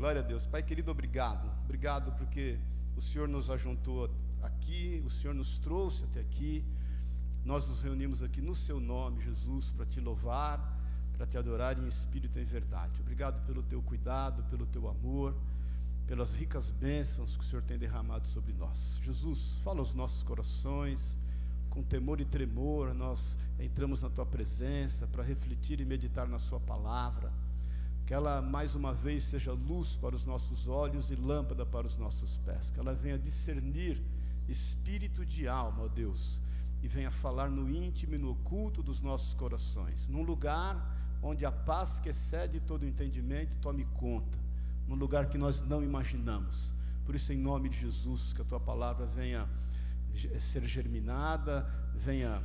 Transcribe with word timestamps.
Glória 0.00 0.22
a 0.22 0.24
Deus. 0.24 0.46
Pai 0.46 0.62
querido, 0.62 0.90
obrigado. 0.90 1.46
Obrigado 1.62 2.10
porque 2.12 2.58
o 2.96 3.02
Senhor 3.02 3.28
nos 3.28 3.50
ajuntou 3.50 4.10
aqui, 4.40 5.02
o 5.04 5.10
Senhor 5.10 5.34
nos 5.34 5.58
trouxe 5.58 6.04
até 6.04 6.20
aqui. 6.20 6.64
Nós 7.44 7.68
nos 7.68 7.82
reunimos 7.82 8.22
aqui 8.22 8.40
no 8.40 8.56
seu 8.56 8.80
nome, 8.80 9.20
Jesus, 9.20 9.70
para 9.72 9.84
te 9.84 10.00
louvar, 10.00 10.58
para 11.12 11.26
te 11.26 11.36
adorar 11.36 11.78
em 11.78 11.86
espírito 11.86 12.38
e 12.38 12.42
em 12.42 12.46
verdade. 12.46 12.98
Obrigado 13.02 13.44
pelo 13.44 13.62
teu 13.62 13.82
cuidado, 13.82 14.42
pelo 14.44 14.64
teu 14.64 14.88
amor, 14.88 15.36
pelas 16.06 16.32
ricas 16.32 16.70
bênçãos 16.70 17.36
que 17.36 17.44
o 17.44 17.46
Senhor 17.46 17.62
tem 17.62 17.76
derramado 17.76 18.26
sobre 18.26 18.54
nós. 18.54 18.98
Jesus, 19.02 19.58
fala 19.62 19.80
aos 19.80 19.94
nossos 19.94 20.22
corações, 20.22 21.18
com 21.68 21.82
temor 21.82 22.22
e 22.22 22.24
tremor, 22.24 22.94
nós 22.94 23.36
entramos 23.58 24.00
na 24.00 24.08
tua 24.08 24.24
presença 24.24 25.06
para 25.06 25.22
refletir 25.22 25.78
e 25.78 25.84
meditar 25.84 26.26
na 26.26 26.38
Sua 26.38 26.58
palavra. 26.58 27.30
Que 28.10 28.14
ela 28.14 28.42
mais 28.42 28.74
uma 28.74 28.92
vez 28.92 29.22
seja 29.22 29.52
luz 29.52 29.94
para 29.94 30.16
os 30.16 30.24
nossos 30.26 30.66
olhos 30.66 31.12
e 31.12 31.14
lâmpada 31.14 31.64
para 31.64 31.86
os 31.86 31.96
nossos 31.96 32.36
pés. 32.38 32.68
Que 32.68 32.80
ela 32.80 32.92
venha 32.92 33.16
discernir 33.16 34.02
espírito 34.48 35.24
de 35.24 35.46
alma, 35.46 35.84
ó 35.84 35.86
Deus, 35.86 36.40
e 36.82 36.88
venha 36.88 37.12
falar 37.12 37.48
no 37.48 37.70
íntimo 37.70 38.16
e 38.16 38.18
no 38.18 38.32
oculto 38.32 38.82
dos 38.82 39.00
nossos 39.00 39.32
corações, 39.34 40.08
num 40.08 40.24
lugar 40.24 40.74
onde 41.22 41.46
a 41.46 41.52
paz 41.52 42.00
que 42.00 42.08
excede 42.08 42.58
todo 42.58 42.82
o 42.82 42.84
entendimento 42.84 43.56
tome 43.58 43.84
conta, 43.94 44.36
num 44.88 44.96
lugar 44.96 45.28
que 45.28 45.38
nós 45.38 45.60
não 45.60 45.80
imaginamos. 45.80 46.74
Por 47.06 47.14
isso, 47.14 47.32
em 47.32 47.38
nome 47.38 47.68
de 47.68 47.78
Jesus, 47.78 48.32
que 48.32 48.42
a 48.42 48.44
tua 48.44 48.58
palavra 48.58 49.06
venha 49.06 49.48
ser 50.40 50.64
germinada, 50.64 51.64
venha 51.94 52.42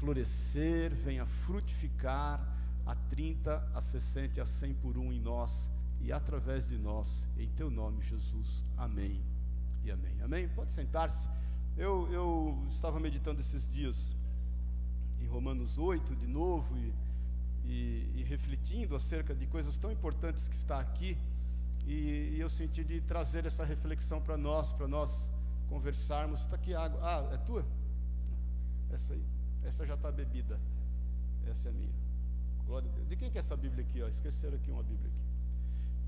florescer, 0.00 0.92
venha 0.92 1.24
frutificar 1.24 2.53
a 2.86 2.94
30, 2.94 3.70
a 3.74 3.80
60 3.80 4.38
e 4.38 4.42
a 4.42 4.46
100 4.46 4.74
por 4.74 4.98
um 4.98 5.12
em 5.12 5.20
nós 5.20 5.70
e 6.00 6.12
através 6.12 6.68
de 6.68 6.76
nós, 6.76 7.26
em 7.38 7.48
teu 7.50 7.70
nome, 7.70 8.02
Jesus. 8.02 8.62
Amém 8.76 9.22
e 9.82 9.90
amém. 9.90 10.20
Amém? 10.22 10.48
Pode 10.48 10.72
sentar-se. 10.72 11.28
Eu, 11.76 12.10
eu 12.12 12.66
estava 12.70 13.00
meditando 13.00 13.40
esses 13.40 13.66
dias 13.66 14.14
em 15.20 15.26
Romanos 15.26 15.78
8 15.78 16.14
de 16.14 16.26
novo 16.26 16.76
e, 16.76 16.92
e, 17.64 18.12
e 18.16 18.22
refletindo 18.22 18.94
acerca 18.94 19.34
de 19.34 19.46
coisas 19.46 19.76
tão 19.76 19.90
importantes 19.90 20.46
que 20.46 20.54
está 20.54 20.78
aqui. 20.78 21.16
E, 21.86 22.34
e 22.36 22.40
eu 22.40 22.50
senti 22.50 22.84
de 22.84 23.00
trazer 23.00 23.46
essa 23.46 23.64
reflexão 23.64 24.20
para 24.20 24.36
nós, 24.36 24.72
para 24.72 24.86
nós 24.86 25.30
conversarmos. 25.68 26.40
Está 26.40 26.56
aqui 26.56 26.74
água. 26.74 27.00
Ah, 27.02 27.34
é 27.34 27.38
tua? 27.38 27.64
Essa 28.92 29.14
aí. 29.14 29.24
Essa 29.64 29.86
já 29.86 29.94
está 29.94 30.12
bebida. 30.12 30.60
Essa 31.46 31.68
é 31.68 31.70
a 31.70 31.74
minha. 31.74 32.03
Glória 32.66 32.88
a 32.90 32.94
Deus. 32.94 33.08
De 33.08 33.16
quem 33.16 33.30
que 33.30 33.38
é 33.38 33.40
essa 33.40 33.56
Bíblia 33.56 33.84
aqui? 33.84 34.02
Ó? 34.02 34.08
Esqueceram 34.08 34.56
aqui 34.56 34.70
uma 34.70 34.82
Bíblia 34.82 35.10
aqui. 35.10 35.24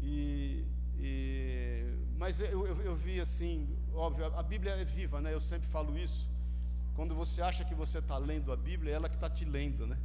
E, 0.00 0.64
e, 0.98 1.84
mas 2.18 2.40
eu, 2.40 2.66
eu, 2.66 2.80
eu, 2.82 2.96
vi 2.96 3.20
assim, 3.20 3.68
óbvio, 3.94 4.26
a 4.26 4.42
Bíblia 4.42 4.72
é 4.72 4.84
viva, 4.84 5.20
né? 5.20 5.32
Eu 5.32 5.40
sempre 5.40 5.68
falo 5.68 5.98
isso. 5.98 6.28
Quando 6.94 7.14
você 7.14 7.42
acha 7.42 7.64
que 7.64 7.74
você 7.74 7.98
está 7.98 8.16
lendo 8.16 8.52
a 8.52 8.56
Bíblia, 8.56 8.92
é 8.92 8.94
ela 8.96 9.08
que 9.08 9.16
está 9.16 9.28
te 9.28 9.44
lendo, 9.44 9.86
né? 9.86 9.98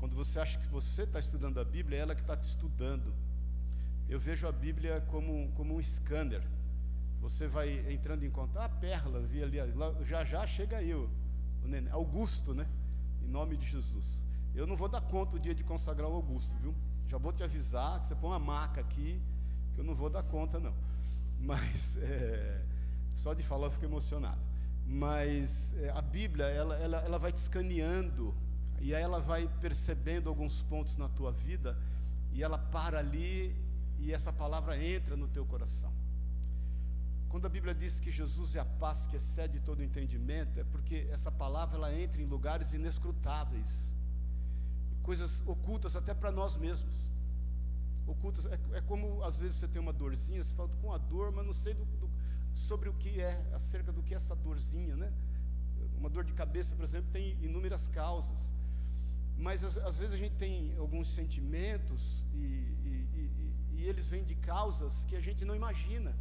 Quando 0.00 0.16
você 0.16 0.40
acha 0.40 0.58
que 0.58 0.66
você 0.68 1.02
está 1.02 1.20
estudando 1.20 1.60
a 1.60 1.64
Bíblia, 1.64 1.98
é 1.98 2.00
ela 2.00 2.14
que 2.14 2.22
está 2.22 2.36
te 2.36 2.44
estudando. 2.44 3.14
Eu 4.08 4.18
vejo 4.18 4.48
a 4.48 4.52
Bíblia 4.52 5.00
como, 5.02 5.52
como 5.52 5.76
um 5.76 5.82
scanner. 5.82 6.42
Você 7.20 7.46
vai 7.46 7.92
entrando 7.92 8.24
em 8.24 8.30
contato. 8.30 8.64
Ah, 8.64 8.68
Perla, 8.80 9.20
vi 9.20 9.42
ali, 9.42 9.58
já 10.06 10.24
já 10.24 10.46
chega 10.46 10.78
aí 10.78 10.94
o, 10.94 11.04
o 11.04 11.92
Augusto, 11.92 12.54
né? 12.54 12.66
Em 13.22 13.28
nome 13.28 13.56
de 13.56 13.68
Jesus. 13.68 14.24
Eu 14.54 14.66
não 14.66 14.76
vou 14.76 14.88
dar 14.88 15.00
conta 15.00 15.36
o 15.36 15.38
dia 15.38 15.54
de 15.54 15.62
consagrar 15.62 16.08
o 16.08 16.14
Augusto, 16.14 16.56
viu? 16.56 16.74
Já 17.08 17.18
vou 17.18 17.32
te 17.32 17.42
avisar 17.42 18.00
que 18.00 18.08
você 18.08 18.14
põe 18.14 18.30
uma 18.30 18.38
maca 18.38 18.80
aqui, 18.80 19.20
que 19.74 19.80
eu 19.80 19.84
não 19.84 19.94
vou 19.94 20.10
dar 20.10 20.22
conta, 20.22 20.58
não. 20.58 20.74
Mas, 21.40 21.96
é, 22.02 22.62
só 23.14 23.32
de 23.34 23.42
falar 23.42 23.66
eu 23.66 23.70
fico 23.70 23.84
emocionado. 23.84 24.40
Mas 24.86 25.74
é, 25.78 25.90
a 25.90 26.02
Bíblia, 26.02 26.46
ela, 26.46 26.76
ela, 26.76 26.98
ela 26.98 27.18
vai 27.18 27.32
te 27.32 27.38
escaneando, 27.38 28.34
e 28.80 28.94
aí 28.94 29.02
ela 29.02 29.20
vai 29.20 29.48
percebendo 29.60 30.28
alguns 30.28 30.62
pontos 30.62 30.96
na 30.96 31.08
tua 31.08 31.30
vida, 31.30 31.76
e 32.32 32.42
ela 32.42 32.58
para 32.58 32.98
ali, 32.98 33.54
e 33.98 34.12
essa 34.12 34.32
palavra 34.32 34.82
entra 34.82 35.16
no 35.16 35.28
teu 35.28 35.44
coração. 35.46 35.92
Quando 37.28 37.46
a 37.46 37.48
Bíblia 37.48 37.72
diz 37.72 38.00
que 38.00 38.10
Jesus 38.10 38.56
é 38.56 38.60
a 38.60 38.64
paz 38.64 39.06
que 39.06 39.16
excede 39.16 39.60
todo 39.60 39.84
entendimento, 39.84 40.58
é 40.58 40.64
porque 40.64 41.08
essa 41.12 41.30
palavra 41.30 41.76
ela 41.76 41.94
entra 41.94 42.20
em 42.20 42.26
lugares 42.26 42.72
inescrutáveis 42.72 43.90
coisas 45.02 45.42
ocultas 45.46 45.96
até 45.96 46.14
para 46.14 46.30
nós 46.30 46.56
mesmos. 46.56 47.10
Ocultas, 48.06 48.46
é, 48.46 48.58
é, 48.72 48.80
como 48.82 49.22
às 49.22 49.38
vezes 49.38 49.56
você 49.56 49.68
tem 49.68 49.80
uma 49.80 49.92
dorzinha, 49.92 50.42
você 50.42 50.54
fala 50.54 50.68
com 50.80 50.92
a 50.92 50.98
dor, 50.98 51.32
mas 51.32 51.46
não 51.46 51.54
sei 51.54 51.74
do, 51.74 51.84
do, 51.84 52.10
sobre 52.52 52.88
o 52.88 52.94
que 52.94 53.20
é, 53.20 53.34
acerca 53.54 53.92
do 53.92 54.02
que 54.02 54.14
é 54.14 54.16
essa 54.16 54.34
dorzinha, 54.34 54.96
né? 54.96 55.12
Uma 55.96 56.10
dor 56.10 56.24
de 56.24 56.32
cabeça, 56.32 56.74
por 56.74 56.84
exemplo, 56.84 57.10
tem 57.12 57.36
inúmeras 57.42 57.86
causas. 57.88 58.52
Mas 59.36 59.64
às, 59.64 59.76
às 59.78 59.98
vezes 59.98 60.14
a 60.14 60.18
gente 60.18 60.34
tem 60.36 60.74
alguns 60.76 61.08
sentimentos 61.08 62.26
e, 62.34 62.38
e, 62.38 63.08
e, 63.20 63.54
e 63.76 63.84
eles 63.86 64.08
vêm 64.10 64.24
de 64.24 64.34
causas 64.34 65.04
que 65.04 65.16
a 65.16 65.20
gente 65.20 65.44
não 65.44 65.54
imagina. 65.54 66.14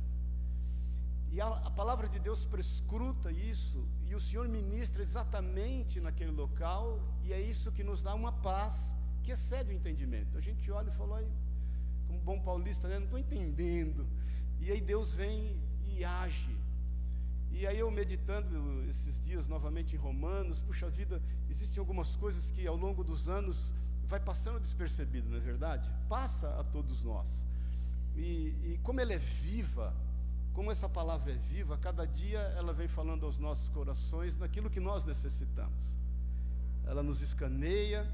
E 1.32 1.40
a, 1.42 1.48
a, 1.48 1.72
palavra 1.72 2.08
de 2.08 2.20
Deus 2.20 2.46
prescruta 2.46 3.32
isso, 3.32 3.86
e 4.10 4.16
o 4.16 4.20
Senhor 4.20 4.48
ministra 4.48 5.04
exatamente 5.04 6.02
naquele 6.02 6.32
local, 6.32 7.00
e 7.24 7.32
é 7.32 7.40
isso 7.40 7.72
que 7.72 7.84
nos 7.84 8.02
dá 8.02 8.16
uma 8.16 8.32
paz 8.32 8.96
que 9.22 9.32
excede 9.32 9.72
o 9.72 9.76
entendimento. 9.76 10.36
A 10.36 10.42
gente 10.42 10.72
olha 10.72 10.90
e 10.90 10.92
fala, 10.92 11.24
como 12.08 12.20
bom 12.20 12.40
paulista, 12.42 12.88
né? 12.88 12.98
não 12.98 13.06
estou 13.06 13.20
entendendo. 13.20 14.08
E 14.60 14.72
aí 14.72 14.82
Deus 14.82 15.14
vem 15.14 15.62
e 15.88 16.04
age. 16.04 16.58
E 17.52 17.68
aí 17.68 17.78
eu 17.78 17.92
meditando 17.92 18.84
esses 18.90 19.22
dias 19.22 19.48
novamente 19.48 19.96
em 19.96 20.00
Romanos, 20.00 20.60
puxa 20.60 20.90
vida, 20.90 21.22
existem 21.48 21.80
algumas 21.80 22.16
coisas 22.16 22.50
que 22.50 22.66
ao 22.66 22.76
longo 22.76 23.04
dos 23.04 23.28
anos 23.28 23.76
vai 24.08 24.20
passando 24.20 24.60
despercebido, 24.60 25.30
não 25.30 25.38
é 25.38 25.40
verdade? 25.40 25.88
Passa 26.08 26.48
a 26.60 26.64
todos 26.64 27.04
nós. 27.04 27.46
E, 28.16 28.56
e 28.64 28.80
como 28.82 29.00
ela 29.02 29.14
é 29.14 29.20
viva, 29.20 29.96
como 30.60 30.74
essa 30.74 30.90
palavra 30.90 31.32
é 31.32 31.38
viva, 31.38 31.78
cada 31.78 32.06
dia 32.06 32.38
ela 32.58 32.74
vem 32.74 32.90
falando 32.90 33.26
aos 33.26 33.40
nossos 33.40 33.70
corações 33.70 34.36
naquilo 34.36 34.70
que 34.70 34.82
nós 34.82 35.06
necessitamos. 35.06 35.96
Ela 36.86 37.02
nos 37.02 37.22
escaneia, 37.22 38.06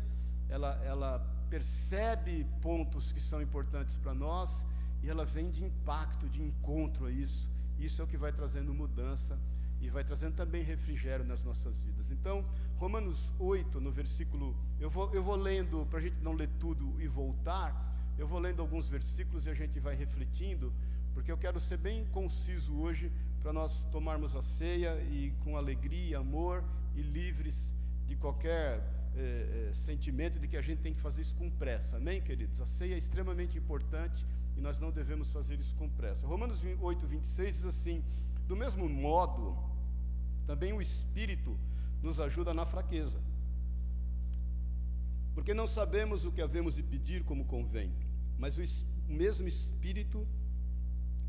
ela, 0.47 0.79
ela 0.85 1.19
percebe 1.49 2.45
pontos 2.61 3.11
que 3.11 3.19
são 3.19 3.41
importantes 3.41 3.97
para 3.97 4.13
nós 4.13 4.63
e 5.01 5.09
ela 5.09 5.25
vem 5.25 5.49
de 5.49 5.65
impacto, 5.65 6.29
de 6.29 6.39
encontro 6.39 7.07
a 7.07 7.11
isso. 7.11 7.49
Isso 7.79 7.99
é 7.99 8.05
o 8.05 8.07
que 8.07 8.15
vai 8.15 8.31
trazendo 8.31 8.71
mudança 8.75 9.39
e 9.81 9.89
vai 9.89 10.03
trazendo 10.03 10.35
também 10.35 10.61
refrigério 10.61 11.25
nas 11.25 11.43
nossas 11.43 11.79
vidas. 11.79 12.11
Então, 12.11 12.45
Romanos 12.77 13.33
8, 13.39 13.81
no 13.81 13.91
versículo, 13.91 14.55
eu 14.79 14.91
vou, 14.91 15.11
eu 15.15 15.23
vou 15.23 15.35
lendo, 15.35 15.87
para 15.87 15.97
a 15.97 16.01
gente 16.03 16.21
não 16.21 16.33
ler 16.33 16.51
tudo 16.59 16.93
e 17.01 17.07
voltar, 17.07 17.73
eu 18.19 18.27
vou 18.27 18.37
lendo 18.37 18.61
alguns 18.61 18.87
versículos 18.87 19.47
e 19.47 19.49
a 19.49 19.55
gente 19.55 19.79
vai 19.79 19.95
refletindo 19.95 20.71
porque 21.15 21.31
eu 21.31 21.37
quero 21.37 21.59
ser 21.61 21.77
bem 21.77 22.05
conciso 22.07 22.75
hoje 22.75 23.09
para 23.41 23.53
nós 23.53 23.85
tomarmos 23.85 24.35
a 24.35 24.41
ceia 24.41 25.01
e 25.03 25.33
com 25.45 25.55
alegria, 25.55 26.19
amor 26.19 26.61
e 26.93 27.01
livres 27.01 27.73
de 28.05 28.17
qualquer 28.17 28.83
eh, 29.15 29.69
eh, 29.69 29.73
sentimento 29.73 30.37
de 30.37 30.47
que 30.47 30.57
a 30.57 30.61
gente 30.61 30.81
tem 30.81 30.93
que 30.93 30.99
fazer 30.99 31.21
isso 31.21 31.35
com 31.35 31.49
pressa. 31.49 31.95
Amém, 31.95 32.21
queridos? 32.21 32.59
A 32.59 32.65
ceia 32.65 32.95
é 32.95 32.97
extremamente 32.97 33.57
importante 33.57 34.25
e 34.57 34.61
nós 34.61 34.77
não 34.77 34.91
devemos 34.91 35.29
fazer 35.29 35.57
isso 35.57 35.73
com 35.75 35.89
pressa. 35.89 36.27
Romanos 36.27 36.61
8, 36.81 37.07
26 37.07 37.53
diz 37.55 37.65
assim: 37.65 38.03
Do 38.45 38.55
mesmo 38.55 38.89
modo, 38.89 39.57
também 40.45 40.73
o 40.73 40.81
Espírito 40.81 41.57
nos 42.03 42.19
ajuda 42.19 42.53
na 42.53 42.65
fraqueza. 42.65 43.21
Porque 45.33 45.53
não 45.53 45.65
sabemos 45.65 46.25
o 46.25 46.31
que 46.31 46.41
havemos 46.41 46.75
de 46.75 46.83
pedir 46.83 47.23
como 47.23 47.45
convém, 47.45 47.93
mas 48.37 48.57
o 48.57 48.61
mesmo 49.07 49.47
Espírito 49.47 50.27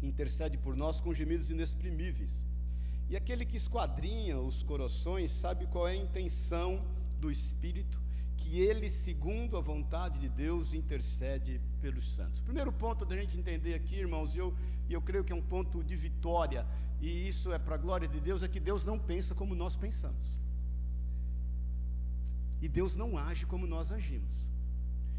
intercede 0.03 0.59
por 0.59 0.77
nós 0.77 1.01
com 1.01 1.15
gemidos 1.15 1.51
inexprimíveis. 1.51 2.45
E 3.09 3.17
aquele 3.17 3.45
que 3.45 3.57
esquadrinha 3.57 4.39
os 4.39 4.63
corações 4.63 5.31
sabe 5.31 5.67
qual 5.67 5.87
é 5.87 5.93
a 5.93 5.97
intenção 5.97 6.85
do 7.21 7.31
Espírito, 7.31 8.01
que 8.37 8.61
ele, 8.61 8.91
segundo 8.91 9.57
a 9.57 9.61
vontade 9.61 10.19
de 10.19 10.29
Deus, 10.29 10.75
intercede 10.75 11.61
pelos 11.81 12.15
santos. 12.15 12.41
primeiro 12.41 12.73
ponto 12.73 13.05
da 13.05 13.17
gente 13.17 13.39
entender 13.39 13.75
aqui, 13.75 13.97
irmãos, 13.97 14.35
e 14.35 14.39
eu, 14.39 14.55
eu 14.91 15.01
creio 15.01 15.25
que 15.25 15.33
é 15.33 15.37
um 15.37 15.43
ponto 15.43 15.83
de 15.83 15.97
vitória, 15.97 16.67
e 17.01 17.29
isso 17.29 17.53
é 17.53 17.59
para 17.59 17.77
a 17.77 17.79
glória 17.79 18.09
de 18.09 18.21
Deus, 18.21 18.43
é 18.43 18.49
que 18.49 18.61
Deus 18.61 18.85
não 18.85 18.99
pensa 18.99 19.35
como 19.35 19.55
nós 19.55 19.77
pensamos. 19.77 20.39
E 22.61 22.69
Deus 22.69 22.95
não 22.95 23.17
age 23.17 23.47
como 23.47 23.67
nós 23.67 23.93
agimos. 23.93 24.47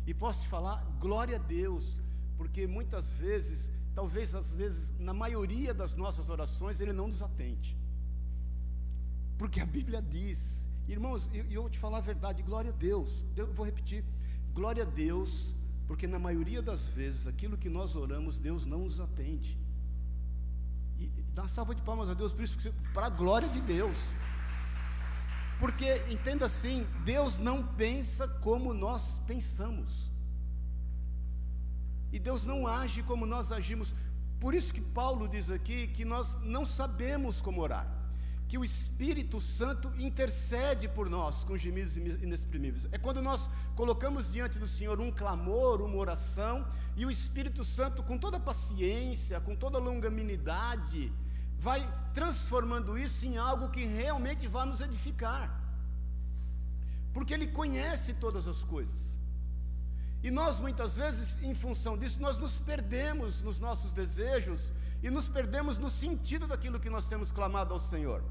E 0.06 0.14
posso 0.14 0.42
te 0.42 0.48
falar, 0.48 0.84
glória 1.00 1.36
a 1.36 1.40
Deus, 1.40 2.02
porque 2.38 2.66
muitas 2.66 3.12
vezes 3.14 3.72
talvez 3.98 4.36
às 4.36 4.50
vezes, 4.54 4.94
na 5.00 5.12
maioria 5.12 5.74
das 5.74 5.96
nossas 5.96 6.30
orações, 6.30 6.80
Ele 6.80 6.94
não 6.94 7.08
nos 7.08 7.24
atende. 7.24 7.76
Porque 9.40 9.60
a 9.60 9.66
Bíblia 9.66 10.02
diz, 10.04 10.64
irmãos, 10.88 11.28
e 11.34 11.40
eu, 11.40 11.46
eu 11.50 11.62
vou 11.64 11.72
te 11.72 11.80
falar 11.80 11.98
a 11.98 12.02
verdade, 12.12 12.44
glória 12.44 12.70
a 12.70 12.78
Deus, 12.90 13.26
eu 13.36 13.52
vou 13.54 13.66
repetir, 13.66 14.04
glória 14.54 14.84
a 14.84 14.86
Deus, 14.86 15.32
Porque 15.88 16.06
na 16.06 16.20
maioria 16.20 16.62
das 16.62 16.90
vezes, 16.90 17.26
aquilo 17.28 17.58
que 17.58 17.70
nós 17.70 17.96
oramos, 17.96 18.38
Deus 18.38 18.66
não 18.66 18.80
nos 18.80 19.00
atende. 19.00 19.58
E 21.00 21.08
dá 21.34 21.44
uma 21.44 21.48
salva 21.48 21.74
de 21.74 21.82
palmas 21.82 22.10
a 22.10 22.14
Deus, 22.14 22.34
por 22.34 22.44
isso, 22.44 22.74
para 22.94 23.08
a 23.08 23.10
glória 23.10 23.50
de 23.50 23.62
Deus. 23.62 23.98
Porque, 25.60 26.04
entenda 26.10 26.46
assim, 26.46 26.86
Deus 27.06 27.40
não 27.40 27.66
pensa 27.66 28.28
como 28.28 28.74
nós 28.74 29.18
pensamos. 29.26 30.12
E 32.12 32.20
Deus 32.20 32.46
não 32.46 32.66
age 32.66 33.04
como 33.04 33.26
nós 33.26 33.52
agimos. 33.52 33.94
Por 34.40 34.54
isso 34.54 34.74
que 34.74 34.82
Paulo 34.82 35.28
diz 35.28 35.50
aqui 35.50 35.88
que 35.88 36.06
nós 36.06 36.38
não 36.44 36.66
sabemos 36.66 37.42
como 37.42 37.62
orar 37.62 37.98
que 38.48 38.58
o 38.58 38.64
Espírito 38.64 39.42
Santo 39.42 39.92
intercede 39.98 40.88
por 40.88 41.10
nós 41.10 41.44
com 41.44 41.58
gemidos 41.58 41.98
inexprimíveis. 41.98 42.88
É 42.94 42.98
quando 42.98 43.22
nós 43.22 43.50
colocamos 43.76 44.32
diante 44.32 44.58
do 44.58 44.68
Senhor 44.68 45.00
um 45.02 45.12
clamor, 45.12 45.82
uma 45.82 45.98
oração, 45.98 46.66
e 46.96 47.06
o 47.06 47.12
Espírito 47.12 47.66
Santo, 47.66 48.02
com 48.02 48.18
toda 48.18 48.40
paciência, 48.40 49.42
com 49.42 49.56
toda 49.56 49.78
longanimidade, 49.78 51.12
vai 51.60 51.82
transformando 52.14 52.98
isso 52.98 53.26
em 53.26 53.38
algo 53.38 53.70
que 53.70 53.86
realmente 53.86 54.48
vai 54.48 54.66
nos 54.66 54.80
edificar. 54.80 55.62
Porque 57.14 57.34
Ele 57.34 57.48
conhece 57.48 58.14
todas 58.14 58.48
as 58.48 58.64
coisas. 58.64 59.17
E 60.24 60.32
nós, 60.32 60.60
muitas 60.60 60.96
vezes, 60.96 61.42
em 61.44 61.54
função 61.54 61.98
disso, 61.98 62.20
nós 62.22 62.40
nos 62.40 62.60
perdemos 62.60 63.42
nos 63.42 63.60
nossos 63.60 63.94
desejos 63.94 64.74
e 65.02 65.10
nos 65.10 65.28
perdemos 65.28 65.78
no 65.78 65.90
sentido 65.90 66.48
daquilo 66.48 66.80
que 66.80 66.90
nós 66.90 67.06
temos 67.08 67.32
clamado 67.32 67.74
ao 67.74 67.80
Senhor. 67.80 68.24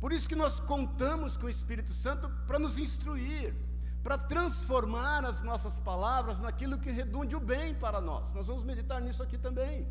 Por 0.00 0.12
isso 0.12 0.28
que 0.28 0.34
nós 0.34 0.60
contamos 0.60 1.36
com 1.36 1.46
o 1.46 1.50
Espírito 1.50 1.94
Santo 1.94 2.28
para 2.46 2.58
nos 2.58 2.78
instruir, 2.78 3.54
para 4.02 4.18
transformar 4.18 5.24
as 5.24 5.40
nossas 5.40 5.78
palavras 5.78 6.38
naquilo 6.38 6.78
que 6.78 6.90
redunde 6.90 7.34
o 7.34 7.40
bem 7.40 7.74
para 7.74 8.00
nós. 8.00 8.32
Nós 8.34 8.48
vamos 8.48 8.64
meditar 8.64 9.00
nisso 9.00 9.22
aqui 9.22 9.38
também. 9.38 9.86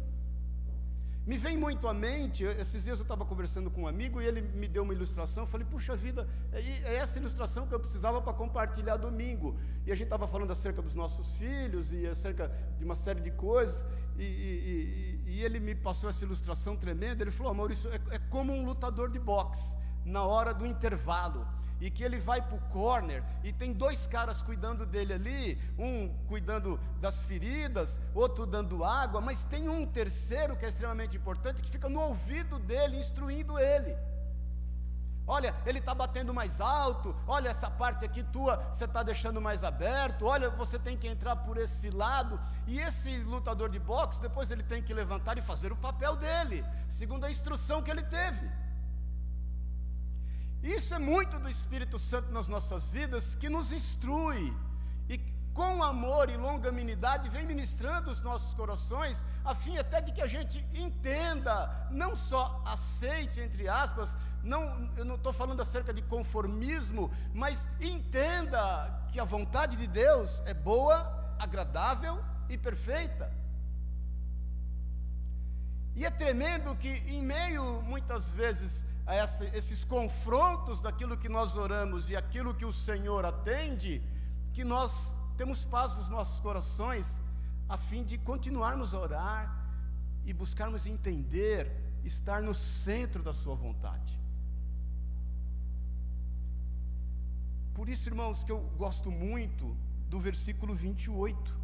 Me 1.26 1.38
vem 1.38 1.58
muito 1.58 1.88
à 1.88 1.94
mente, 1.94 2.44
esses 2.44 2.84
dias 2.84 3.00
eu 3.00 3.04
estava 3.04 3.24
conversando 3.24 3.72
com 3.72 3.84
um 3.84 3.88
amigo 3.88 4.22
e 4.22 4.26
ele 4.26 4.42
me 4.42 4.68
deu 4.68 4.84
uma 4.84 4.94
ilustração. 4.94 5.44
Eu 5.44 5.48
falei, 5.48 5.66
puxa 5.66 5.96
vida, 5.96 6.28
é, 6.52 6.60
é 6.60 6.96
essa 6.96 7.18
ilustração 7.18 7.66
que 7.66 7.74
eu 7.74 7.80
precisava 7.80 8.22
para 8.22 8.34
compartilhar 8.34 8.98
domingo. 8.98 9.58
E 9.86 9.92
a 9.94 9.96
gente 9.96 10.08
estava 10.08 10.28
falando 10.28 10.52
acerca 10.52 10.82
dos 10.82 10.94
nossos 10.94 11.34
filhos 11.36 11.94
e 11.94 12.06
acerca 12.06 12.52
de 12.78 12.84
uma 12.84 12.96
série 12.96 13.22
de 13.22 13.32
coisas. 13.32 13.86
E, 14.18 14.24
e, 14.24 15.24
e, 15.26 15.32
e 15.36 15.42
ele 15.42 15.62
me 15.62 15.74
passou 15.74 16.10
essa 16.10 16.26
ilustração 16.26 16.76
tremenda. 16.76 17.24
Ele 17.24 17.32
falou, 17.32 17.54
oh, 17.54 17.56
Maurício, 17.56 17.90
é, 17.90 18.02
é 18.16 18.20
como 18.30 18.52
um 18.52 18.66
lutador 18.66 19.10
de 19.10 19.18
boxe 19.18 19.72
na 20.04 20.24
hora 20.24 20.54
do 20.54 20.66
intervalo 20.66 21.48
e 21.84 21.92
que 21.92 22.02
ele 22.02 22.18
vai 22.18 22.42
para 22.42 22.56
o 22.56 22.62
corner 22.70 23.22
e 23.44 23.52
tem 23.52 23.74
dois 23.74 24.08
caras 24.08 24.42
cuidando 24.42 24.86
dele 24.86 25.14
ali, 25.14 25.60
um 25.78 26.08
cuidando 26.30 26.80
das 27.02 27.24
feridas, 27.24 28.00
outro 28.16 28.46
dando 28.46 28.86
água, 28.86 29.20
mas 29.20 29.44
tem 29.44 29.68
um 29.68 29.86
terceiro 29.86 30.56
que 30.56 30.64
é 30.64 30.70
extremamente 30.70 31.18
importante 31.18 31.62
que 31.62 31.70
fica 31.70 31.90
no 31.90 32.00
ouvido 32.00 32.58
dele, 32.58 32.98
instruindo 32.98 33.60
ele. 33.60 33.98
Olha, 35.28 35.54
ele 35.66 35.80
está 35.80 35.94
batendo 35.94 36.34
mais 36.34 36.62
alto. 36.62 37.14
Olha, 37.28 37.50
essa 37.50 37.70
parte 37.70 38.06
aqui 38.06 38.24
tua 38.24 38.56
você 38.74 38.86
está 38.86 39.04
deixando 39.04 39.42
mais 39.42 39.62
aberto. 39.64 40.26
Olha, 40.26 40.50
você 40.50 40.80
tem 40.80 40.98
que 40.98 41.08
entrar 41.08 41.36
por 41.36 41.58
esse 41.58 41.90
lado. 41.90 42.40
E 42.66 42.80
esse 42.80 43.18
lutador 43.24 43.70
de 43.70 43.80
boxe, 43.80 44.22
depois 44.22 44.50
ele 44.52 44.64
tem 44.64 44.82
que 44.82 44.94
levantar 44.94 45.38
e 45.38 45.42
fazer 45.42 45.72
o 45.74 45.78
papel 45.78 46.16
dele, 46.16 46.66
segundo 46.88 47.26
a 47.26 47.32
instrução 47.32 47.82
que 47.82 47.92
ele 47.92 48.04
teve. 48.04 48.63
Isso 50.64 50.94
é 50.94 51.00
muito 51.00 51.38
do 51.40 51.50
Espírito 51.50 52.00
Santo 52.00 52.32
nas 52.32 52.48
nossas 52.48 52.90
vidas 52.90 53.36
que 53.36 53.50
nos 53.50 53.74
instrui 53.74 54.56
e 55.10 55.18
com 55.54 55.84
amor 55.84 56.30
e 56.30 56.38
longanimidade 56.38 57.30
vem 57.30 57.46
ministrando 57.46 58.10
os 58.10 58.22
nossos 58.22 58.54
corações, 58.54 59.22
a 59.44 59.54
fim 59.54 59.78
até 59.78 60.00
de 60.00 60.14
que 60.14 60.22
a 60.22 60.26
gente 60.26 60.66
entenda, 60.74 61.88
não 61.92 62.16
só 62.16 62.62
aceite, 62.66 63.42
entre 63.42 63.68
aspas, 63.68 64.18
não, 64.42 64.90
eu 64.96 65.04
não 65.04 65.16
estou 65.16 65.34
falando 65.34 65.62
acerca 65.62 65.94
de 65.94 66.02
conformismo, 66.02 67.12
mas 67.34 67.70
entenda 67.80 68.90
que 69.12 69.20
a 69.20 69.26
vontade 69.26 69.76
de 69.76 69.88
Deus 69.88 70.42
é 70.46 70.54
boa, 70.54 71.36
agradável 71.38 72.24
e 72.50 72.58
perfeita. 72.58 73.30
E 75.96 76.06
é 76.06 76.10
tremendo 76.10 76.76
que, 76.76 76.90
em 76.90 77.22
meio, 77.22 77.82
muitas 77.84 78.30
vezes, 78.30 78.84
a 79.06 79.14
essa, 79.16 79.46
esses 79.58 79.84
confrontos 79.84 80.80
daquilo 80.80 81.18
que 81.18 81.28
nós 81.28 81.56
oramos 81.56 82.10
e 82.10 82.16
aquilo 82.16 82.54
que 82.54 82.66
o 82.66 82.72
Senhor 82.72 83.26
atende, 83.26 84.02
que 84.54 84.64
nós 84.64 85.16
temos 85.38 85.66
paz 85.66 85.96
nos 85.98 86.10
nossos 86.10 86.40
corações, 86.40 87.12
a 87.68 87.78
fim 87.78 88.04
de 88.04 88.18
continuarmos 88.18 88.94
a 88.94 89.00
orar 89.00 89.64
e 90.26 90.34
buscarmos 90.34 90.86
entender, 90.86 91.72
estar 92.04 92.42
no 92.42 92.54
centro 92.54 93.22
da 93.22 93.34
Sua 93.34 93.56
vontade. 93.56 94.18
Por 97.74 97.90
isso, 97.90 98.08
irmãos, 98.08 98.44
que 98.44 98.52
eu 98.52 98.60
gosto 98.78 99.12
muito 99.12 99.76
do 100.08 100.20
versículo 100.20 100.74
28. 100.74 101.60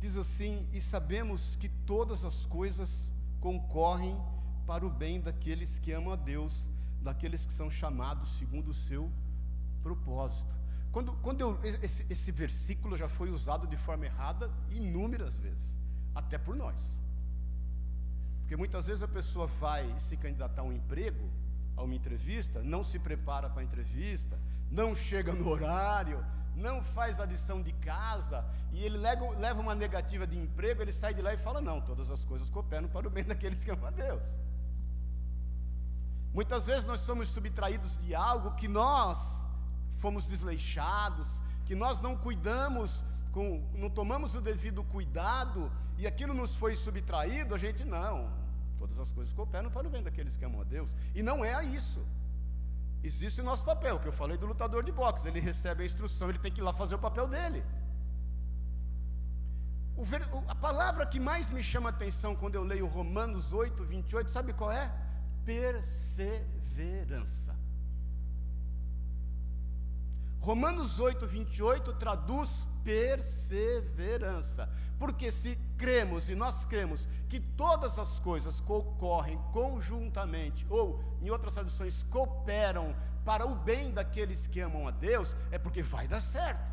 Diz 0.00 0.16
assim: 0.16 0.68
E 0.72 0.80
sabemos 0.80 1.56
que 1.56 1.68
todas 1.68 2.24
as 2.24 2.44
coisas 2.44 3.12
concorrem 3.40 4.20
para 4.66 4.86
o 4.86 4.90
bem 4.90 5.20
daqueles 5.20 5.78
que 5.78 5.92
amam 5.92 6.12
a 6.12 6.16
Deus, 6.16 6.68
daqueles 7.02 7.44
que 7.44 7.52
são 7.52 7.70
chamados 7.70 8.38
segundo 8.38 8.68
o 8.68 8.74
seu 8.74 9.10
propósito. 9.82 10.54
Quando, 10.90 11.12
quando 11.14 11.40
eu, 11.40 11.58
esse, 11.62 12.06
esse 12.08 12.30
versículo 12.30 12.96
já 12.96 13.08
foi 13.08 13.30
usado 13.30 13.66
de 13.66 13.76
forma 13.76 14.06
errada 14.06 14.50
inúmeras 14.70 15.36
vezes, 15.36 15.76
até 16.14 16.38
por 16.38 16.54
nós. 16.54 16.96
Porque 18.40 18.56
muitas 18.56 18.86
vezes 18.86 19.02
a 19.02 19.08
pessoa 19.08 19.46
vai 19.46 19.92
se 19.98 20.16
candidatar 20.16 20.62
a 20.62 20.64
um 20.64 20.72
emprego, 20.72 21.28
a 21.76 21.82
uma 21.82 21.94
entrevista, 21.94 22.62
não 22.62 22.84
se 22.84 22.98
prepara 22.98 23.50
para 23.50 23.60
a 23.60 23.64
entrevista, 23.64 24.38
não 24.70 24.94
chega 24.94 25.32
no 25.32 25.48
horário, 25.48 26.24
não 26.56 26.82
faz 26.82 27.18
a 27.18 27.24
lição 27.24 27.60
de 27.62 27.72
casa, 27.72 28.44
e 28.72 28.84
ele 28.84 28.96
leva, 28.96 29.60
uma 29.60 29.74
negativa 29.74 30.26
de 30.26 30.38
emprego, 30.38 30.82
ele 30.82 30.92
sai 30.92 31.14
de 31.14 31.22
lá 31.22 31.34
e 31.34 31.38
fala: 31.38 31.60
Não, 31.60 31.80
todas 31.80 32.10
as 32.10 32.24
coisas 32.24 32.48
cooperam 32.50 32.88
para 32.88 33.06
o 33.06 33.10
bem 33.10 33.24
daqueles 33.24 33.64
que 33.64 33.70
amam 33.70 33.86
a 33.86 33.90
Deus. 33.90 34.36
Muitas 36.34 36.66
vezes 36.66 36.84
nós 36.84 37.00
somos 37.00 37.28
subtraídos 37.28 37.96
de 37.98 38.12
algo 38.12 38.56
que 38.56 38.66
nós 38.66 39.18
fomos 39.98 40.26
desleixados, 40.26 41.40
que 41.64 41.76
nós 41.76 42.00
não 42.00 42.16
cuidamos, 42.16 43.04
com, 43.30 43.46
não 43.72 43.88
tomamos 43.88 44.34
o 44.34 44.40
devido 44.40 44.82
cuidado, 44.84 45.70
e 45.96 46.06
aquilo 46.06 46.34
nos 46.34 46.54
foi 46.56 46.74
subtraído, 46.74 47.54
a 47.54 47.58
gente 47.58 47.84
não. 47.84 48.28
Todas 48.76 48.98
as 48.98 49.10
coisas 49.12 49.32
cooperam 49.32 49.70
para 49.70 49.86
o 49.86 49.90
bem 49.90 50.02
daqueles 50.02 50.36
que 50.36 50.44
amam 50.44 50.60
a 50.60 50.64
Deus. 50.64 50.90
E 51.14 51.22
não 51.22 51.44
é 51.44 51.64
isso. 51.64 52.04
Existe 53.02 53.40
o 53.40 53.44
nosso 53.44 53.64
papel, 53.64 54.00
que 54.00 54.08
eu 54.08 54.12
falei 54.12 54.36
do 54.36 54.46
lutador 54.46 54.82
de 54.82 54.90
boxe. 54.90 55.28
Ele 55.28 55.38
recebe 55.38 55.84
a 55.84 55.86
instrução, 55.86 56.28
ele 56.28 56.38
tem 56.38 56.50
que 56.50 56.60
ir 56.60 56.64
lá 56.64 56.72
fazer 56.72 56.96
o 56.96 56.98
papel 56.98 57.28
dele. 57.28 57.64
Ver, 59.96 60.22
a 60.48 60.54
palavra 60.54 61.06
que 61.06 61.20
mais 61.20 61.50
me 61.52 61.62
chama 61.62 61.90
a 61.90 61.92
atenção 61.92 62.34
quando 62.34 62.56
eu 62.56 62.64
leio 62.64 62.86
Romanos 62.86 63.52
8, 63.52 63.84
28, 63.84 64.30
sabe 64.30 64.52
qual 64.52 64.72
é? 64.72 64.90
Perseverança. 65.44 67.56
Romanos 70.40 71.00
8, 71.00 71.26
28 71.26 71.94
traduz 71.94 72.64
perseverança. 72.84 74.68
Porque 74.98 75.32
se 75.32 75.58
cremos, 75.78 76.28
e 76.28 76.34
nós 76.34 76.66
cremos, 76.66 77.08
que 77.28 77.40
todas 77.40 77.98
as 77.98 78.20
coisas 78.20 78.62
ocorrem 78.66 79.38
conjuntamente, 79.52 80.66
ou 80.68 81.02
em 81.20 81.30
outras 81.30 81.54
traduções, 81.54 82.04
cooperam 82.10 82.94
para 83.24 83.46
o 83.46 83.54
bem 83.54 83.90
daqueles 83.90 84.46
que 84.46 84.60
amam 84.60 84.86
a 84.86 84.90
Deus, 84.90 85.34
é 85.50 85.58
porque 85.58 85.82
vai 85.82 86.06
dar 86.06 86.20
certo. 86.20 86.70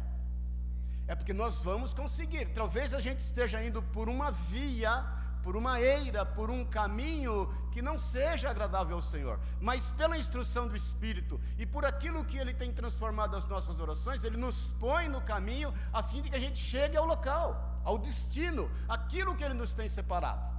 É 1.07 1.15
porque 1.15 1.33
nós 1.33 1.61
vamos 1.61 1.93
conseguir. 1.93 2.53
Talvez 2.53 2.93
a 2.93 2.99
gente 2.99 3.19
esteja 3.19 3.63
indo 3.63 3.81
por 3.81 4.07
uma 4.07 4.31
via 4.31 5.03
por 5.43 5.55
uma 5.55 5.79
eira, 5.79 6.25
por 6.25 6.49
um 6.49 6.63
caminho 6.65 7.51
que 7.71 7.81
não 7.81 7.97
seja 7.99 8.49
agradável 8.49 8.97
ao 8.97 9.01
Senhor, 9.01 9.39
mas 9.59 9.91
pela 9.91 10.17
instrução 10.17 10.67
do 10.67 10.75
Espírito 10.75 11.39
e 11.57 11.65
por 11.65 11.85
aquilo 11.85 12.25
que 12.25 12.37
Ele 12.37 12.53
tem 12.53 12.73
transformado 12.73 13.35
as 13.35 13.45
nossas 13.47 13.79
orações, 13.79 14.23
Ele 14.23 14.37
nos 14.37 14.71
põe 14.79 15.07
no 15.07 15.21
caminho 15.21 15.73
a 15.91 16.03
fim 16.03 16.21
de 16.21 16.29
que 16.29 16.35
a 16.35 16.39
gente 16.39 16.59
chegue 16.59 16.97
ao 16.97 17.05
local, 17.05 17.81
ao 17.83 17.97
destino, 17.97 18.69
aquilo 18.87 19.35
que 19.35 19.43
Ele 19.43 19.53
nos 19.53 19.73
tem 19.73 19.89
separado. 19.89 20.51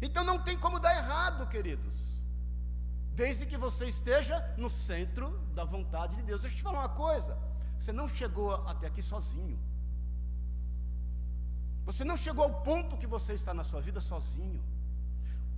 Então 0.00 0.24
não 0.24 0.38
tem 0.38 0.56
como 0.56 0.80
dar 0.80 0.96
errado, 0.96 1.46
queridos, 1.48 1.94
desde 3.14 3.44
que 3.44 3.58
você 3.58 3.86
esteja 3.86 4.54
no 4.56 4.70
centro 4.70 5.38
da 5.54 5.64
vontade 5.64 6.16
de 6.16 6.22
Deus. 6.22 6.40
Deixa 6.40 6.54
eu 6.54 6.58
te 6.58 6.62
falar 6.62 6.80
uma 6.80 6.88
coisa: 6.88 7.36
você 7.78 7.92
não 7.92 8.08
chegou 8.08 8.54
até 8.66 8.86
aqui 8.86 9.02
sozinho. 9.02 9.58
Você 11.90 12.04
não 12.04 12.16
chegou 12.16 12.44
ao 12.44 12.54
ponto 12.62 12.96
que 12.96 13.06
você 13.14 13.32
está 13.32 13.52
na 13.52 13.64
sua 13.64 13.80
vida 13.80 14.00
sozinho. 14.00 14.62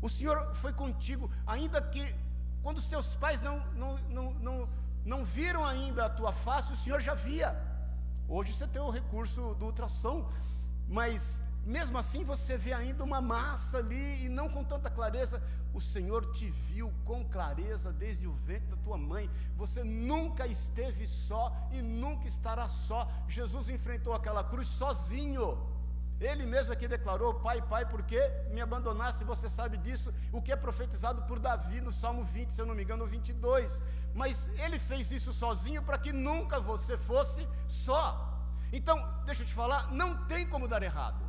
O 0.00 0.08
Senhor 0.08 0.38
foi 0.62 0.72
contigo, 0.72 1.30
ainda 1.46 1.78
que 1.82 2.02
quando 2.62 2.78
os 2.78 2.88
teus 2.88 3.14
pais 3.16 3.42
não, 3.42 3.56
não, 3.82 3.98
não, 4.08 4.32
não, 4.46 4.68
não 5.04 5.24
viram 5.26 5.62
ainda 5.62 6.06
a 6.06 6.08
tua 6.08 6.32
face, 6.32 6.72
o 6.72 6.76
Senhor 6.84 7.00
já 7.00 7.14
via. 7.14 7.50
Hoje 8.26 8.50
você 8.54 8.66
tem 8.66 8.80
o 8.80 8.88
recurso 8.88 9.54
do 9.56 9.66
ultrassom, 9.66 10.26
mas 10.88 11.42
mesmo 11.66 11.98
assim 11.98 12.24
você 12.24 12.56
vê 12.56 12.72
ainda 12.72 13.04
uma 13.04 13.20
massa 13.20 13.76
ali 13.76 14.24
e 14.24 14.28
não 14.30 14.48
com 14.48 14.64
tanta 14.64 14.88
clareza. 14.88 15.42
O 15.74 15.82
Senhor 15.82 16.32
te 16.32 16.48
viu 16.48 16.90
com 17.04 17.28
clareza 17.28 17.92
desde 17.92 18.26
o 18.26 18.32
ventre 18.32 18.68
da 18.68 18.76
tua 18.78 18.96
mãe. 18.96 19.30
Você 19.56 19.84
nunca 19.84 20.46
esteve 20.46 21.06
só 21.06 21.54
e 21.70 21.82
nunca 21.82 22.26
estará 22.26 22.68
só. 22.68 23.06
Jesus 23.28 23.68
enfrentou 23.68 24.14
aquela 24.14 24.42
cruz 24.42 24.66
sozinho. 24.68 25.71
Ele 26.30 26.46
mesmo 26.46 26.72
aqui 26.72 26.86
declarou: 26.86 27.34
Pai, 27.46 27.60
Pai, 27.72 27.84
por 27.92 28.02
que 28.10 28.20
me 28.54 28.60
abandonaste? 28.60 29.24
Você 29.24 29.48
sabe 29.48 29.76
disso, 29.76 30.14
o 30.30 30.40
que 30.40 30.52
é 30.52 30.56
profetizado 30.56 31.22
por 31.22 31.38
Davi 31.38 31.80
no 31.80 31.92
Salmo 31.92 32.22
20, 32.24 32.52
se 32.52 32.60
eu 32.60 32.66
não 32.66 32.76
me 32.76 32.84
engano, 32.84 33.06
22. 33.06 33.82
Mas 34.14 34.48
ele 34.64 34.78
fez 34.78 35.10
isso 35.10 35.32
sozinho 35.32 35.82
para 35.82 35.98
que 35.98 36.12
nunca 36.12 36.60
você 36.60 36.96
fosse 36.96 37.48
só. 37.66 38.04
Então, 38.72 38.96
deixa 39.26 39.42
eu 39.42 39.46
te 39.46 39.54
falar: 39.54 39.90
não 39.90 40.24
tem 40.26 40.46
como 40.46 40.68
dar 40.68 40.82
errado. 40.82 41.22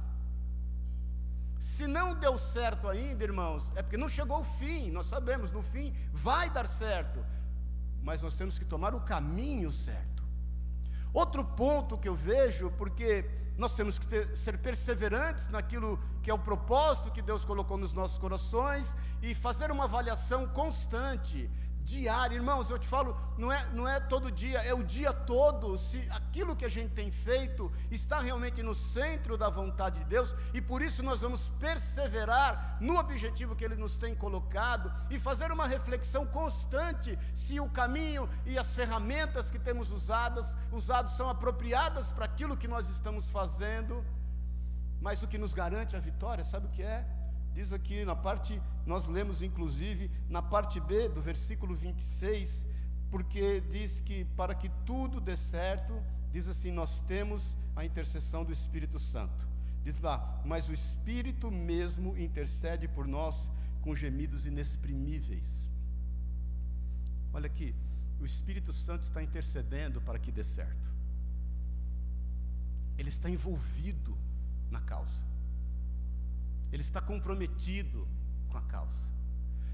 Se 1.59 1.87
não 1.87 2.13
deu 2.13 2.37
certo 2.37 2.89
ainda, 2.89 3.23
irmãos, 3.23 3.71
é 3.75 3.81
porque 3.81 3.97
não 3.97 4.09
chegou 4.09 4.41
o 4.41 4.49
fim, 4.59 4.91
nós 4.91 5.05
sabemos, 5.05 5.49
no 5.49 5.63
fim 5.63 5.95
vai 6.11 6.49
dar 6.49 6.67
certo, 6.67 7.25
mas 8.01 8.21
nós 8.21 8.35
temos 8.35 8.59
que 8.59 8.65
tomar 8.65 8.93
o 8.93 8.99
caminho 8.99 9.71
certo. 9.71 10.21
Outro 11.13 11.45
ponto 11.45 11.97
que 11.97 12.09
eu 12.09 12.15
vejo, 12.15 12.69
porque 12.71 13.23
nós 13.57 13.75
temos 13.75 13.99
que 13.99 14.07
ter, 14.07 14.35
ser 14.35 14.57
perseverantes 14.57 15.47
naquilo 15.49 15.99
que 16.21 16.31
é 16.31 16.33
o 16.33 16.39
propósito 16.39 17.11
que 17.11 17.21
Deus 17.21 17.45
colocou 17.45 17.77
nos 17.77 17.93
nossos 17.93 18.17
corações 18.17 18.95
e 19.21 19.35
fazer 19.35 19.71
uma 19.71 19.83
avaliação 19.83 20.47
constante 20.47 21.49
diária. 21.83 22.35
Irmãos, 22.35 22.69
eu 22.69 22.79
te 22.79 22.87
falo, 22.87 23.15
não 23.37 23.51
é, 23.51 23.65
não 23.73 23.87
é 23.87 23.99
todo 23.99 24.31
dia, 24.31 24.59
é 24.59 24.73
o 24.73 24.83
dia 24.83 25.13
todo. 25.13 25.77
Se 25.77 25.99
aquilo 26.09 26.55
que 26.55 26.65
a 26.65 26.69
gente 26.69 26.93
tem 26.93 27.11
feito 27.11 27.71
está 27.91 28.19
realmente 28.19 28.61
no 28.63 28.73
centro 28.73 29.37
da 29.37 29.49
vontade 29.49 29.99
de 29.99 30.05
Deus, 30.05 30.33
e 30.53 30.61
por 30.61 30.81
isso 30.81 31.03
nós 31.03 31.21
vamos 31.21 31.49
perseverar 31.59 32.77
no 32.79 32.97
objetivo 32.97 33.55
que 33.55 33.65
Ele 33.65 33.75
nos 33.75 33.97
tem 33.97 34.15
colocado 34.15 34.91
e 35.09 35.19
fazer 35.19 35.51
uma 35.51 35.67
reflexão 35.67 36.25
constante 36.25 37.17
se 37.33 37.59
o 37.59 37.69
caminho 37.69 38.29
e 38.45 38.57
as 38.57 38.75
ferramentas 38.75 39.51
que 39.51 39.59
temos 39.59 39.91
usadas, 39.91 40.55
usados 40.71 41.13
são 41.13 41.29
apropriadas 41.29 42.11
para 42.11 42.25
aquilo 42.25 42.57
que 42.57 42.67
nós 42.67 42.89
estamos 42.89 43.29
fazendo. 43.29 44.03
Mas 45.01 45.21
o 45.21 45.27
que 45.27 45.37
nos 45.37 45.53
garante 45.53 45.95
a 45.95 45.99
vitória, 45.99 46.43
sabe 46.43 46.67
o 46.67 46.69
que 46.69 46.81
é? 46.81 47.05
Diz 47.53 47.71
aqui 47.71 48.03
na 48.03 48.15
parte, 48.15 48.59
nós 48.85 49.07
lemos 49.07 49.41
inclusive 49.41 50.09
na 50.27 50.41
parte 50.41 50.79
B 50.79 51.07
do 51.07 51.21
versículo 51.21 51.75
26, 51.75 52.65
porque 53.11 53.61
diz 53.61 54.01
que 54.01 54.25
para 54.25 54.55
que 54.55 54.69
tudo 54.85 55.21
dê 55.21 55.37
certo, 55.37 55.93
diz 56.31 56.47
assim: 56.47 56.71
nós 56.71 56.99
temos 57.01 57.55
a 57.75 57.85
intercessão 57.85 58.43
do 58.43 58.51
Espírito 58.51 58.99
Santo. 58.99 59.47
Diz 59.83 59.99
lá, 59.99 60.41
mas 60.45 60.67
o 60.67 60.73
Espírito 60.73 61.51
mesmo 61.51 62.17
intercede 62.17 62.87
por 62.87 63.05
nós 63.05 63.51
com 63.81 63.95
gemidos 63.95 64.45
inexprimíveis. 64.45 65.69
Olha 67.33 67.47
aqui, 67.47 67.75
o 68.19 68.25
Espírito 68.25 68.73
Santo 68.73 69.03
está 69.03 69.21
intercedendo 69.21 70.01
para 70.01 70.17
que 70.17 70.31
dê 70.31 70.43
certo. 70.43 70.91
Ele 72.97 73.09
está 73.09 73.29
envolvido 73.29 74.17
na 74.71 74.79
causa 74.81 75.32
ele 76.73 76.81
está 76.81 76.99
comprometido 76.99 78.07
com 78.49 78.57
a 78.57 78.61
causa. 78.63 79.07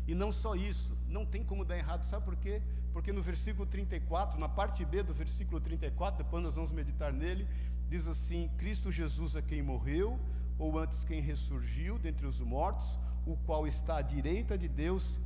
E 0.06 0.14
não 0.14 0.34
só 0.34 0.54
isso, 0.54 0.98
não 1.08 1.26
tem 1.26 1.44
como 1.46 1.64
dar 1.64 1.78
errado, 1.78 2.04
sabe 2.04 2.26
por 2.26 2.36
quê? 2.36 2.62
Porque 2.92 3.14
no 3.14 3.24
versículo 3.24 3.66
34, 3.66 4.38
na 4.38 4.50
parte 4.50 4.84
B 4.84 5.02
do 5.02 5.14
versículo 5.14 5.62
34, 5.62 6.26
depois 6.26 6.44
nós 6.44 6.56
vamos 6.56 6.72
meditar 6.74 7.14
nele, 7.14 7.48
diz 7.88 8.06
assim: 8.06 8.50
Cristo 8.58 8.92
Jesus 8.92 9.36
é 9.38 9.42
quem 9.42 9.62
morreu, 9.62 10.20
ou 10.58 10.78
antes 10.78 11.06
quem 11.06 11.22
ressurgiu 11.22 11.98
dentre 11.98 12.28
os 12.28 12.42
mortos, 12.42 13.00
o 13.26 13.38
qual 13.46 13.66
está 13.66 13.98
à 13.98 14.02
direita 14.02 14.58
de 14.58 14.68
Deus 14.68 15.18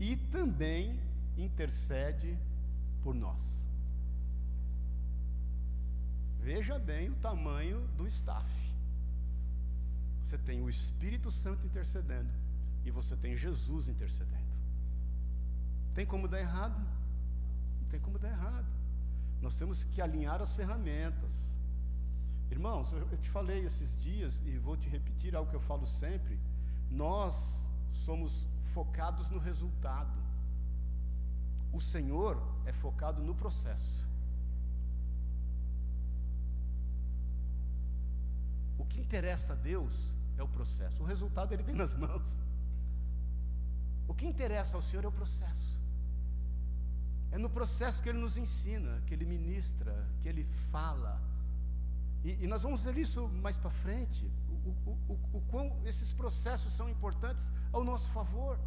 e 0.00 0.16
também 0.16 0.98
intercede 1.36 2.38
por 3.02 3.14
nós. 3.14 3.66
Veja 6.40 6.78
bem 6.78 7.10
o 7.10 7.16
tamanho 7.16 7.86
do 7.98 8.06
staff. 8.06 8.67
Você 10.28 10.36
tem 10.36 10.60
o 10.60 10.68
Espírito 10.68 11.30
Santo 11.32 11.64
intercedendo 11.64 12.30
e 12.84 12.90
você 12.90 13.16
tem 13.16 13.34
Jesus 13.34 13.88
intercedendo. 13.88 14.52
Tem 15.94 16.04
como 16.04 16.28
dar 16.28 16.38
errado? 16.38 16.78
Não 17.80 17.88
tem 17.88 17.98
como 17.98 18.18
dar 18.18 18.28
errado. 18.28 18.66
Nós 19.40 19.54
temos 19.56 19.84
que 19.84 20.02
alinhar 20.02 20.42
as 20.42 20.54
ferramentas. 20.54 21.32
Irmãos, 22.50 22.92
eu 22.92 23.16
te 23.16 23.30
falei 23.30 23.64
esses 23.64 23.98
dias 24.02 24.42
e 24.44 24.58
vou 24.58 24.76
te 24.76 24.86
repetir 24.90 25.34
algo 25.34 25.48
que 25.48 25.56
eu 25.56 25.62
falo 25.62 25.86
sempre. 25.86 26.38
Nós 26.90 27.64
somos 27.94 28.46
focados 28.74 29.30
no 29.30 29.38
resultado. 29.38 30.12
O 31.72 31.80
Senhor 31.80 32.36
é 32.66 32.72
focado 32.74 33.22
no 33.22 33.34
processo. 33.34 34.06
O 38.78 38.84
que 38.84 39.00
interessa 39.00 39.54
a 39.54 39.56
Deus 39.56 40.17
é 40.38 40.42
o 40.42 40.48
processo. 40.48 41.02
O 41.02 41.06
resultado 41.06 41.52
ele 41.52 41.62
tem 41.62 41.74
nas 41.74 41.94
mãos. 41.96 42.38
O 44.06 44.14
que 44.14 44.26
interessa 44.26 44.76
ao 44.76 44.82
Senhor 44.82 45.04
é 45.04 45.08
o 45.08 45.12
processo. 45.12 45.78
É 47.30 47.36
no 47.36 47.50
processo 47.50 48.02
que 48.02 48.08
Ele 48.08 48.18
nos 48.18 48.36
ensina, 48.36 49.02
que 49.06 49.12
Ele 49.14 49.26
ministra, 49.26 49.92
que 50.22 50.28
Ele 50.28 50.44
fala. 50.70 51.20
E, 52.24 52.44
e 52.44 52.46
nós 52.46 52.62
vamos 52.62 52.82
ver 52.84 52.96
isso 52.96 53.28
mais 53.28 53.58
para 53.58 53.70
frente. 53.70 54.30
O, 54.48 54.90
o, 54.90 54.98
o, 55.08 55.38
o 55.38 55.40
quão 55.50 55.76
esses 55.84 56.12
processos 56.12 56.72
são 56.72 56.88
importantes 56.88 57.44
ao 57.70 57.84
nosso 57.84 58.08
favor. 58.10 58.58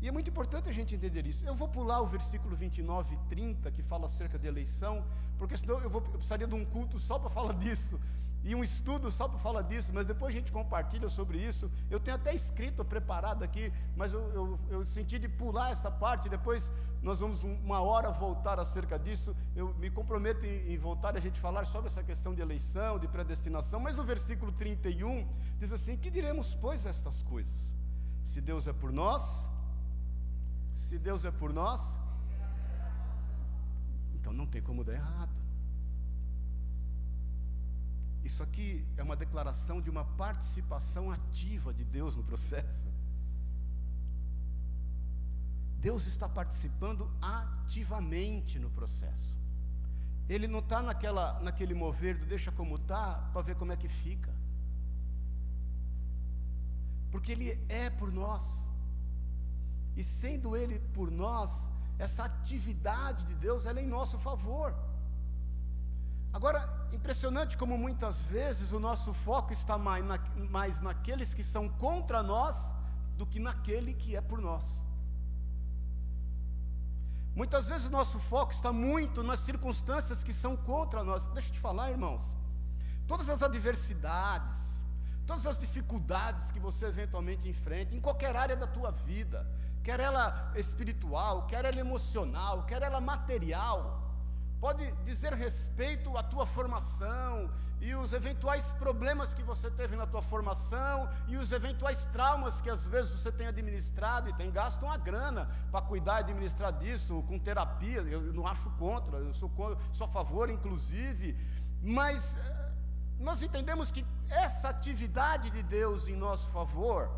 E 0.00 0.08
é 0.08 0.12
muito 0.12 0.30
importante 0.30 0.68
a 0.68 0.72
gente 0.72 0.94
entender 0.94 1.26
isso. 1.26 1.44
Eu 1.44 1.54
vou 1.54 1.68
pular 1.68 2.00
o 2.00 2.06
versículo 2.06 2.56
29 2.56 3.14
e 3.14 3.18
30, 3.28 3.70
que 3.72 3.82
fala 3.82 4.06
acerca 4.06 4.38
de 4.38 4.46
eleição, 4.46 5.04
porque 5.36 5.56
senão 5.56 5.80
eu, 5.80 5.90
vou, 5.90 6.00
eu 6.00 6.12
precisaria 6.12 6.46
de 6.46 6.54
um 6.54 6.64
culto 6.64 6.98
só 6.98 7.18
para 7.18 7.28
falar 7.28 7.54
disso 7.58 8.00
e 8.44 8.54
um 8.54 8.62
estudo 8.62 9.10
só 9.10 9.26
para 9.28 9.38
falar 9.38 9.62
disso, 9.62 9.92
mas 9.92 10.06
depois 10.06 10.32
a 10.32 10.36
gente 10.38 10.52
compartilha 10.52 11.08
sobre 11.08 11.38
isso. 11.38 11.70
Eu 11.90 11.98
tenho 11.98 12.16
até 12.16 12.34
escrito, 12.34 12.84
preparado 12.84 13.42
aqui, 13.42 13.72
mas 13.96 14.12
eu, 14.12 14.22
eu, 14.32 14.60
eu 14.70 14.84
senti 14.86 15.18
de 15.18 15.28
pular 15.28 15.70
essa 15.70 15.90
parte, 15.90 16.28
depois 16.28 16.72
nós 17.02 17.20
vamos 17.20 17.42
uma 17.42 17.80
hora 17.80 18.10
voltar 18.10 18.58
acerca 18.58 18.98
disso. 18.98 19.36
Eu 19.54 19.74
me 19.74 19.90
comprometo 19.90 20.46
em, 20.46 20.72
em 20.72 20.78
voltar 20.78 21.16
a 21.16 21.20
gente 21.20 21.40
falar 21.40 21.64
sobre 21.66 21.90
essa 21.90 22.02
questão 22.02 22.34
de 22.34 22.40
eleição, 22.40 22.98
de 22.98 23.08
predestinação, 23.08 23.80
mas 23.80 23.96
no 23.96 24.04
versículo 24.04 24.52
31 24.52 25.26
diz 25.58 25.72
assim: 25.72 25.96
Que 25.96 26.10
diremos, 26.10 26.54
pois, 26.54 26.86
estas 26.86 27.22
coisas? 27.22 27.74
Se 28.24 28.40
Deus 28.40 28.66
é 28.66 28.72
por 28.72 28.92
nós, 28.92 29.48
se 30.74 30.98
Deus 30.98 31.24
é 31.24 31.30
por 31.30 31.52
nós, 31.52 31.80
então 34.14 34.32
não 34.32 34.46
tem 34.46 34.62
como 34.62 34.84
dar 34.84 34.94
errado. 34.94 35.47
Isso 38.24 38.42
aqui 38.42 38.86
é 38.96 39.02
uma 39.02 39.16
declaração 39.16 39.80
de 39.80 39.88
uma 39.88 40.04
participação 40.04 41.10
ativa 41.10 41.72
de 41.72 41.84
Deus 41.84 42.16
no 42.16 42.24
processo. 42.24 42.88
Deus 45.80 46.06
está 46.06 46.28
participando 46.28 47.10
ativamente 47.22 48.58
no 48.58 48.70
processo. 48.70 49.36
Ele 50.28 50.46
não 50.46 50.58
está 50.58 50.82
naquela, 50.82 51.40
naquele 51.40 51.74
mover 51.74 52.18
do 52.18 52.26
deixa 52.26 52.52
como 52.52 52.76
está 52.76 53.14
para 53.32 53.42
ver 53.42 53.54
como 53.54 53.72
é 53.72 53.76
que 53.76 53.88
fica. 53.88 54.32
Porque 57.10 57.32
Ele 57.32 57.58
é 57.68 57.88
por 57.88 58.12
nós. 58.12 58.42
E 59.96 60.04
sendo 60.04 60.56
Ele 60.56 60.78
por 60.92 61.10
nós, 61.10 61.50
essa 61.98 62.24
atividade 62.24 63.24
de 63.24 63.34
Deus 63.36 63.64
é 63.64 63.72
em 63.80 63.86
nosso 63.86 64.18
favor. 64.18 64.74
Agora, 66.32 66.68
impressionante 66.92 67.56
como 67.56 67.76
muitas 67.76 68.22
vezes 68.22 68.72
o 68.72 68.80
nosso 68.80 69.12
foco 69.12 69.52
está 69.52 69.78
mais, 69.78 70.04
na, 70.04 70.18
mais 70.50 70.80
naqueles 70.80 71.32
que 71.32 71.42
são 71.42 71.68
contra 71.68 72.22
nós 72.22 72.56
do 73.16 73.26
que 73.26 73.40
naquele 73.40 73.94
que 73.94 74.14
é 74.14 74.20
por 74.20 74.40
nós. 74.40 74.64
Muitas 77.34 77.68
vezes 77.68 77.86
o 77.86 77.90
nosso 77.90 78.18
foco 78.18 78.52
está 78.52 78.72
muito 78.72 79.22
nas 79.22 79.40
circunstâncias 79.40 80.24
que 80.24 80.34
são 80.34 80.56
contra 80.56 81.04
nós. 81.04 81.26
Deixa 81.26 81.48
eu 81.48 81.52
te 81.54 81.60
falar, 81.60 81.90
irmãos. 81.90 82.36
Todas 83.06 83.28
as 83.28 83.42
adversidades, 83.42 84.58
todas 85.26 85.46
as 85.46 85.58
dificuldades 85.58 86.50
que 86.50 86.58
você 86.58 86.86
eventualmente 86.86 87.48
enfrenta, 87.48 87.94
em 87.94 88.00
qualquer 88.00 88.34
área 88.34 88.56
da 88.56 88.66
tua 88.66 88.90
vida, 88.90 89.46
quer 89.82 90.00
ela 90.00 90.52
espiritual, 90.56 91.46
quer 91.46 91.64
ela 91.64 91.78
emocional, 91.78 92.64
quer 92.64 92.82
ela 92.82 93.00
material, 93.00 94.07
pode 94.60 94.90
dizer 95.04 95.32
respeito 95.32 96.16
à 96.16 96.22
tua 96.22 96.46
formação, 96.46 97.50
e 97.80 97.94
os 97.94 98.12
eventuais 98.12 98.72
problemas 98.72 99.32
que 99.32 99.42
você 99.42 99.70
teve 99.70 99.94
na 99.94 100.06
tua 100.06 100.22
formação 100.22 101.08
e 101.28 101.36
os 101.36 101.52
eventuais 101.52 102.04
traumas 102.06 102.60
que 102.60 102.68
às 102.68 102.86
vezes 102.86 103.12
você 103.12 103.30
tem 103.30 103.46
administrado 103.46 104.28
e 104.28 104.34
tem 104.34 104.50
gasto 104.50 104.82
uma 104.82 104.96
grana 104.96 105.48
para 105.70 105.82
cuidar 105.82 106.16
e 106.16 106.18
administrar 106.24 106.72
disso 106.72 107.22
com 107.28 107.38
terapia. 107.38 108.00
Eu 108.00 108.32
não 108.32 108.46
acho 108.46 108.68
contra, 108.70 109.18
eu 109.18 109.32
sou, 109.34 109.50
sou 109.92 110.06
a 110.06 110.10
favor, 110.10 110.50
inclusive, 110.50 111.36
mas 111.82 112.36
eh, 112.36 112.70
nós 113.20 113.42
entendemos 113.42 113.90
que 113.90 114.04
essa 114.28 114.68
atividade 114.68 115.50
de 115.50 115.62
Deus 115.62 116.08
em 116.08 116.16
nosso 116.16 116.50
favor 116.50 117.08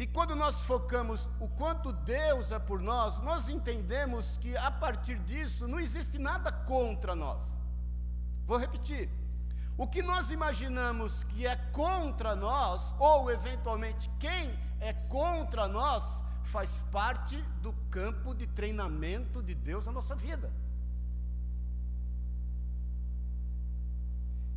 e 0.00 0.06
quando 0.06 0.34
nós 0.34 0.62
focamos 0.62 1.28
o 1.38 1.46
quanto 1.46 1.92
Deus 1.92 2.50
é 2.50 2.58
por 2.58 2.80
nós, 2.80 3.18
nós 3.18 3.50
entendemos 3.50 4.38
que 4.38 4.56
a 4.56 4.70
partir 4.70 5.18
disso 5.18 5.68
não 5.68 5.78
existe 5.78 6.18
nada 6.18 6.50
contra 6.50 7.14
nós. 7.14 7.44
Vou 8.46 8.56
repetir. 8.56 9.10
O 9.76 9.86
que 9.86 10.00
nós 10.02 10.30
imaginamos 10.30 11.22
que 11.24 11.46
é 11.46 11.54
contra 11.70 12.34
nós, 12.34 12.94
ou 12.98 13.30
eventualmente 13.30 14.10
quem 14.18 14.58
é 14.80 14.94
contra 14.94 15.68
nós, 15.68 16.24
faz 16.44 16.82
parte 16.90 17.36
do 17.60 17.74
campo 17.90 18.34
de 18.34 18.46
treinamento 18.46 19.42
de 19.42 19.54
Deus 19.54 19.84
na 19.84 19.92
nossa 19.92 20.16
vida. 20.16 20.50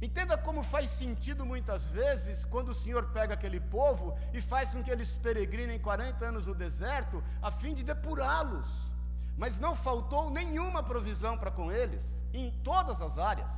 Entenda 0.05 0.35
como 0.37 0.61
faz 0.71 0.89
sentido 0.89 1.45
muitas 1.45 1.83
vezes 1.99 2.43
quando 2.53 2.69
o 2.71 2.79
Senhor 2.83 3.03
pega 3.17 3.33
aquele 3.35 3.61
povo 3.75 4.07
e 4.33 4.41
faz 4.41 4.71
com 4.73 4.83
que 4.83 4.91
eles 4.91 5.11
peregrinem 5.25 5.79
40 5.79 6.25
anos 6.29 6.47
no 6.47 6.53
deserto 6.53 7.23
a 7.41 7.49
fim 7.49 7.73
de 7.73 7.85
depurá-los. 7.91 8.67
Mas 9.37 9.57
não 9.65 9.77
faltou 9.77 10.29
nenhuma 10.29 10.83
provisão 10.83 11.37
para 11.37 11.49
com 11.59 11.71
eles, 11.71 12.03
em 12.33 12.51
todas 12.69 12.99
as 13.01 13.17
áreas. 13.17 13.49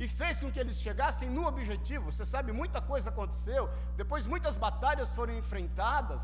E 0.00 0.08
fez 0.08 0.40
com 0.40 0.50
que 0.50 0.58
eles 0.58 0.80
chegassem 0.80 1.30
no 1.30 1.46
objetivo. 1.46 2.10
Você 2.10 2.26
sabe, 2.26 2.50
muita 2.52 2.82
coisa 2.82 3.10
aconteceu, 3.10 3.70
depois 3.96 4.26
muitas 4.26 4.56
batalhas 4.56 5.10
foram 5.10 5.32
enfrentadas, 5.38 6.20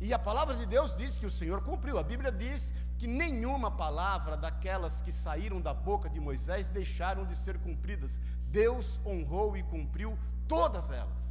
e 0.00 0.12
a 0.12 0.18
palavra 0.18 0.54
de 0.54 0.66
Deus 0.66 0.94
diz 0.94 1.18
que 1.18 1.26
o 1.26 1.30
Senhor 1.30 1.62
cumpriu. 1.62 1.98
A 1.98 2.02
Bíblia 2.02 2.30
diz 2.30 2.72
que 2.98 3.06
nenhuma 3.06 3.70
palavra 3.70 4.36
daquelas 4.36 5.00
que 5.00 5.12
saíram 5.12 5.60
da 5.60 5.72
boca 5.72 6.08
de 6.08 6.20
Moisés 6.20 6.68
deixaram 6.68 7.24
de 7.24 7.34
ser 7.34 7.58
cumpridas. 7.58 8.18
Deus 8.50 9.00
honrou 9.04 9.56
e 9.56 9.62
cumpriu 9.62 10.18
todas 10.48 10.90
elas. 10.90 11.26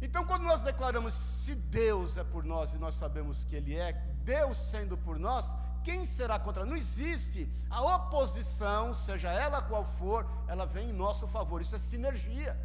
Então, 0.00 0.24
quando 0.24 0.42
nós 0.42 0.62
declaramos 0.62 1.14
se 1.14 1.54
Deus 1.54 2.16
é 2.18 2.24
por 2.24 2.44
nós 2.44 2.74
e 2.74 2.78
nós 2.78 2.94
sabemos 2.94 3.44
que 3.44 3.56
Ele 3.56 3.74
é, 3.74 3.92
Deus 4.24 4.56
sendo 4.70 4.96
por 4.98 5.18
nós, 5.18 5.46
quem 5.82 6.04
será 6.04 6.38
contra? 6.38 6.66
Não 6.66 6.76
existe 6.76 7.48
a 7.70 7.80
oposição, 7.80 8.92
seja 8.92 9.30
ela 9.30 9.62
qual 9.62 9.84
for, 9.98 10.26
ela 10.48 10.66
vem 10.66 10.90
em 10.90 10.92
nosso 10.92 11.26
favor. 11.28 11.60
Isso 11.60 11.76
é 11.76 11.78
sinergia. 11.78 12.58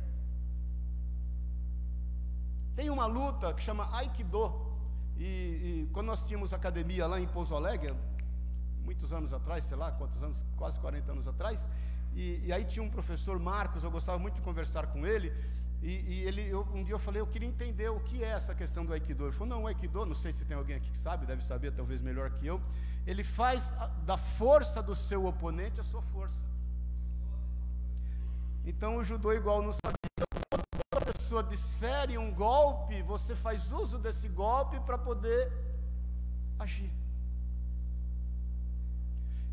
Tem 2.76 2.90
uma 2.90 3.06
luta 3.06 3.54
que 3.54 3.62
chama 3.62 3.88
Aikido. 3.96 4.72
E, 5.18 5.24
e 5.24 5.90
quando 5.94 6.08
nós 6.08 6.28
tínhamos 6.28 6.52
academia 6.52 7.06
lá 7.06 7.20
em 7.20 7.28
Pouso 7.28 7.56
Alegre, 7.56 7.94
muitos 8.84 9.14
anos 9.14 9.32
atrás, 9.32 9.64
sei 9.66 9.78
lá 9.78 9.92
quantos 9.92 10.22
anos, 10.24 10.38
quase 10.58 10.80
40 10.80 11.12
anos 11.12 11.28
atrás, 11.28 11.70
e, 12.14 12.42
e, 12.46 12.54
aí 12.54 12.66
tinha 12.66 12.84
um 12.84 12.90
professor, 12.90 13.40
Marcos, 13.40 13.84
eu 13.84 13.92
gostava 13.92 14.20
muito 14.20 14.36
de 14.36 14.42
conversar 14.42 14.88
com 14.88 15.06
ele. 15.06 15.34
E, 15.82 15.92
e 15.92 16.20
ele, 16.28 16.48
eu, 16.48 16.68
um 16.74 16.84
dia 16.84 16.94
eu 16.94 17.00
falei, 17.00 17.22
eu 17.22 17.28
queria 17.28 17.48
entender 17.48 17.90
o 17.90 18.00
que 18.02 18.24
é 18.24 18.28
essa 18.28 18.54
questão 18.54 18.86
do 18.86 18.94
Aikido. 18.94 19.26
Ele 19.26 19.32
falou, 19.32 19.48
não, 19.48 19.64
o 19.64 19.68
Aikido, 19.68 20.06
não 20.06 20.16
sei 20.16 20.32
se 20.32 20.46
tem 20.46 20.56
alguém 20.56 20.76
aqui 20.76 20.92
que 20.92 20.98
sabe, 20.98 21.26
deve 21.26 21.44
saber, 21.44 21.72
talvez 21.72 22.02
melhor 22.02 22.30
que 22.32 22.46
eu. 22.46 22.62
Ele 23.08 23.24
faz 23.24 23.72
a, 23.80 23.88
da 23.88 24.18
força 24.18 24.84
do 24.84 24.94
seu 24.94 25.26
oponente 25.26 25.80
a 25.80 25.84
sua 25.84 26.02
força. 26.02 26.52
Então 28.66 28.98
o 28.98 29.04
judô 29.04 29.34
igual 29.34 29.62
não 29.64 29.74
sabia. 29.74 29.98
Quando 30.50 31.02
a 31.02 31.14
pessoa 31.14 31.42
desfere 31.42 32.18
um 32.18 32.32
golpe, 32.34 33.02
você 33.02 33.36
faz 33.36 33.72
uso 33.72 33.98
desse 33.98 34.28
golpe 34.30 34.80
para 34.82 34.98
poder 34.98 35.52
agir. 36.60 36.92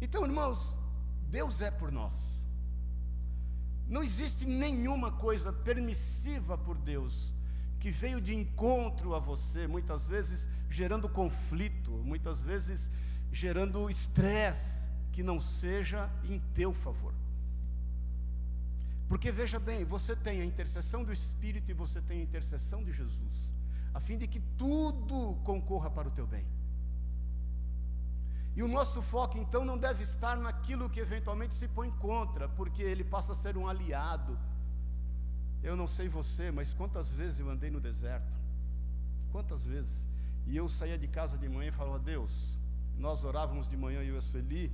Então, 0.01 0.25
irmãos, 0.25 0.77
Deus 1.29 1.61
é 1.61 1.71
por 1.71 1.91
nós. 1.91 2.38
Não 3.89 4.03
existe 4.03 4.45
nenhuma 4.45 5.11
coisa 5.13 5.53
permissiva 5.53 6.59
por 6.59 6.77
Deus 6.77 7.35
que 7.79 7.91
veio 7.91 8.21
de 8.21 8.35
encontro 8.35 9.15
a 9.15 9.19
você, 9.19 9.67
muitas 9.67 10.07
vezes 10.07 10.47
gerando 10.69 11.09
conflito, 11.09 11.91
muitas 11.91 12.41
vezes 12.41 12.91
gerando 13.33 13.89
estresse, 13.89 14.83
que 15.13 15.23
não 15.23 15.41
seja 15.41 16.11
em 16.29 16.39
teu 16.55 16.73
favor. 16.73 17.15
Porque 19.09 19.33
veja 19.33 19.59
bem, 19.59 19.85
você 19.85 20.15
tem 20.15 20.43
a 20.43 20.45
intercessão 20.45 21.03
do 21.03 21.13
Espírito 21.13 21.71
e 21.71 21.75
você 21.75 22.01
tem 22.01 22.21
a 22.21 22.23
intercessão 22.23 22.85
de 22.85 22.93
Jesus, 22.93 23.51
a 23.95 24.01
fim 24.01 24.19
de 24.19 24.27
que 24.27 24.41
tudo 24.59 25.37
concorra 25.45 25.91
para 25.91 26.09
o 26.09 26.11
teu 26.11 26.27
bem. 26.27 26.45
E 28.59 28.63
o 28.67 28.67
nosso 28.67 29.01
foco 29.01 29.39
então 29.39 29.65
não 29.65 29.79
deve 29.79 30.03
estar 30.03 30.37
naquilo 30.37 30.91
que 30.91 30.99
eventualmente 30.99 31.55
se 31.55 31.69
põe 31.69 31.91
contra, 32.07 32.49
porque 32.49 32.83
ele 32.83 33.05
passa 33.05 33.31
a 33.31 33.37
ser 33.37 33.57
um 33.57 33.69
aliado. 33.69 34.37
Eu 35.63 35.77
não 35.77 35.87
sei 35.87 36.09
você, 36.09 36.51
mas 36.51 36.75
quantas 36.75 37.13
vezes 37.13 37.39
eu 37.39 37.49
andei 37.49 37.71
no 37.71 37.81
deserto? 37.81 38.37
Quantas 39.31 39.63
vezes? 39.63 39.93
E 40.45 40.57
eu 40.57 40.69
saía 40.69 40.99
de 40.99 41.07
casa 41.07 41.39
de 41.39 41.49
manhã 41.49 41.69
e 41.69 41.79
falava: 41.81 42.01
Deus, 42.01 42.33
nós 42.99 43.23
orávamos 43.23 43.69
de 43.69 43.77
manhã 43.77 44.01
eu 44.03 44.17
e 44.17 44.19
a 44.19 44.21
Sueli, 44.21 44.73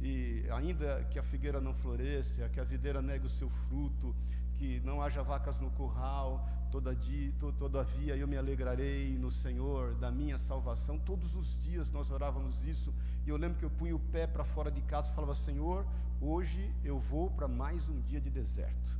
e 0.00 0.46
ainda 0.50 1.04
que 1.10 1.18
a 1.18 1.22
figueira 1.22 1.60
não 1.60 1.74
floresça, 1.74 2.48
que 2.48 2.58
a 2.58 2.64
videira 2.64 3.02
negue 3.02 3.26
o 3.26 3.36
seu 3.38 3.50
fruto, 3.50 4.16
que 4.54 4.80
não 4.80 5.02
haja 5.02 5.22
vacas 5.22 5.60
no 5.60 5.70
curral, 5.72 6.48
todavia, 6.80 7.32
todavia 7.58 8.16
eu 8.16 8.28
me 8.28 8.36
alegrarei 8.36 9.16
no 9.16 9.30
Senhor 9.30 9.94
da 9.94 10.10
minha 10.10 10.38
salvação. 10.38 10.98
Todos 10.98 11.34
os 11.34 11.58
dias 11.62 11.90
nós 11.90 12.10
orávamos 12.10 12.62
isso, 12.64 12.92
e 13.24 13.30
eu 13.30 13.36
lembro 13.36 13.58
que 13.58 13.64
eu 13.64 13.70
punha 13.70 13.96
o 13.96 13.98
pé 13.98 14.26
para 14.26 14.44
fora 14.44 14.70
de 14.70 14.80
casa 14.82 15.10
e 15.10 15.14
falava: 15.14 15.34
Senhor, 15.34 15.86
hoje 16.20 16.70
eu 16.84 16.98
vou 16.98 17.30
para 17.30 17.48
mais 17.48 17.88
um 17.88 18.00
dia 18.02 18.20
de 18.20 18.28
deserto, 18.28 18.98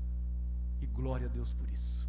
e 0.80 0.86
glória 0.86 1.26
a 1.26 1.30
Deus 1.30 1.52
por 1.52 1.68
isso. 1.68 2.08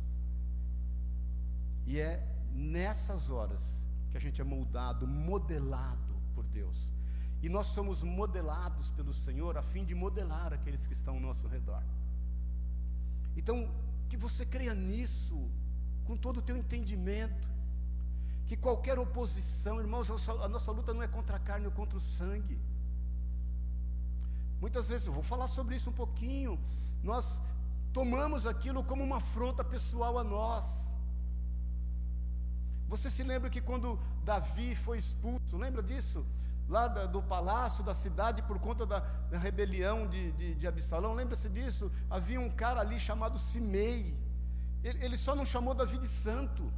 E 1.86 2.00
é 2.00 2.26
nessas 2.54 3.30
horas 3.30 3.62
que 4.10 4.18
a 4.18 4.22
gente 4.22 4.40
é 4.40 4.44
moldado, 4.44 5.06
modelado 5.06 6.16
por 6.34 6.46
Deus. 6.46 6.78
E 7.42 7.50
nós 7.50 7.68
somos 7.68 8.02
modelados 8.04 8.90
pelo 8.92 9.14
Senhor 9.14 9.58
a 9.58 9.62
fim 9.62 9.84
de 9.86 9.94
modelar 9.94 10.54
aqueles 10.54 10.88
que 10.88 10.94
estão 10.94 11.16
ao 11.16 11.20
nosso 11.20 11.48
redor. 11.48 11.84
Então, 13.36 13.70
que 14.10 14.18
você 14.18 14.46
creia 14.46 14.74
nisso, 14.74 15.38
com 16.06 16.16
todo 16.16 16.38
o 16.38 16.42
teu 16.42 16.58
entendimento, 16.58 17.48
que 18.48 18.56
qualquer 18.56 18.98
oposição, 18.98 19.80
irmãos, 19.80 20.10
a 20.10 20.48
nossa, 20.48 20.72
luta 20.72 20.94
não 20.94 21.04
é 21.04 21.08
contra 21.08 21.36
a 21.36 21.40
carne 21.40 21.66
ou 21.66 21.72
contra 21.72 21.98
o 21.98 22.02
sangue. 22.02 22.58
Muitas 24.62 24.88
vezes, 24.88 25.06
eu 25.08 25.14
vou 25.14 25.24
falar 25.24 25.48
sobre 25.48 25.76
isso 25.76 25.90
um 25.90 26.00
pouquinho, 26.04 26.60
nós 27.04 27.40
tomamos 27.92 28.48
aquilo 28.48 28.84
como 28.84 29.04
uma 29.04 29.18
afronta 29.18 29.64
pessoal 29.64 30.18
a 30.18 30.24
nós. 30.24 30.66
Você 32.88 33.10
se 33.10 33.24
lembra 33.24 33.50
que 33.50 33.62
quando 33.62 34.00
Davi 34.24 34.76
foi 34.76 34.98
expulso, 34.98 35.58
lembra 35.58 35.84
disso? 35.84 36.26
Lá 36.68 36.88
da, 36.88 37.06
do 37.06 37.22
palácio, 37.22 37.84
da 37.84 37.94
cidade, 37.94 38.42
por 38.42 38.60
conta 38.60 38.86
da, 38.86 39.00
da 39.32 39.38
rebelião 39.38 40.08
de, 40.08 40.32
de, 40.34 40.56
de 40.56 40.68
Absalão. 40.68 41.14
Lembra-se 41.14 41.50
disso? 41.50 41.92
Havia 42.10 42.40
um 42.40 42.50
cara 42.50 42.82
ali 42.82 43.00
chamado 43.00 43.40
Simei. 43.40 44.18
Ele, 44.84 45.04
ele 45.04 45.18
só 45.18 45.36
não 45.36 45.46
chamou 45.46 45.74
Davi 45.74 45.98
de 45.98 46.08
santo. 46.08 46.72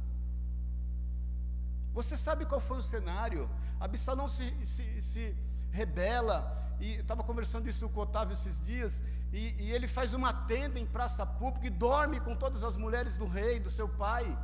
Você 1.92 2.16
sabe 2.16 2.46
qual 2.46 2.60
foi 2.60 2.78
o 2.78 2.82
cenário? 2.82 3.50
Absalão 3.80 4.28
se, 4.28 4.48
se, 4.66 5.02
se 5.02 5.36
rebela, 5.70 6.56
e 6.78 6.94
estava 6.94 7.22
conversando 7.22 7.68
isso 7.68 7.88
com 7.88 8.00
o 8.00 8.02
Otávio 8.04 8.32
esses 8.32 8.60
dias, 8.64 9.02
e, 9.32 9.54
e 9.62 9.72
ele 9.72 9.86
faz 9.86 10.12
uma 10.14 10.32
tenda 10.32 10.78
em 10.78 10.86
praça 10.86 11.24
pública 11.24 11.66
e 11.66 11.70
dorme 11.70 12.20
com 12.20 12.34
todas 12.34 12.64
as 12.64 12.76
mulheres 12.76 13.16
do 13.16 13.26
rei, 13.26 13.60
do 13.60 13.70
seu 13.70 13.88
pai. 13.88 14.36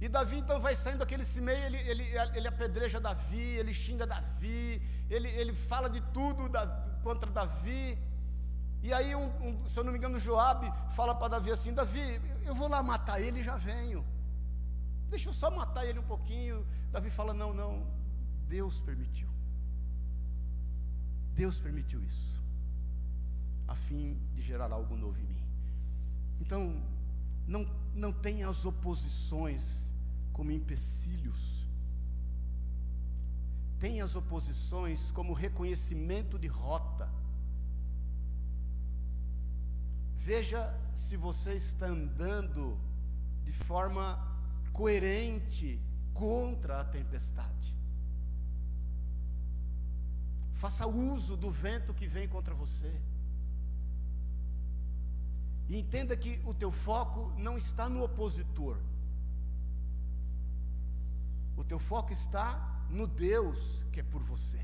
E 0.00 0.08
Davi 0.08 0.38
então 0.38 0.60
vai 0.60 0.74
saindo 0.76 0.98
daquele 0.98 1.24
Simei, 1.24 1.56
ele, 1.64 1.78
ele, 1.78 2.04
ele 2.34 2.48
apedreja 2.48 3.00
Davi, 3.00 3.56
ele 3.60 3.72
xinga 3.72 4.06
Davi, 4.06 4.82
ele, 5.08 5.28
ele 5.28 5.54
fala 5.54 5.88
de 5.88 6.00
tudo 6.12 6.48
da, 6.48 6.66
contra 7.02 7.30
Davi. 7.30 7.98
E 8.82 8.92
aí, 8.92 9.14
um, 9.14 9.28
um, 9.42 9.68
se 9.68 9.78
eu 9.78 9.84
não 9.84 9.92
me 9.92 9.98
engano, 9.98 10.18
Joabe 10.18 10.70
fala 10.94 11.14
para 11.14 11.28
Davi 11.28 11.50
assim: 11.50 11.72
Davi, 11.72 12.20
eu 12.44 12.54
vou 12.54 12.68
lá 12.68 12.82
matar 12.82 13.20
ele 13.20 13.40
e 13.40 13.44
já 13.44 13.56
venho. 13.56 14.04
Deixa 15.08 15.28
eu 15.28 15.32
só 15.32 15.50
matar 15.50 15.86
ele 15.86 15.98
um 15.98 16.08
pouquinho. 16.12 16.66
Davi 16.92 17.10
fala: 17.10 17.32
Não, 17.32 17.54
não, 17.54 17.86
Deus 18.48 18.80
permitiu. 18.80 19.28
Deus 21.34 21.58
permitiu 21.60 22.02
isso, 22.02 22.42
a 23.68 23.74
fim 23.74 24.18
de 24.34 24.42
gerar 24.42 24.72
algo 24.72 24.96
novo 24.96 25.18
em 25.18 25.24
mim. 25.24 25.44
Então, 26.40 26.82
não, 27.46 27.66
não 27.94 28.12
tenha 28.12 28.48
as 28.48 28.64
oposições 28.64 29.90
como 30.32 30.50
empecilhos. 30.50 31.66
Tem 33.78 34.00
as 34.00 34.16
oposições 34.16 35.10
como 35.12 35.32
reconhecimento 35.32 36.38
de 36.38 36.46
rota. 36.46 37.08
veja 40.26 40.76
se 40.92 41.16
você 41.16 41.54
está 41.54 41.86
andando 41.86 42.76
de 43.44 43.52
forma 43.52 44.18
coerente 44.72 45.80
contra 46.12 46.80
a 46.80 46.84
tempestade. 46.84 47.72
Faça 50.54 50.84
uso 50.84 51.36
do 51.36 51.48
vento 51.48 51.94
que 51.94 52.08
vem 52.08 52.26
contra 52.26 52.52
você. 52.56 52.92
E 55.68 55.78
entenda 55.78 56.16
que 56.16 56.40
o 56.44 56.54
teu 56.54 56.70
foco 56.70 57.32
não 57.36 57.58
está 57.58 57.88
no 57.88 58.02
opositor. 58.02 58.78
O 61.56 61.64
teu 61.64 61.78
foco 61.78 62.12
está 62.12 62.84
no 62.88 63.06
Deus 63.06 63.84
que 63.92 64.00
é 64.00 64.02
por 64.02 64.22
você. 64.22 64.60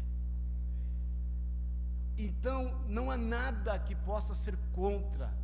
Então, 2.17 2.79
não 2.87 3.11
há 3.11 3.17
nada 3.17 3.79
que 3.79 3.95
possa 3.95 4.35
ser 4.35 4.57
contra, 4.73 5.35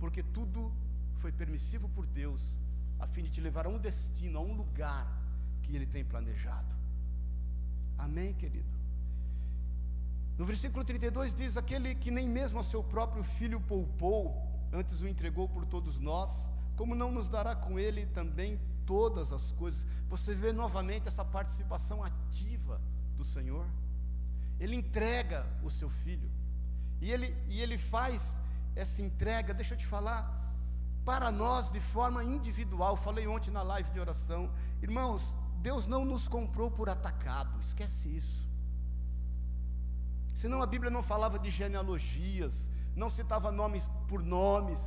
porque 0.00 0.22
tudo 0.22 0.72
foi 1.20 1.30
permissivo 1.30 1.88
por 1.88 2.04
Deus, 2.06 2.58
a 2.98 3.06
fim 3.06 3.22
de 3.22 3.30
te 3.30 3.40
levar 3.40 3.66
a 3.66 3.68
um 3.68 3.78
destino, 3.78 4.38
a 4.38 4.42
um 4.42 4.52
lugar 4.52 5.06
que 5.62 5.74
Ele 5.74 5.86
tem 5.86 6.04
planejado. 6.04 6.74
Amém, 7.96 8.34
querido? 8.34 8.68
No 10.36 10.44
versículo 10.44 10.84
32 10.84 11.34
diz: 11.34 11.56
Aquele 11.56 11.94
que 11.94 12.10
nem 12.10 12.28
mesmo 12.28 12.58
a 12.58 12.64
seu 12.64 12.82
próprio 12.82 13.22
filho 13.22 13.60
poupou, 13.60 14.51
antes 14.72 15.00
o 15.00 15.08
entregou 15.08 15.48
por 15.48 15.66
todos 15.66 15.98
nós, 15.98 16.48
como 16.76 16.94
não 16.94 17.12
nos 17.12 17.28
dará 17.28 17.54
com 17.54 17.78
ele 17.78 18.06
também 18.06 18.60
todas 18.86 19.32
as 19.32 19.52
coisas? 19.52 19.84
Você 20.08 20.34
vê 20.34 20.52
novamente 20.52 21.06
essa 21.06 21.24
participação 21.24 22.02
ativa 22.02 22.80
do 23.16 23.24
Senhor. 23.24 23.66
Ele 24.58 24.76
entrega 24.76 25.46
o 25.62 25.70
seu 25.70 25.90
filho. 25.90 26.30
E 27.00 27.10
ele, 27.10 27.36
e 27.48 27.60
ele 27.60 27.76
faz 27.76 28.38
essa 28.74 29.02
entrega, 29.02 29.52
deixa 29.52 29.74
eu 29.74 29.78
te 29.78 29.86
falar, 29.86 30.40
para 31.04 31.30
nós 31.30 31.70
de 31.70 31.80
forma 31.80 32.24
individual. 32.24 32.96
Falei 32.96 33.26
ontem 33.26 33.50
na 33.50 33.62
live 33.62 33.90
de 33.90 34.00
oração. 34.00 34.50
Irmãos, 34.80 35.36
Deus 35.60 35.86
não 35.86 36.04
nos 36.04 36.26
comprou 36.28 36.70
por 36.70 36.88
atacado, 36.88 37.60
esquece 37.60 38.08
isso. 38.08 38.48
Senão 40.34 40.62
a 40.62 40.66
Bíblia 40.66 40.90
não 40.90 41.02
falava 41.02 41.38
de 41.38 41.50
genealogias, 41.50 42.70
não 42.94 43.08
citava 43.10 43.50
nomes 43.50 43.84
por 44.08 44.22
nomes. 44.22 44.80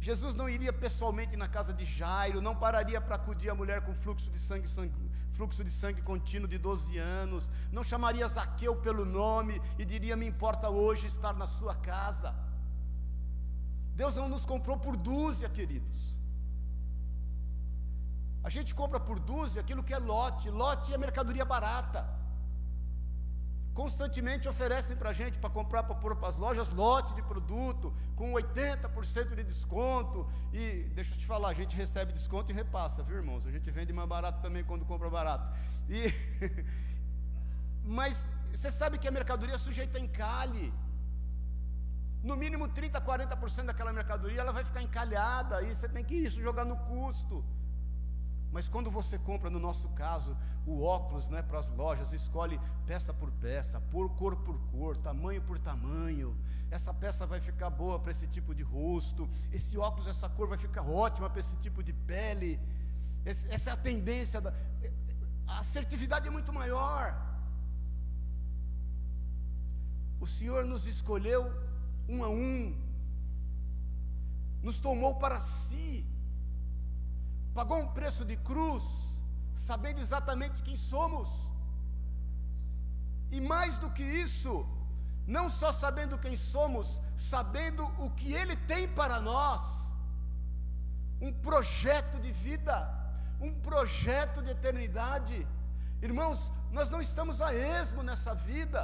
Jesus 0.00 0.34
não 0.34 0.48
iria 0.48 0.72
pessoalmente 0.72 1.36
na 1.36 1.48
casa 1.48 1.72
de 1.72 1.84
Jairo, 1.84 2.40
não 2.40 2.56
pararia 2.56 3.00
para 3.00 3.16
acudir 3.16 3.50
a 3.50 3.54
mulher 3.54 3.82
com 3.82 3.94
fluxo 3.94 4.30
de 4.30 4.38
sangue, 4.38 4.68
sangue, 4.68 4.92
fluxo 5.32 5.62
de 5.62 5.70
sangue 5.70 6.02
contínuo 6.02 6.48
de 6.48 6.58
12 6.58 6.98
anos, 6.98 7.48
não 7.70 7.84
chamaria 7.84 8.26
Zaqueu 8.26 8.74
pelo 8.76 9.04
nome 9.04 9.60
e 9.78 9.84
diria: 9.84 10.16
Me 10.16 10.26
importa 10.26 10.68
hoje 10.68 11.06
estar 11.06 11.34
na 11.34 11.46
sua 11.46 11.74
casa. 11.74 12.34
Deus 13.94 14.16
não 14.16 14.28
nos 14.28 14.44
comprou 14.44 14.76
por 14.78 14.96
dúzia, 14.96 15.48
queridos. 15.48 16.16
A 18.42 18.50
gente 18.50 18.74
compra 18.74 18.98
por 18.98 19.20
dúzia 19.20 19.60
aquilo 19.60 19.84
que 19.84 19.94
é 19.94 19.98
lote, 19.98 20.50
lote 20.50 20.92
é 20.92 20.98
mercadoria 20.98 21.44
barata 21.44 22.21
constantemente 23.74 24.48
oferecem 24.48 24.96
para 24.96 25.10
a 25.10 25.12
gente 25.12 25.38
para 25.38 25.48
comprar 25.48 25.82
para 25.82 25.94
pôr 25.94 26.14
para 26.16 26.28
as 26.28 26.36
lojas 26.36 26.70
lote 26.70 27.14
de 27.14 27.22
produto 27.22 27.92
com 28.14 28.32
80% 28.32 29.34
de 29.34 29.44
desconto. 29.44 30.28
E 30.52 30.90
deixa 30.94 31.14
eu 31.14 31.18
te 31.18 31.26
falar, 31.26 31.48
a 31.48 31.54
gente 31.54 31.74
recebe 31.74 32.12
desconto 32.12 32.52
e 32.52 32.54
repassa, 32.54 33.02
viu 33.02 33.16
irmãos? 33.16 33.46
A 33.46 33.50
gente 33.50 33.70
vende 33.70 33.92
mais 33.92 34.08
barato 34.08 34.40
também 34.42 34.62
quando 34.62 34.84
compra 34.84 35.08
barato. 35.08 35.46
E 35.88 36.12
Mas 37.84 38.26
você 38.54 38.70
sabe 38.70 38.98
que 38.98 39.08
a 39.08 39.10
mercadoria 39.10 39.54
é 39.56 39.58
sujeita 39.58 39.98
a 39.98 40.00
encalhe. 40.00 40.72
No 42.22 42.36
mínimo 42.36 42.68
30, 42.68 43.00
40% 43.00 43.66
daquela 43.66 43.92
mercadoria 43.92 44.40
ela 44.40 44.52
vai 44.52 44.64
ficar 44.64 44.82
encalhada, 44.82 45.56
aí 45.56 45.74
você 45.74 45.88
tem 45.88 46.04
que 46.04 46.14
isso 46.14 46.40
jogar 46.40 46.64
no 46.64 46.76
custo. 46.76 47.44
Mas 48.52 48.68
quando 48.68 48.90
você 48.90 49.18
compra, 49.18 49.48
no 49.48 49.58
nosso 49.58 49.88
caso, 49.90 50.36
o 50.66 50.82
óculos 50.82 51.28
né, 51.30 51.40
para 51.40 51.58
as 51.58 51.70
lojas, 51.70 52.12
escolhe 52.12 52.60
peça 52.86 53.12
por 53.12 53.30
peça, 53.32 53.80
por 53.80 54.10
cor 54.10 54.36
por 54.36 54.58
cor, 54.70 54.94
tamanho 54.96 55.40
por 55.40 55.58
tamanho. 55.58 56.36
Essa 56.70 56.92
peça 56.92 57.26
vai 57.26 57.40
ficar 57.40 57.70
boa 57.70 57.98
para 57.98 58.10
esse 58.10 58.26
tipo 58.26 58.54
de 58.54 58.62
rosto. 58.62 59.28
Esse 59.50 59.78
óculos, 59.78 60.06
essa 60.06 60.28
cor 60.28 60.48
vai 60.48 60.58
ficar 60.58 60.82
ótima 60.82 61.30
para 61.30 61.40
esse 61.40 61.56
tipo 61.56 61.82
de 61.82 61.94
pele. 61.94 62.60
Esse, 63.24 63.50
essa 63.50 63.70
é 63.70 63.72
a 63.72 63.76
tendência. 63.76 64.38
Da, 64.38 64.52
a 65.46 65.58
assertividade 65.60 66.28
é 66.28 66.30
muito 66.30 66.52
maior. 66.52 67.16
O 70.20 70.26
Senhor 70.26 70.64
nos 70.64 70.86
escolheu 70.86 71.50
um 72.08 72.22
a 72.22 72.28
um, 72.28 72.76
nos 74.62 74.78
tomou 74.78 75.14
para 75.16 75.40
si 75.40 76.06
pagou 77.54 77.78
um 77.78 77.88
preço 77.98 78.24
de 78.24 78.36
cruz, 78.36 78.84
sabendo 79.54 80.00
exatamente 80.00 80.62
quem 80.62 80.76
somos. 80.76 81.28
E 83.30 83.40
mais 83.40 83.78
do 83.78 83.90
que 83.90 84.02
isso, 84.02 84.66
não 85.26 85.48
só 85.50 85.72
sabendo 85.72 86.18
quem 86.18 86.36
somos, 86.36 87.00
sabendo 87.16 87.84
o 88.04 88.10
que 88.10 88.32
Ele 88.32 88.56
tem 88.72 88.88
para 88.88 89.20
nós 89.20 89.62
um 91.20 91.32
projeto 91.32 92.20
de 92.20 92.32
vida, 92.32 92.76
um 93.40 93.52
projeto 93.68 94.42
de 94.42 94.50
eternidade. 94.50 95.46
Irmãos, 96.00 96.52
nós 96.70 96.90
não 96.90 97.00
estamos 97.00 97.40
a 97.40 97.54
esmo 97.54 98.02
nessa 98.02 98.34
vida, 98.34 98.80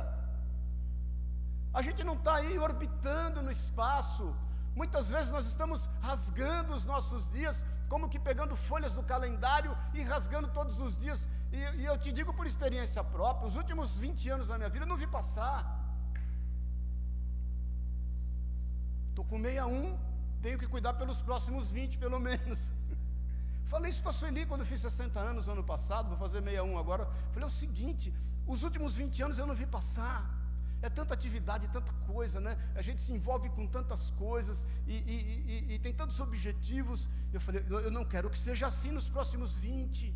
a 1.72 1.82
gente 1.82 2.02
não 2.04 2.14
está 2.14 2.36
aí 2.36 2.58
orbitando 2.58 3.42
no 3.42 3.50
espaço, 3.50 4.34
muitas 4.74 5.08
vezes 5.08 5.30
nós 5.30 5.46
estamos 5.46 5.88
rasgando 6.00 6.74
os 6.74 6.84
nossos 6.84 7.28
dias 7.30 7.64
como 7.88 8.08
que 8.08 8.18
pegando 8.18 8.54
folhas 8.68 8.92
do 8.92 9.02
calendário 9.02 9.76
e 9.94 10.02
rasgando 10.02 10.48
todos 10.48 10.78
os 10.78 10.98
dias. 10.98 11.28
E, 11.50 11.56
e 11.80 11.84
eu 11.86 11.96
te 11.98 12.12
digo 12.12 12.32
por 12.34 12.46
experiência 12.46 13.02
própria, 13.02 13.48
os 13.48 13.56
últimos 13.56 13.96
20 13.96 14.28
anos 14.30 14.48
da 14.48 14.58
minha 14.58 14.68
vida 14.68 14.84
eu 14.84 14.88
não 14.88 14.96
vi 14.96 15.06
passar. 15.06 15.60
Estou 19.10 19.24
com 19.24 19.40
61, 19.40 19.98
tenho 20.42 20.58
que 20.58 20.66
cuidar 20.66 20.94
pelos 20.94 21.20
próximos 21.20 21.70
20, 21.70 21.98
pelo 21.98 22.20
menos. 22.20 22.70
Falei 23.72 23.90
isso 23.90 24.02
para 24.02 24.10
a 24.10 24.14
Sueli 24.14 24.46
quando 24.46 24.64
fiz 24.64 24.80
60 24.80 25.18
anos 25.18 25.48
ano 25.48 25.64
passado, 25.64 26.08
vou 26.08 26.18
fazer 26.18 26.42
61 26.42 26.78
agora. 26.78 27.06
Falei 27.32 27.48
o 27.48 27.50
seguinte: 27.50 28.14
os 28.46 28.62
últimos 28.62 28.94
20 28.94 29.22
anos 29.22 29.38
eu 29.38 29.46
não 29.46 29.54
vi 29.54 29.66
passar. 29.66 30.37
É 30.80 30.88
tanta 30.88 31.12
atividade, 31.12 31.68
tanta 31.68 31.92
coisa, 32.06 32.40
né? 32.40 32.56
A 32.74 32.82
gente 32.82 33.00
se 33.00 33.12
envolve 33.12 33.48
com 33.50 33.66
tantas 33.66 34.10
coisas 34.10 34.64
e, 34.86 34.94
e, 34.94 35.16
e, 35.52 35.74
e 35.74 35.78
tem 35.78 35.92
tantos 35.92 36.20
objetivos. 36.20 37.08
Eu 37.32 37.40
falei, 37.40 37.64
eu 37.68 37.90
não 37.90 38.04
quero 38.04 38.30
que 38.30 38.38
seja 38.38 38.66
assim 38.68 38.92
nos 38.92 39.08
próximos 39.08 39.54
20. 39.56 40.14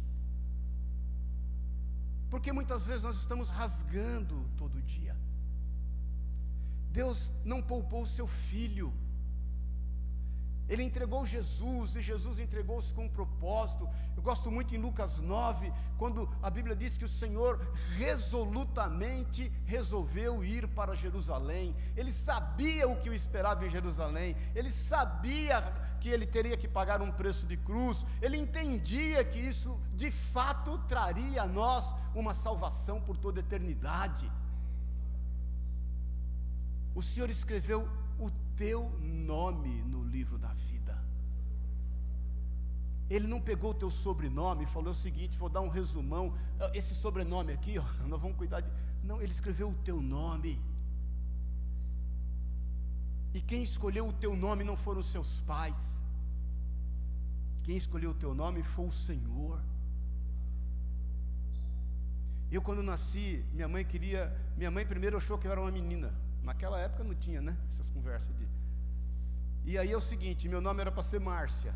Porque 2.30 2.52
muitas 2.52 2.86
vezes 2.86 3.02
nós 3.04 3.16
estamos 3.16 3.48
rasgando 3.48 4.48
todo 4.56 4.80
dia. 4.82 5.16
Deus 6.90 7.30
não 7.44 7.60
poupou 7.60 8.02
o 8.04 8.06
seu 8.06 8.26
filho. 8.26 8.92
Ele 10.68 10.82
entregou 10.82 11.26
Jesus 11.26 11.96
e 11.96 12.02
Jesus 12.02 12.38
entregou-se 12.38 12.92
com 12.94 13.04
um 13.04 13.08
propósito. 13.08 13.88
Eu 14.16 14.22
gosto 14.22 14.50
muito 14.50 14.74
em 14.74 14.78
Lucas 14.78 15.18
9, 15.18 15.72
quando 15.98 16.28
a 16.42 16.48
Bíblia 16.48 16.76
diz 16.76 16.96
que 16.96 17.04
o 17.04 17.08
Senhor 17.08 17.60
resolutamente 17.96 19.50
resolveu 19.66 20.44
ir 20.44 20.68
para 20.68 20.94
Jerusalém. 20.94 21.74
Ele 21.96 22.12
sabia 22.12 22.88
o 22.88 22.96
que 22.96 23.10
o 23.10 23.14
esperava 23.14 23.66
em 23.66 23.70
Jerusalém. 23.70 24.36
Ele 24.54 24.70
sabia 24.70 25.60
que 26.00 26.08
ele 26.08 26.26
teria 26.26 26.56
que 26.56 26.66
pagar 26.66 27.00
um 27.00 27.12
preço 27.12 27.46
de 27.46 27.56
cruz. 27.56 28.04
Ele 28.20 28.36
entendia 28.36 29.24
que 29.24 29.38
isso 29.38 29.78
de 29.94 30.10
fato 30.10 30.78
traria 30.88 31.42
a 31.42 31.46
nós 31.46 31.94
uma 32.14 32.34
salvação 32.34 33.00
por 33.00 33.16
toda 33.16 33.40
a 33.40 33.44
eternidade. 33.44 34.30
O 36.94 37.02
Senhor 37.02 37.30
escreveu 37.30 37.88
o 38.18 38.30
teu 38.56 38.90
nome 39.00 39.82
no 39.82 40.02
livro 40.04 40.38
da 40.38 40.52
vida. 40.54 40.98
Ele 43.08 43.26
não 43.26 43.40
pegou 43.40 43.70
o 43.70 43.74
teu 43.74 43.90
sobrenome 43.90 44.64
e 44.64 44.66
falou 44.66 44.92
o 44.92 44.94
seguinte: 44.94 45.36
vou 45.36 45.48
dar 45.48 45.60
um 45.60 45.68
resumão. 45.68 46.34
Ah, 46.60 46.70
esse 46.74 46.94
sobrenome 46.94 47.52
aqui, 47.52 47.78
ó, 47.84 47.84
nós 48.06 48.20
vamos 48.20 48.36
cuidar 48.36 48.60
de. 48.60 48.70
Não, 49.02 49.20
ele 49.20 49.32
escreveu 49.32 49.68
o 49.70 49.74
teu 49.74 50.00
nome. 50.00 50.60
E 53.34 53.40
quem 53.40 53.62
escolheu 53.62 54.06
o 54.06 54.12
teu 54.12 54.36
nome 54.36 54.62
não 54.62 54.76
foram 54.76 55.00
os 55.00 55.10
seus 55.10 55.40
pais. 55.40 55.98
Quem 57.64 57.76
escolheu 57.76 58.10
o 58.10 58.14
teu 58.14 58.34
nome 58.34 58.62
foi 58.62 58.86
o 58.86 58.90
Senhor. 58.90 59.58
Eu 62.50 62.60
quando 62.60 62.82
nasci, 62.82 63.44
minha 63.52 63.68
mãe 63.68 63.84
queria, 63.84 64.30
minha 64.56 64.70
mãe 64.70 64.84
primeiro 64.84 65.16
achou 65.16 65.38
que 65.38 65.46
eu 65.46 65.52
era 65.52 65.60
uma 65.60 65.70
menina. 65.70 66.12
Naquela 66.42 66.78
época 66.78 67.04
não 67.04 67.14
tinha, 67.14 67.40
né? 67.40 67.56
Essas 67.68 67.88
conversas 67.90 68.36
de. 68.36 68.46
E 69.64 69.78
aí 69.78 69.92
é 69.92 69.96
o 69.96 70.00
seguinte: 70.00 70.48
meu 70.48 70.60
nome 70.60 70.80
era 70.80 70.92
para 70.92 71.02
ser 71.02 71.20
Márcia. 71.20 71.74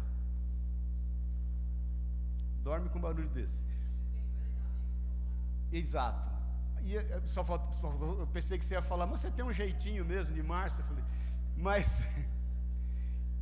Dorme 2.63 2.89
com 2.89 3.01
barulho 3.01 3.29
desse. 3.29 3.65
Exato. 5.73 6.35
E 6.83 6.97
eh, 6.97 7.23
só 7.27 7.45
faltou, 7.45 8.21
eu 8.21 8.27
pensei 8.29 8.59
que 8.59 8.65
você 8.65 8.75
ia 8.75 8.83
falar, 8.83 9.07
mas 9.07 9.21
você 9.21 9.31
tem 9.31 9.45
um 9.45 9.53
jeitinho 9.53 10.05
mesmo 10.05 10.33
de 10.33 10.43
Márcia. 10.43 10.81
Eu 10.81 10.87
falei, 10.87 11.05
mas 11.57 12.03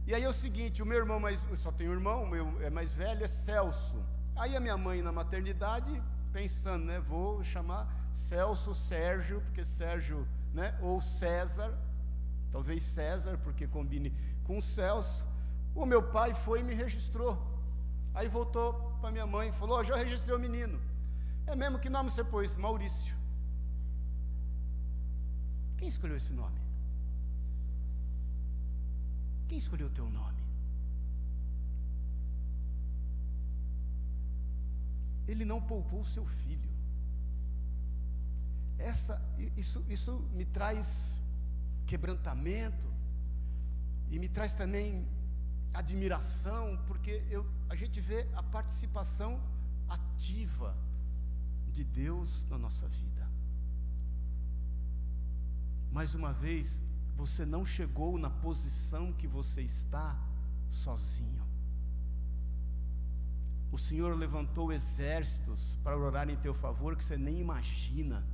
E 0.07 0.15
aí 0.15 0.23
é 0.23 0.29
o 0.29 0.35
seguinte, 0.35 0.83
o 0.83 0.87
meu 0.87 0.99
irmão 0.99 1.19
mais, 1.19 1.47
só 1.57 1.73
tem 1.73 1.89
um 1.89 1.93
irmão, 1.93 2.25
o 2.25 2.29
meu 2.29 2.63
é 2.63 2.69
mais 2.69 2.95
velho, 2.95 3.25
é 3.25 3.27
Celso. 3.27 4.05
Aí 4.37 4.55
a 4.55 4.61
minha 4.61 4.77
mãe 4.77 5.01
na 5.01 5.11
maternidade, 5.11 6.03
pensando, 6.31 6.85
né, 6.85 7.01
vou 7.01 7.43
chamar 7.43 7.89
Celso, 8.13 8.75
Sérgio, 8.75 9.41
porque 9.41 9.65
Sérgio, 9.65 10.29
né, 10.55 10.79
ou 10.81 11.01
César, 11.01 11.77
talvez 12.53 12.83
César, 12.83 13.37
porque 13.45 13.67
combine 13.67 14.11
com 14.45 14.61
Celso. 14.61 15.27
O 15.75 15.85
meu 15.85 16.03
pai 16.17 16.33
foi 16.35 16.61
e 16.61 16.63
me 16.63 16.75
registrou. 16.75 17.33
Aí 18.15 18.29
voltou 18.29 18.73
para 19.01 19.11
minha 19.11 19.27
mãe 19.27 19.49
e 19.49 19.53
falou: 19.53 19.79
oh, 19.79 19.85
já 19.85 19.97
registrei 19.97 20.35
o 20.37 20.39
menino. 20.39 20.81
É 21.47 21.57
mesmo 21.57 21.81
que 21.81 21.91
nome 21.91 22.11
você 22.11 22.23
pôs? 22.23 22.57
Maurício. 22.57 23.15
Quem 25.77 25.89
escolheu 25.89 26.17
esse 26.17 26.33
nome? 26.33 26.61
Quem 29.49 29.59
escolheu 29.59 29.89
o 29.89 29.97
teu 29.99 30.09
nome? 30.09 30.43
Ele 35.27 35.45
não 35.45 35.61
poupou 35.61 36.01
o 36.03 36.07
seu 36.07 36.25
filho. 36.25 36.74
Essa, 38.79 39.21
isso, 39.57 39.85
isso 39.89 40.19
me 40.33 40.45
traz 40.45 41.17
quebrantamento 41.87 42.87
e 44.11 44.19
me 44.19 44.29
traz 44.29 44.55
também 44.55 45.07
admiração, 45.73 46.79
porque 46.87 47.25
eu, 47.31 47.47
a 47.69 47.75
gente 47.75 48.01
vê 48.01 48.29
a 48.35 48.43
participação 48.43 49.41
ativa 49.89 50.77
de 51.73 51.85
Deus 51.85 52.47
na 52.49 52.57
nossa 52.57 52.87
vida. 52.89 53.29
Mais 55.91 56.15
uma 56.15 56.33
vez, 56.33 56.83
você 57.17 57.45
não 57.45 57.65
chegou 57.65 58.19
na 58.19 58.31
posição 58.31 59.13
que 59.13 59.27
você 59.27 59.63
está 59.63 60.17
sozinho. 60.69 61.45
O 63.71 63.79
Senhor 63.79 64.17
levantou 64.17 64.73
exércitos 64.73 65.77
para 65.83 65.97
orar 65.97 66.29
em 66.29 66.37
teu 66.37 66.55
favor 66.55 66.97
que 66.97 67.05
você 67.05 67.17
nem 67.17 67.41
imagina. 67.41 68.25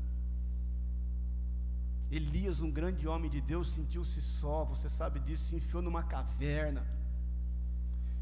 Elias, 2.11 2.61
um 2.61 2.71
grande 2.71 3.07
homem 3.07 3.31
de 3.31 3.41
Deus, 3.41 3.73
sentiu-se 3.73 4.21
só, 4.21 4.65
você 4.65 4.89
sabe 4.89 5.21
disso, 5.21 5.45
se 5.45 5.57
enfiou 5.57 5.83
numa 5.83 6.03
caverna. 6.03 6.85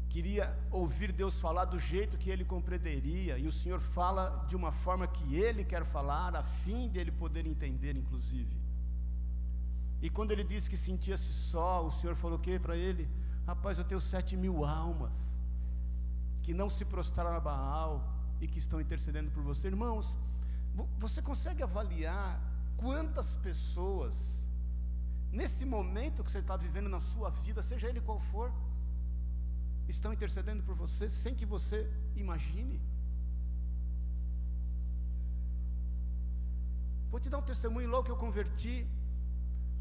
Queria 0.09 0.57
ouvir 0.69 1.11
Deus 1.11 1.39
falar 1.39 1.65
do 1.65 1.79
jeito 1.79 2.17
que 2.17 2.29
ele 2.29 2.45
compreenderia, 2.45 3.37
e 3.37 3.47
o 3.47 3.51
Senhor 3.51 3.79
fala 3.79 4.45
de 4.47 4.55
uma 4.55 4.71
forma 4.71 5.07
que 5.07 5.35
ele 5.35 5.63
quer 5.63 5.83
falar, 5.85 6.35
a 6.35 6.43
fim 6.43 6.87
de 6.87 6.99
ele 6.99 7.11
poder 7.11 7.45
entender, 7.47 7.95
inclusive. 7.95 8.55
E 10.01 10.09
quando 10.09 10.31
ele 10.31 10.43
disse 10.43 10.69
que 10.69 10.77
sentia-se 10.77 11.33
só, 11.33 11.85
o 11.85 11.91
Senhor 11.91 12.15
falou 12.15 12.37
o 12.37 12.41
que 12.41 12.57
para 12.59 12.75
ele? 12.77 13.09
Rapaz, 13.45 13.77
eu 13.77 13.83
tenho 13.83 13.99
sete 13.99 14.37
mil 14.37 14.63
almas 14.63 15.17
que 16.43 16.53
não 16.53 16.69
se 16.69 16.85
prostraram 16.85 17.35
a 17.35 17.39
Baal 17.39 18.07
e 18.39 18.47
que 18.47 18.59
estão 18.59 18.79
intercedendo 18.79 19.29
por 19.31 19.43
você. 19.43 19.67
Irmãos, 19.67 20.15
você 20.97 21.21
consegue 21.21 21.61
avaliar 21.61 22.39
quantas 22.81 23.29
pessoas, 23.47 24.15
nesse 25.39 25.63
momento 25.75 26.23
que 26.23 26.31
você 26.31 26.41
está 26.45 26.55
vivendo 26.65 26.89
na 26.95 27.01
sua 27.11 27.29
vida, 27.29 27.61
seja 27.61 27.87
ele 27.89 28.01
qual 28.01 28.19
for, 28.31 28.51
estão 29.95 30.13
intercedendo 30.13 30.63
por 30.63 30.75
você 30.75 31.09
sem 31.09 31.35
que 31.39 31.45
você 31.55 31.79
imagine? 32.15 32.79
Vou 37.11 37.19
te 37.19 37.29
dar 37.29 37.39
um 37.39 37.47
testemunho 37.53 37.89
logo 37.89 38.05
que 38.05 38.11
eu 38.11 38.23
converti 38.27 38.75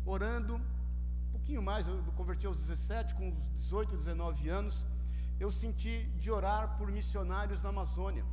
orando, 0.05 0.55
um 0.57 1.33
pouquinho 1.33 1.63
mais, 1.63 1.87
eu 1.87 2.03
converti 2.21 2.47
aos 2.47 2.59
17, 2.59 3.15
com 3.15 3.31
18, 3.57 3.97
19 3.97 4.49
anos, 4.49 4.87
eu 5.39 5.51
senti 5.51 5.95
de 6.23 6.31
orar 6.31 6.77
por 6.79 6.91
missionários 6.91 7.63
na 7.63 7.69
Amazônia. 7.69 8.25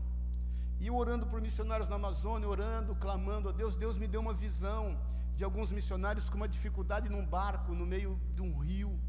E 0.80 0.92
orando 0.92 1.26
por 1.26 1.42
missionários 1.42 1.90
na 1.90 1.96
Amazônia, 1.96 2.48
orando, 2.48 2.96
clamando 2.96 3.50
a 3.50 3.52
Deus, 3.52 3.76
Deus 3.76 3.98
me 3.98 4.08
deu 4.08 4.22
uma 4.22 4.34
visão 4.34 4.98
de 5.36 5.44
alguns 5.44 5.72
missionários 5.72 6.30
com 6.30 6.38
uma 6.38 6.48
dificuldade 6.48 7.10
num 7.10 7.26
barco 7.26 7.74
no 7.74 7.86
meio 7.86 8.20
de 8.34 8.42
um 8.42 8.58
rio. 8.60 9.00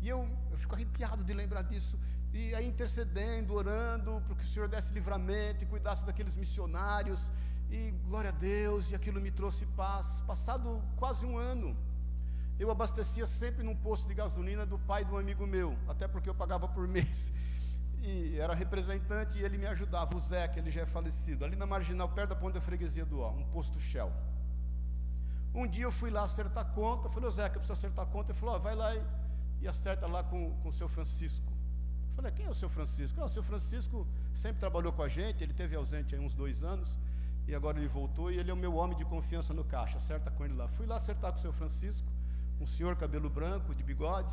E 0.00 0.08
eu, 0.08 0.26
eu 0.50 0.58
fico 0.58 0.74
arrepiado 0.74 1.24
de 1.24 1.32
lembrar 1.32 1.62
disso. 1.62 1.98
E 2.32 2.54
aí 2.54 2.66
intercedendo, 2.68 3.54
orando, 3.54 4.22
para 4.26 4.34
que 4.36 4.44
o 4.44 4.46
Senhor 4.46 4.68
desse 4.68 4.92
livramento 4.92 5.64
e 5.64 5.66
cuidasse 5.66 6.04
daqueles 6.04 6.36
missionários. 6.36 7.32
E 7.70 7.90
glória 8.08 8.30
a 8.30 8.32
Deus, 8.32 8.90
e 8.90 8.94
aquilo 8.94 9.20
me 9.20 9.30
trouxe 9.30 9.66
paz. 9.82 10.22
Passado 10.26 10.82
quase 10.96 11.24
um 11.26 11.36
ano, 11.36 11.76
eu 12.58 12.70
abastecia 12.70 13.26
sempre 13.26 13.62
num 13.62 13.74
posto 13.74 14.06
de 14.08 14.14
gasolina 14.14 14.64
do 14.64 14.78
pai 14.78 15.04
de 15.04 15.12
um 15.12 15.18
amigo 15.18 15.46
meu, 15.46 15.76
até 15.88 16.06
porque 16.08 16.28
eu 16.28 16.34
pagava 16.34 16.66
por 16.68 16.86
mês. 16.96 17.30
E 18.06 18.38
era 18.38 18.54
representante 18.54 19.36
e 19.36 19.42
ele 19.42 19.58
me 19.58 19.66
ajudava, 19.66 20.16
o 20.16 20.20
Zé, 20.20 20.46
que 20.46 20.60
ele 20.60 20.70
já 20.70 20.82
é 20.82 20.86
falecido, 20.86 21.44
ali 21.44 21.56
na 21.56 21.66
marginal, 21.66 22.08
perto 22.08 22.30
da 22.30 22.36
ponte 22.36 22.54
da 22.54 22.60
freguesia 22.60 23.04
do 23.04 23.20
Ó, 23.20 23.30
um 23.32 23.44
posto 23.46 23.80
Shell. 23.80 24.12
Um 25.52 25.66
dia 25.66 25.84
eu 25.84 25.90
fui 25.90 26.10
lá 26.10 26.22
acertar 26.22 26.66
conta, 26.66 27.08
falei, 27.08 27.28
ô 27.28 27.32
Zé, 27.32 27.48
que 27.48 27.56
eu 27.56 27.60
preciso 27.60 27.72
acertar 27.72 28.06
conta. 28.06 28.30
Ele 28.30 28.38
falou, 28.38 28.54
ó, 28.54 28.58
vai 28.58 28.76
lá 28.76 28.94
e, 28.94 29.02
e 29.62 29.66
acerta 29.66 30.06
lá 30.06 30.22
com, 30.22 30.52
com 30.62 30.68
o 30.68 30.72
seu 30.72 30.88
Francisco. 30.88 31.50
Eu 32.10 32.14
falei, 32.14 32.30
quem 32.30 32.46
é 32.46 32.50
o 32.50 32.54
seu 32.54 32.68
Francisco? 32.68 33.20
Ah, 33.20 33.24
o 33.24 33.28
seu 33.28 33.42
Francisco 33.42 34.06
sempre 34.32 34.60
trabalhou 34.60 34.92
com 34.92 35.02
a 35.02 35.08
gente, 35.08 35.42
ele 35.42 35.52
teve 35.52 35.74
ausente 35.74 36.14
aí 36.14 36.20
uns 36.20 36.34
dois 36.34 36.62
anos 36.62 36.96
e 37.48 37.54
agora 37.54 37.78
ele 37.78 37.88
voltou 37.88 38.30
e 38.30 38.38
ele 38.38 38.50
é 38.50 38.54
o 38.54 38.56
meu 38.56 38.74
homem 38.76 38.96
de 38.96 39.04
confiança 39.04 39.52
no 39.52 39.64
caixa, 39.64 39.96
acerta 39.96 40.30
com 40.30 40.44
ele 40.44 40.54
lá. 40.54 40.68
Fui 40.68 40.86
lá 40.86 40.96
acertar 40.96 41.32
com 41.32 41.38
o 41.38 41.42
seu 41.42 41.52
Francisco, 41.52 42.06
um 42.60 42.66
senhor 42.66 42.94
cabelo 42.94 43.28
branco, 43.28 43.74
de 43.74 43.82
bigode. 43.82 44.32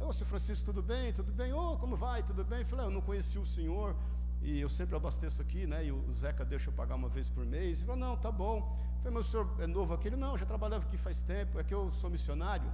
Ô, 0.00 0.12
seu 0.12 0.26
Francisco, 0.26 0.64
tudo 0.66 0.82
bem? 0.82 1.12
Tudo 1.12 1.32
bem? 1.32 1.52
Ô, 1.52 1.76
como 1.76 1.96
vai? 1.96 2.22
Tudo 2.22 2.44
bem? 2.44 2.64
Falei, 2.64 2.84
ah, 2.84 2.88
eu 2.88 2.92
não 2.92 3.00
conheci 3.00 3.38
o 3.38 3.44
senhor 3.44 3.96
e 4.40 4.60
eu 4.60 4.68
sempre 4.68 4.94
abasteço 4.94 5.42
aqui, 5.42 5.66
né? 5.66 5.86
E 5.86 5.90
o 5.90 6.14
Zeca 6.14 6.44
deixa 6.44 6.70
eu 6.70 6.72
pagar 6.72 6.94
uma 6.94 7.08
vez 7.08 7.28
por 7.28 7.44
mês. 7.44 7.78
Ele 7.78 7.86
falou, 7.86 8.00
não, 8.00 8.16
tá 8.16 8.30
bom. 8.30 8.78
Falei, 8.98 9.12
mas 9.12 9.26
o 9.26 9.30
senhor 9.30 9.56
é 9.58 9.66
novo 9.66 9.92
aqui? 9.92 10.08
Ele, 10.08 10.16
não, 10.16 10.38
já 10.38 10.46
trabalhava 10.46 10.86
aqui 10.86 10.96
faz 10.96 11.20
tempo, 11.22 11.58
é 11.58 11.64
que 11.64 11.74
eu 11.74 11.92
sou 11.94 12.08
missionário 12.08 12.70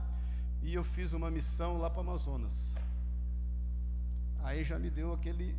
e 0.63 0.75
eu 0.75 0.85
fiz 0.85 1.13
uma 1.15 1.31
missão 1.31 1.79
lá 1.79 1.89
para 1.89 2.01
Amazonas. 2.01 2.75
Aí 4.43 4.63
já 4.63 4.79
me 4.79 4.91
deu 4.91 5.15
aquele, 5.15 5.57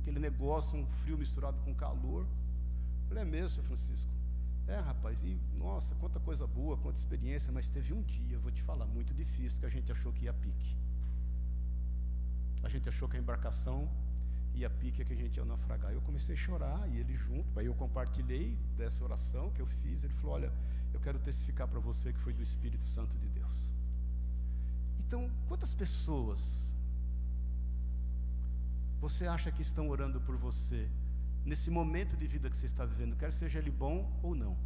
aquele 0.00 0.18
negócio, 0.18 0.76
um 0.76 0.86
frio 1.02 1.16
misturado 1.16 1.56
com 1.64 1.72
calor. 1.74 2.26
Falei, 3.06 3.22
é 3.22 3.26
mesmo, 3.26 3.50
seu 3.50 3.62
Francisco? 3.62 4.13
É, 4.66 4.78
rapaz, 4.78 5.22
e 5.22 5.38
nossa, 5.58 5.94
quanta 5.96 6.18
coisa 6.20 6.46
boa, 6.46 6.76
quanta 6.78 6.98
experiência, 6.98 7.52
mas 7.52 7.68
teve 7.68 7.92
um 7.92 8.02
dia, 8.02 8.38
vou 8.38 8.50
te 8.50 8.62
falar, 8.62 8.86
muito 8.86 9.12
difícil, 9.12 9.60
que 9.60 9.66
a 9.66 9.68
gente 9.68 9.92
achou 9.92 10.12
que 10.12 10.24
ia 10.24 10.32
pique. 10.32 10.76
A 12.62 12.68
gente 12.68 12.88
achou 12.88 13.06
que 13.08 13.16
a 13.16 13.20
embarcação 13.20 13.88
ia 14.54 14.70
pique, 14.70 15.04
que 15.04 15.12
a 15.12 15.16
gente 15.16 15.36
ia 15.36 15.44
naufragar. 15.44 15.92
Eu 15.92 16.00
comecei 16.00 16.34
a 16.34 16.38
chorar 16.38 16.88
e 16.90 16.98
ele 16.98 17.14
junto, 17.14 17.60
aí 17.60 17.66
eu 17.66 17.74
compartilhei 17.74 18.56
dessa 18.76 19.04
oração 19.04 19.50
que 19.50 19.60
eu 19.60 19.66
fiz. 19.66 20.02
Ele 20.02 20.14
falou: 20.14 20.36
Olha, 20.36 20.52
eu 20.94 21.00
quero 21.00 21.18
testificar 21.18 21.68
para 21.68 21.78
você 21.78 22.12
que 22.12 22.18
foi 22.20 22.32
do 22.32 22.42
Espírito 22.42 22.84
Santo 22.84 23.18
de 23.18 23.28
Deus. 23.28 23.70
Então, 24.98 25.30
quantas 25.46 25.74
pessoas 25.74 26.72
você 29.00 29.26
acha 29.26 29.52
que 29.52 29.60
estão 29.60 29.90
orando 29.90 30.18
por 30.22 30.36
você 30.36 30.88
nesse 31.44 31.70
momento 31.70 32.16
de 32.16 32.26
vida 32.26 32.48
que 32.48 32.56
você 32.56 32.66
está 32.66 32.84
vivendo, 32.84 33.16
quer 33.16 33.32
seja 33.32 33.58
ele 33.58 33.70
bom 33.70 34.10
ou 34.22 34.34
não. 34.34 34.56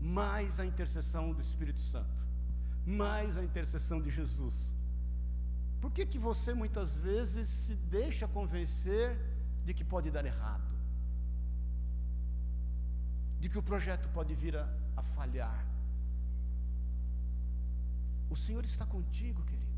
Mais 0.00 0.60
a 0.60 0.66
intercessão 0.66 1.32
do 1.32 1.40
Espírito 1.40 1.80
Santo, 1.80 2.26
mais 2.84 3.38
a 3.38 3.42
intercessão 3.42 4.00
de 4.00 4.10
Jesus. 4.10 4.74
Por 5.80 5.90
que, 5.90 6.04
que 6.04 6.18
você 6.18 6.52
muitas 6.52 6.96
vezes 6.98 7.48
se 7.48 7.74
deixa 7.74 8.28
convencer 8.28 9.16
de 9.64 9.72
que 9.72 9.84
pode 9.84 10.10
dar 10.10 10.24
errado? 10.24 10.70
De 13.40 13.48
que 13.48 13.58
o 13.58 13.62
projeto 13.62 14.08
pode 14.10 14.34
vir 14.34 14.56
a, 14.56 14.68
a 14.96 15.02
falhar? 15.02 15.66
O 18.30 18.36
Senhor 18.36 18.64
está 18.64 18.86
contigo, 18.86 19.42
querido 19.44 19.71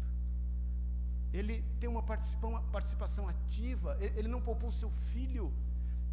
ele 1.34 1.64
tem 1.80 1.88
uma 1.90 2.02
participação, 2.02 3.28
ativa, 3.28 3.96
ele, 4.00 4.20
ele 4.20 4.28
não 4.28 4.40
poupou 4.40 4.70
seu 4.70 4.90
filho, 5.12 5.52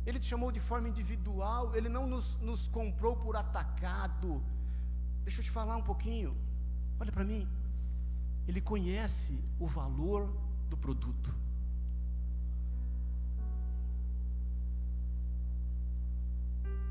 ele 0.03 0.19
te 0.19 0.25
chamou 0.25 0.51
de 0.51 0.59
forma 0.59 0.89
individual, 0.89 1.75
ele 1.75 1.87
não 1.87 2.07
nos, 2.07 2.35
nos 2.37 2.67
comprou 2.67 3.15
por 3.15 3.35
atacado. 3.35 4.43
Deixa 5.23 5.41
eu 5.41 5.45
te 5.45 5.51
falar 5.51 5.77
um 5.77 5.83
pouquinho, 5.83 6.35
olha 6.99 7.11
para 7.11 7.23
mim, 7.23 7.47
ele 8.47 8.59
conhece 8.59 9.39
o 9.59 9.67
valor 9.67 10.27
do 10.67 10.75
produto. 10.75 11.31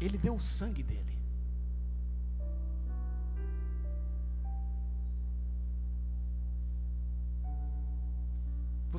Ele 0.01 0.17
deu 0.17 0.37
o 0.37 0.41
sangue 0.41 0.85
dele. 0.85 1.20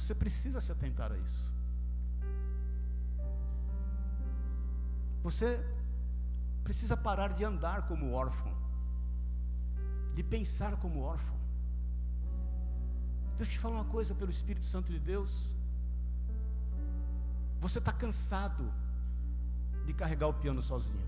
Você 0.02 0.16
precisa 0.16 0.60
se 0.60 0.72
atentar 0.72 1.12
a 1.12 1.18
isso. 1.18 1.54
Você 5.24 5.50
precisa 6.64 6.98
parar 6.98 7.34
de 7.34 7.44
andar 7.44 7.88
como 7.88 8.12
órfão, 8.12 8.54
de 10.16 10.24
pensar 10.24 10.76
como 10.78 11.02
órfão. 11.02 11.38
Deixa 13.38 13.52
eu 13.52 13.56
te 13.56 13.60
falar 13.60 13.76
uma 13.76 13.86
coisa 13.86 14.16
pelo 14.16 14.32
Espírito 14.32 14.66
Santo 14.66 14.92
de 14.92 15.00
Deus. 15.00 15.56
Você 17.60 17.78
está 17.78 17.94
cansado 17.94 18.74
de 19.86 19.94
carregar 19.94 20.28
o 20.28 20.34
piano 20.34 20.62
sozinho. 20.62 21.08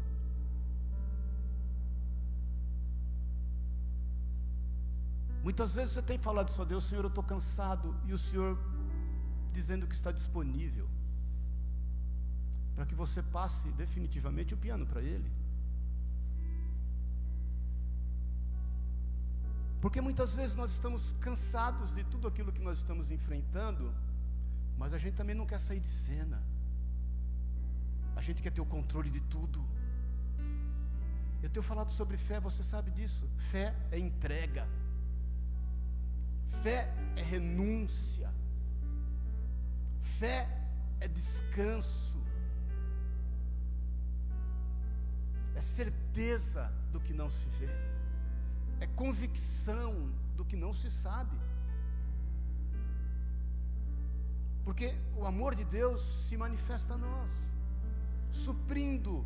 Muitas 5.44 5.74
vezes 5.76 5.94
você 5.94 6.02
tem 6.02 6.18
falado 6.18 6.50
a 6.62 6.64
Deus, 6.64 6.86
Senhor, 6.86 7.04
eu 7.04 7.10
estou 7.10 7.24
cansado, 7.24 7.96
e 8.06 8.14
o 8.14 8.18
Senhor 8.18 8.58
dizendo 9.60 9.88
que 9.88 9.96
está 10.00 10.12
disponível 10.12 10.88
para 12.76 12.86
que 12.90 12.96
você 13.04 13.22
passe 13.38 13.70
definitivamente 13.84 14.54
o 14.54 14.58
piano 14.58 14.86
para 14.92 15.02
Ele. 15.02 15.32
Porque 19.84 20.02
muitas 20.08 20.34
vezes 20.34 20.56
nós 20.56 20.72
estamos 20.72 21.14
cansados 21.20 21.94
de 21.94 22.04
tudo 22.06 22.28
aquilo 22.28 22.52
que 22.52 22.62
nós 22.68 22.78
estamos 22.78 23.12
enfrentando, 23.12 23.94
mas 24.78 24.94
a 24.94 24.98
gente 24.98 25.16
também 25.22 25.36
não 25.36 25.46
quer 25.46 25.60
sair 25.60 25.82
de 25.88 25.94
cena. 26.06 26.42
A 28.16 28.22
gente 28.22 28.42
quer 28.42 28.52
ter 28.52 28.62
o 28.62 28.66
controle 28.66 29.10
de 29.10 29.22
tudo. 29.36 29.60
Eu 31.44 31.50
tenho 31.50 31.66
falado 31.72 31.92
sobre 31.92 32.18
fé, 32.18 32.40
você 32.40 32.64
sabe 32.64 32.92
disso. 32.92 33.30
Fé 33.52 33.76
é 33.92 34.00
entrega. 34.00 34.66
Fé 36.64 36.80
é 37.18 37.22
renúncia. 37.22 38.32
Fé 40.20 40.48
é 41.00 41.08
descanso. 41.08 42.22
É 45.56 45.62
certeza 45.62 46.72
do 46.92 47.00
que 47.00 47.14
não 47.14 47.30
se 47.30 47.48
vê. 47.60 47.70
É 48.80 48.88
convicção 48.88 50.12
do 50.36 50.46
que 50.46 50.56
não 50.56 50.74
se 50.74 50.90
sabe. 50.90 51.38
Porque 54.64 54.96
o 55.16 55.26
amor 55.26 55.56
de 55.56 55.66
Deus 55.66 56.02
se 56.28 56.38
manifesta 56.38 56.94
a 56.94 56.98
nós, 56.98 57.30
suprindo 58.32 59.26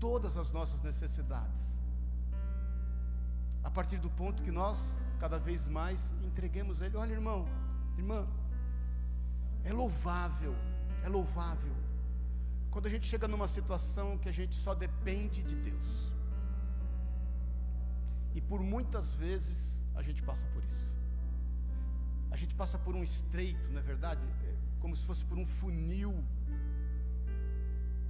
todas 0.00 0.36
as 0.36 0.52
nossas 0.52 0.80
necessidades. 0.82 1.62
A 3.62 3.70
partir 3.70 3.98
do 3.98 4.10
ponto 4.10 4.42
que 4.42 4.50
nós 4.50 4.98
cada 5.18 5.38
vez 5.38 5.66
mais 5.68 6.12
entreguemos 6.22 6.80
a 6.80 6.86
Ele. 6.86 6.96
Olha, 6.96 7.12
irmão, 7.12 7.46
irmã, 7.96 8.26
é 9.64 9.72
louvável, 9.72 10.54
é 11.04 11.08
louvável, 11.08 11.74
quando 12.70 12.86
a 12.86 12.90
gente 12.90 13.06
chega 13.06 13.26
numa 13.26 13.48
situação 13.48 14.16
que 14.18 14.28
a 14.28 14.32
gente 14.32 14.54
só 14.54 14.74
depende 14.74 15.42
de 15.42 15.56
Deus. 15.56 16.12
E 18.34 18.40
por 18.40 18.60
muitas 18.60 19.16
vezes 19.16 19.58
a 19.94 20.02
gente 20.02 20.22
passa 20.22 20.46
por 20.48 20.62
isso. 20.64 20.94
A 22.30 22.36
gente 22.36 22.54
passa 22.54 22.78
por 22.78 22.94
um 22.94 23.02
estreito, 23.02 23.70
não 23.72 23.80
é 23.80 23.82
verdade? 23.82 24.22
É 24.44 24.54
como 24.78 24.94
se 24.94 25.04
fosse 25.04 25.24
por 25.24 25.36
um 25.36 25.46
funil, 25.46 26.14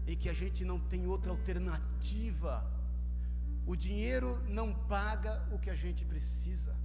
em 0.07 0.17
que 0.17 0.29
a 0.29 0.35
gente 0.35 0.65
não 0.65 0.79
tem 0.79 1.07
outra 1.07 1.31
alternativa. 1.31 2.53
O 3.67 3.75
dinheiro 3.75 4.43
não 4.47 4.75
paga 4.75 5.43
o 5.53 5.59
que 5.59 5.71
a 5.71 5.75
gente 5.75 6.05
precisa 6.05 6.77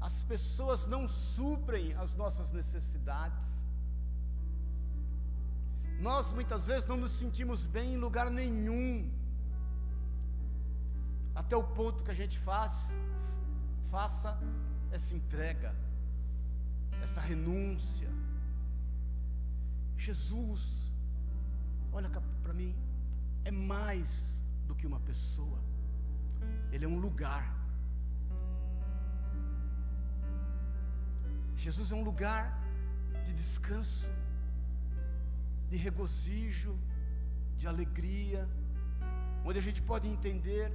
as 0.00 0.22
pessoas 0.22 0.86
não 0.86 1.06
suprem 1.08 1.92
as 1.94 2.14
nossas 2.16 2.50
necessidades. 2.50 3.48
Nós 6.00 6.32
muitas 6.32 6.66
vezes 6.66 6.86
não 6.88 6.96
nos 6.96 7.12
sentimos 7.12 7.66
bem 7.66 7.94
em 7.94 7.96
lugar 7.98 8.30
nenhum, 8.30 9.10
até 11.34 11.54
o 11.54 11.62
ponto 11.62 12.02
que 12.02 12.10
a 12.10 12.14
gente 12.14 12.38
faz, 12.38 12.90
faça 13.90 14.38
essa 14.90 15.14
entrega, 15.14 15.74
essa 17.02 17.20
renúncia. 17.20 18.08
Jesus, 19.98 20.90
olha 21.92 22.08
para 22.42 22.54
mim, 22.54 22.74
é 23.44 23.50
mais 23.50 24.42
do 24.66 24.74
que 24.74 24.86
uma 24.86 25.00
pessoa, 25.00 25.58
Ele 26.72 26.86
é 26.86 26.88
um 26.88 26.98
lugar. 26.98 27.59
Jesus 31.64 31.92
é 31.92 31.94
um 31.94 32.04
lugar 32.10 32.44
de 33.26 33.32
descanso, 33.40 34.08
de 35.70 35.76
regozijo, 35.76 36.74
de 37.58 37.66
alegria, 37.72 38.48
onde 39.44 39.58
a 39.58 39.62
gente 39.62 39.80
pode 39.82 40.08
entender 40.08 40.72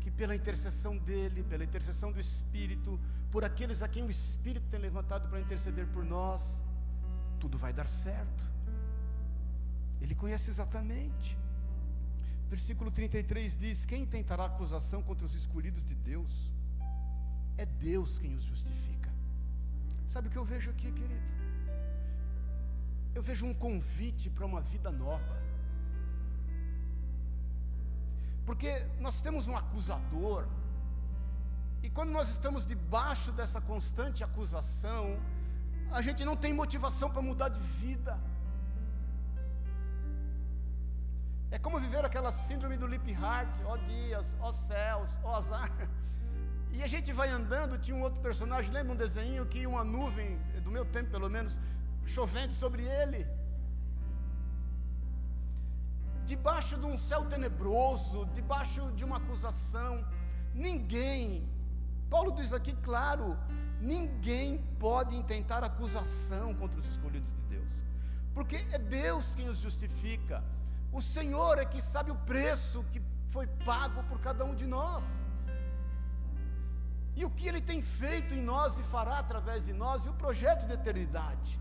que 0.00 0.10
pela 0.10 0.36
intercessão 0.40 0.94
dele, 0.98 1.42
pela 1.42 1.64
intercessão 1.64 2.12
do 2.12 2.20
Espírito, 2.20 3.00
por 3.32 3.42
aqueles 3.44 3.80
a 3.80 3.88
quem 3.88 4.04
o 4.04 4.10
Espírito 4.10 4.66
tem 4.68 4.78
levantado 4.78 5.28
para 5.30 5.40
interceder 5.40 5.86
por 5.88 6.04
nós, 6.04 6.42
tudo 7.40 7.56
vai 7.58 7.72
dar 7.72 7.88
certo. 7.88 8.44
Ele 10.02 10.14
conhece 10.14 10.50
exatamente. 10.50 11.38
Versículo 12.50 12.90
33 12.90 13.56
diz: 13.56 13.86
Quem 13.86 14.04
tentará 14.04 14.44
acusação 14.44 15.02
contra 15.02 15.26
os 15.26 15.34
escolhidos 15.34 15.84
de 15.86 15.94
Deus? 15.94 16.52
É 17.56 17.64
Deus 17.64 18.18
quem 18.18 18.34
os 18.34 18.44
justifica. 18.44 18.93
Sabe 20.14 20.28
o 20.28 20.32
que 20.32 20.40
eu 20.40 20.44
vejo 20.50 20.70
aqui, 20.70 20.88
querido? 20.98 21.28
Eu 23.16 23.22
vejo 23.28 23.44
um 23.46 23.54
convite 23.62 24.26
para 24.34 24.46
uma 24.50 24.60
vida 24.72 24.90
nova. 25.04 25.36
Porque 28.48 28.70
nós 29.04 29.16
temos 29.20 29.48
um 29.48 29.56
acusador, 29.62 30.46
e 31.82 31.90
quando 31.96 32.12
nós 32.18 32.28
estamos 32.34 32.64
debaixo 32.64 33.32
dessa 33.32 33.60
constante 33.60 34.22
acusação, 34.28 35.04
a 35.90 36.00
gente 36.00 36.24
não 36.24 36.36
tem 36.36 36.54
motivação 36.62 37.10
para 37.10 37.26
mudar 37.30 37.48
de 37.48 37.62
vida. 37.82 38.14
É 41.50 41.58
como 41.58 41.84
viver 41.86 42.04
aquela 42.04 42.30
síndrome 42.30 42.76
do 42.76 42.86
lip 42.86 43.10
heart, 43.10 43.54
ó 43.64 43.76
dias, 43.78 44.32
ó 44.40 44.52
céus, 44.52 45.18
ó 45.24 45.34
azar. 45.40 45.72
E 46.76 46.82
a 46.82 46.88
gente 46.92 47.10
vai 47.18 47.28
andando, 47.38 47.78
tinha 47.78 47.96
um 47.96 48.02
outro 48.02 48.20
personagem, 48.20 48.72
lembra 48.76 48.92
um 48.94 48.96
desenho 48.96 49.46
que 49.46 49.60
uma 49.64 49.84
nuvem, 49.84 50.38
do 50.64 50.70
meu 50.76 50.84
tempo 50.84 51.10
pelo 51.16 51.28
menos, 51.30 51.52
chovendo 52.14 52.52
sobre 52.52 52.82
ele. 52.82 53.20
Debaixo 56.26 56.76
de 56.76 56.86
um 56.92 56.98
céu 56.98 57.24
tenebroso, 57.26 58.26
debaixo 58.38 58.90
de 58.92 59.04
uma 59.04 59.18
acusação, 59.18 60.04
ninguém, 60.52 61.48
Paulo 62.10 62.32
diz 62.32 62.52
aqui 62.52 62.74
claro, 62.88 63.38
ninguém 63.80 64.58
pode 64.80 65.14
intentar 65.14 65.62
acusação 65.62 66.52
contra 66.54 66.80
os 66.80 66.88
escolhidos 66.92 67.30
de 67.38 67.42
Deus, 67.56 67.72
porque 68.32 68.56
é 68.72 68.78
Deus 68.78 69.34
quem 69.36 69.48
os 69.48 69.58
justifica, 69.58 70.42
o 70.92 71.00
Senhor 71.00 71.58
é 71.58 71.64
que 71.64 71.80
sabe 71.80 72.10
o 72.10 72.16
preço 72.32 72.84
que 72.90 73.00
foi 73.30 73.46
pago 73.70 74.02
por 74.04 74.18
cada 74.20 74.44
um 74.44 74.56
de 74.56 74.66
nós 74.66 75.04
e 77.16 77.24
o 77.24 77.30
que 77.30 77.46
Ele 77.46 77.60
tem 77.60 77.82
feito 77.82 78.34
em 78.34 78.42
nós 78.42 78.78
e 78.78 78.82
fará 78.84 79.18
através 79.18 79.64
de 79.66 79.72
nós, 79.72 80.04
e 80.04 80.08
o 80.08 80.14
projeto 80.14 80.66
de 80.66 80.72
eternidade. 80.72 81.60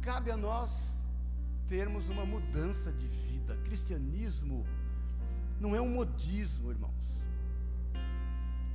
Cabe 0.00 0.30
a 0.30 0.36
nós 0.36 0.96
termos 1.68 2.08
uma 2.08 2.24
mudança 2.24 2.92
de 2.92 3.06
vida. 3.06 3.56
Cristianismo 3.64 4.64
não 5.60 5.74
é 5.74 5.80
um 5.80 5.90
modismo, 5.90 6.70
irmãos. 6.70 7.06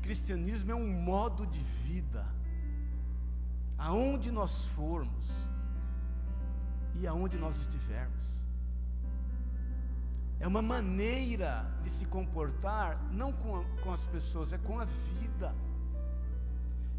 Cristianismo 0.01 0.71
é 0.71 0.75
um 0.75 0.91
modo 0.91 1.45
de 1.47 1.59
vida. 1.85 2.25
Aonde 3.77 4.31
nós 4.31 4.65
formos 4.75 5.27
e 6.95 7.07
aonde 7.07 7.37
nós 7.37 7.55
estivermos. 7.57 8.40
É 10.43 10.47
uma 10.47 10.61
maneira 10.75 11.51
de 11.83 11.89
se 11.95 12.05
comportar, 12.13 12.99
não 13.11 13.31
com, 13.31 13.57
a, 13.57 13.63
com 13.83 13.91
as 13.97 14.05
pessoas, 14.07 14.51
é 14.51 14.57
com 14.57 14.79
a 14.79 14.85
vida. 14.85 15.53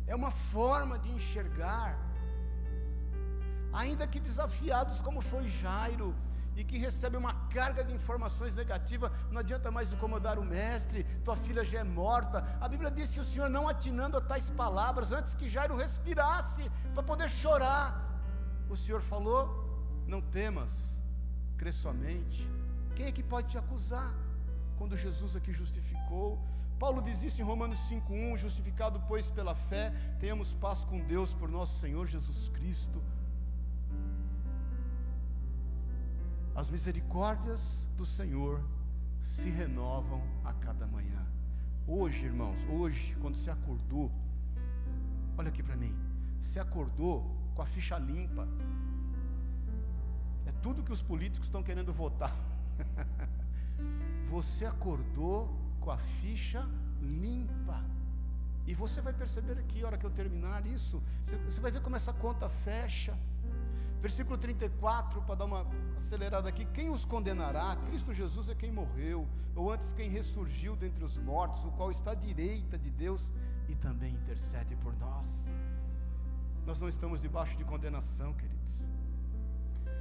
É 0.07 0.15
uma 0.15 0.31
forma 0.53 0.97
de 0.97 1.11
enxergar. 1.11 1.99
Ainda 3.73 4.07
que 4.07 4.21
desafiados, 4.21 5.01
como 5.01 5.21
foi 5.21 5.49
Jairo, 5.49 6.15
e 6.55 6.63
que 6.63 6.79
recebe 6.79 7.17
uma 7.17 7.35
carga 7.57 7.83
de 7.83 7.93
informações 7.93 8.55
negativas, 8.55 9.11
não 9.33 9.41
adianta 9.41 9.73
mais 9.73 9.93
incomodar 9.93 10.39
o 10.39 10.45
mestre, 10.45 11.03
tua 11.25 11.37
filha 11.37 11.65
já 11.65 11.81
é 11.81 11.85
morta. 11.85 12.45
A 12.61 12.69
Bíblia 12.69 12.93
diz 12.93 13.13
que 13.13 13.21
o 13.25 13.25
Senhor, 13.25 13.51
não 13.51 13.67
atinando 13.67 14.17
a 14.19 14.21
tais 14.21 14.51
palavras, 14.51 15.11
antes 15.11 15.35
que 15.35 15.49
Jairo 15.49 15.75
respirasse 15.75 16.71
para 16.95 17.03
poder 17.03 17.29
chorar, 17.29 17.87
o 18.69 18.77
Senhor 18.77 19.01
falou: 19.01 19.41
Não 20.07 20.21
temas, 20.21 21.01
crê 21.57 21.73
somente 21.73 22.62
quem 22.97 23.07
é 23.07 23.13
que 23.13 23.23
pode 23.23 23.49
te 23.49 23.59
acusar? 23.59 24.13
Quando 24.79 24.97
Jesus 24.97 25.37
aqui 25.37 25.53
justificou. 25.53 26.39
Paulo 26.79 27.01
diz 27.01 27.23
isso 27.23 27.41
em 27.41 27.45
Romanos 27.45 27.79
5,1: 27.89 28.37
justificado, 28.37 29.01
pois, 29.09 29.31
pela 29.31 29.55
fé, 29.55 29.93
tenhamos 30.19 30.53
paz 30.55 30.85
com 30.85 30.99
Deus 31.01 31.33
por 31.35 31.49
nosso 31.49 31.79
Senhor 31.81 32.07
Jesus 32.07 32.49
Cristo. 32.49 33.03
As 36.55 36.69
misericórdias 36.69 37.89
do 37.97 38.05
Senhor 38.05 38.63
se 39.21 39.49
renovam 39.49 40.23
a 40.45 40.53
cada 40.53 40.87
manhã. 40.87 41.27
Hoje, 41.87 42.27
irmãos, 42.27 42.61
hoje, 42.69 43.17
quando 43.21 43.37
você 43.37 43.51
acordou, 43.51 44.11
Olha 45.37 45.49
aqui 45.49 45.63
para 45.63 45.77
mim. 45.77 45.95
Você 46.41 46.59
acordou 46.61 47.25
com 47.55 47.63
a 47.63 47.67
ficha 47.67 47.99
limpa. 47.99 48.47
É 50.47 50.53
tudo 50.63 50.83
que 50.83 50.93
os 50.93 51.03
políticos 51.03 51.47
estão 51.49 51.63
querendo 51.63 51.93
votar. 51.93 52.35
Você 54.31 54.65
acordou 54.65 55.55
com 55.81 55.91
a 55.91 55.99
ficha 55.99 56.69
limpa. 57.01 57.85
E 58.67 58.75
você 58.75 59.01
vai 59.01 59.13
perceber 59.13 59.57
a 59.59 59.87
hora 59.87 59.99
que 59.99 60.07
eu 60.07 60.11
terminar 60.11 60.65
isso, 60.67 61.03
você 61.25 61.61
vai 61.61 61.73
ver 61.73 61.83
como 61.83 61.97
essa 61.97 62.13
conta 62.13 62.49
fecha. 62.49 63.19
Versículo 64.01 64.39
34, 64.39 65.21
para 65.23 65.35
dar 65.35 65.45
uma 65.45 65.67
acelerada 65.97 66.49
aqui: 66.49 66.65
quem 66.67 66.89
os 66.89 67.05
condenará? 67.05 67.77
Cristo 67.87 68.13
Jesus 68.13 68.49
é 68.49 68.55
quem 68.55 68.71
morreu, 68.71 69.29
ou 69.55 69.73
antes 69.73 69.93
quem 69.93 70.09
ressurgiu 70.09 70.77
dentre 70.77 71.05
os 71.05 71.17
mortos, 71.17 71.65
o 71.65 71.73
qual 71.73 71.91
está 71.91 72.13
à 72.13 72.15
direita 72.15 72.79
de 72.79 72.91
Deus 72.91 73.33
e 73.69 73.75
também 73.75 74.15
intercede 74.15 74.77
por 74.77 74.97
nós. 74.97 75.29
Nós 76.65 76.81
não 76.81 76.89
estamos 76.89 77.21
debaixo 77.21 77.57
de 77.57 77.65
condenação, 77.65 78.33
queridos. 78.35 78.87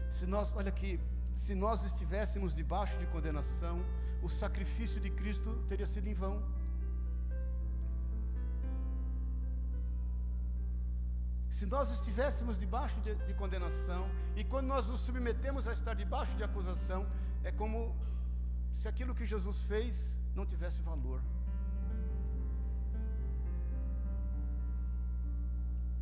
Se 0.10 0.28
nós, 0.28 0.54
olha 0.56 0.70
aqui, 0.70 1.00
se 1.36 1.56
nós 1.56 1.84
estivéssemos 1.84 2.54
debaixo 2.54 2.98
de 3.00 3.08
condenação, 3.08 3.84
o 4.22 4.30
sacrifício 4.30 5.00
de 5.00 5.10
Cristo 5.10 5.64
teria 5.68 5.88
sido 5.88 6.08
em 6.08 6.14
vão. 6.14 6.44
Se 11.50 11.66
nós 11.66 11.92
estivéssemos 11.92 12.58
debaixo 12.58 13.00
de, 13.02 13.14
de, 13.16 13.34
condenação, 13.34 14.10
e 14.36 14.44
quando 14.44 14.68
nós 14.68 14.88
nos 14.88 15.02
submetemos 15.02 15.68
a 15.68 15.74
estar 15.74 15.94
debaixo 15.94 16.36
de 16.38 16.44
acusação, 16.44 17.06
é 17.44 17.52
como 17.52 17.96
se 18.74 18.88
aquilo 18.88 19.14
que 19.14 19.26
Jesus 19.26 19.62
fez 19.64 20.16
não 20.34 20.46
tivesse 20.46 20.82
valor. 20.82 21.22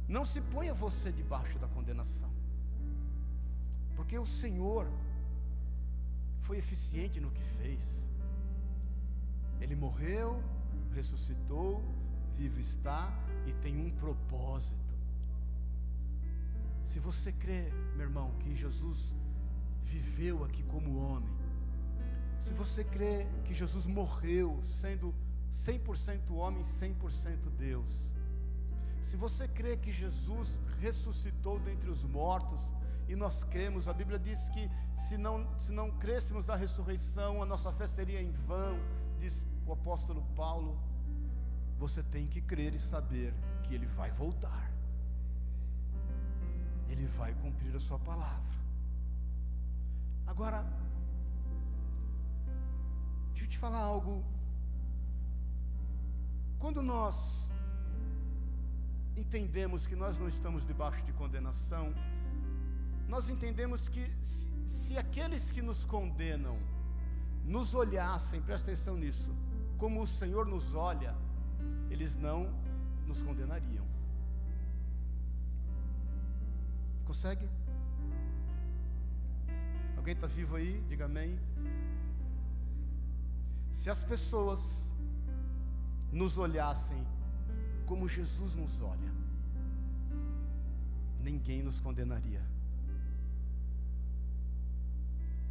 Não 0.08 0.24
se 0.26 0.42
ponha 0.42 0.74
você 0.74 1.12
debaixo 1.12 1.58
da 1.60 1.68
condenação, 1.68 2.32
porque 3.96 4.18
o 4.18 4.26
Senhor 4.26 4.88
foi 6.50 6.58
eficiente 6.58 7.22
no 7.22 7.30
que 7.30 7.44
fez. 7.58 7.84
Ele 9.62 9.76
morreu, 9.76 10.44
ressuscitou, 10.96 11.84
vivo 12.34 12.60
está 12.60 13.14
e 13.46 13.54
tem 13.54 13.78
um 13.78 13.92
propósito. 13.92 14.96
Se 16.84 16.98
você 17.00 17.32
crê, 17.32 17.72
meu 17.96 18.08
irmão, 18.08 18.34
que 18.40 18.56
Jesus 18.56 19.14
viveu 19.84 20.44
aqui 20.44 20.64
como 20.64 20.98
homem, 20.98 21.30
se 22.40 22.52
você 22.54 22.84
crê 22.84 23.28
que 23.44 23.54
Jesus 23.54 23.86
morreu 23.86 24.60
sendo 24.66 25.14
100% 25.54 26.32
homem, 26.32 26.64
100% 26.64 27.48
Deus, 27.60 27.94
se 29.04 29.16
você 29.16 29.48
crê 29.48 29.78
que 29.78 29.92
Jesus 29.92 30.50
ressuscitou 30.82 31.60
dentre 31.60 31.92
os 31.92 32.02
mortos, 32.02 32.60
e 33.10 33.16
nós 33.16 33.44
cremos, 33.44 33.88
a 33.88 33.94
Bíblia 33.94 34.20
diz 34.20 34.50
que 34.52 34.70
se 34.96 35.18
não, 35.18 35.36
se 35.58 35.72
não 35.72 35.90
crêssemos 35.98 36.46
na 36.46 36.56
ressurreição, 36.56 37.42
a 37.42 37.46
nossa 37.46 37.72
fé 37.74 37.88
seria 37.88 38.22
em 38.22 38.32
vão, 38.32 38.78
diz 39.20 39.48
o 39.66 39.74
apóstolo 39.74 40.22
Paulo. 40.36 40.78
Você 41.80 42.04
tem 42.04 42.28
que 42.28 42.40
crer 42.40 42.76
e 42.76 42.80
saber 42.80 43.34
que 43.64 43.74
Ele 43.74 43.88
vai 43.88 44.12
voltar. 44.12 44.72
Ele 46.88 47.08
vai 47.18 47.34
cumprir 47.34 47.76
a 47.76 47.80
sua 47.80 47.98
palavra. 47.98 48.54
Agora, 50.28 50.64
deixa 53.32 53.46
eu 53.46 53.50
te 53.50 53.58
falar 53.58 53.80
algo. 53.80 54.24
Quando 56.60 56.84
nós 56.84 57.50
entendemos 59.18 59.88
que 59.88 59.96
nós 59.96 60.20
não 60.20 60.28
estamos 60.28 60.64
debaixo 60.64 61.04
de 61.04 61.14
condenação, 61.14 61.92
nós 63.10 63.28
entendemos 63.28 63.90
que 63.90 64.04
se, 64.24 64.48
se 64.68 64.98
aqueles 64.98 65.52
que 65.52 65.62
nos 65.62 65.84
condenam 65.84 66.58
nos 67.44 67.74
olhassem, 67.74 68.40
presta 68.40 68.72
atenção 68.72 68.96
nisso, 68.96 69.36
como 69.80 70.04
o 70.04 70.08
Senhor 70.08 70.46
nos 70.46 70.76
olha, 70.76 71.16
eles 71.90 72.16
não 72.16 72.54
nos 73.08 73.24
condenariam. 73.24 73.86
Consegue? 77.06 77.50
Alguém 79.98 80.14
está 80.14 80.28
vivo 80.28 80.56
aí? 80.56 80.80
Diga 80.88 81.06
amém. 81.06 81.40
Se 83.74 83.90
as 83.90 84.04
pessoas 84.04 84.86
nos 86.12 86.38
olhassem 86.38 87.04
como 87.88 88.08
Jesus 88.08 88.54
nos 88.54 88.80
olha, 88.82 89.12
ninguém 91.20 91.64
nos 91.64 91.80
condenaria. 91.80 92.59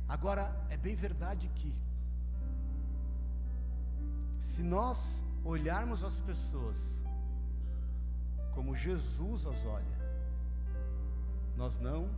Agora, 0.08 0.44
é 0.70 0.76
bem 0.76 0.96
verdade 0.96 1.48
que, 1.54 1.76
se 4.40 4.62
nós 4.62 5.24
olharmos 5.44 6.02
as 6.02 6.18
pessoas 6.20 6.78
como 8.54 8.74
Jesus 8.74 9.46
as 9.46 9.64
olha, 9.66 9.98
nós 11.56 11.78
não 11.78 12.08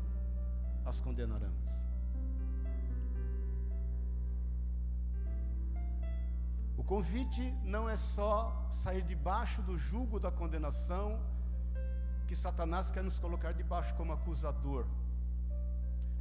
as 0.84 1.00
condenaremos. 1.00 1.70
O 6.76 6.84
convite 6.84 7.52
não 7.62 7.88
é 7.88 7.96
só 7.96 8.66
sair 8.70 9.02
debaixo 9.02 9.60
do 9.62 9.76
jugo 9.76 10.18
da 10.18 10.30
condenação 10.30 11.20
que 12.26 12.36
Satanás 12.36 12.90
quer 12.90 13.02
nos 13.02 13.18
colocar 13.18 13.52
debaixo 13.52 13.94
como 13.96 14.12
acusador. 14.12 14.86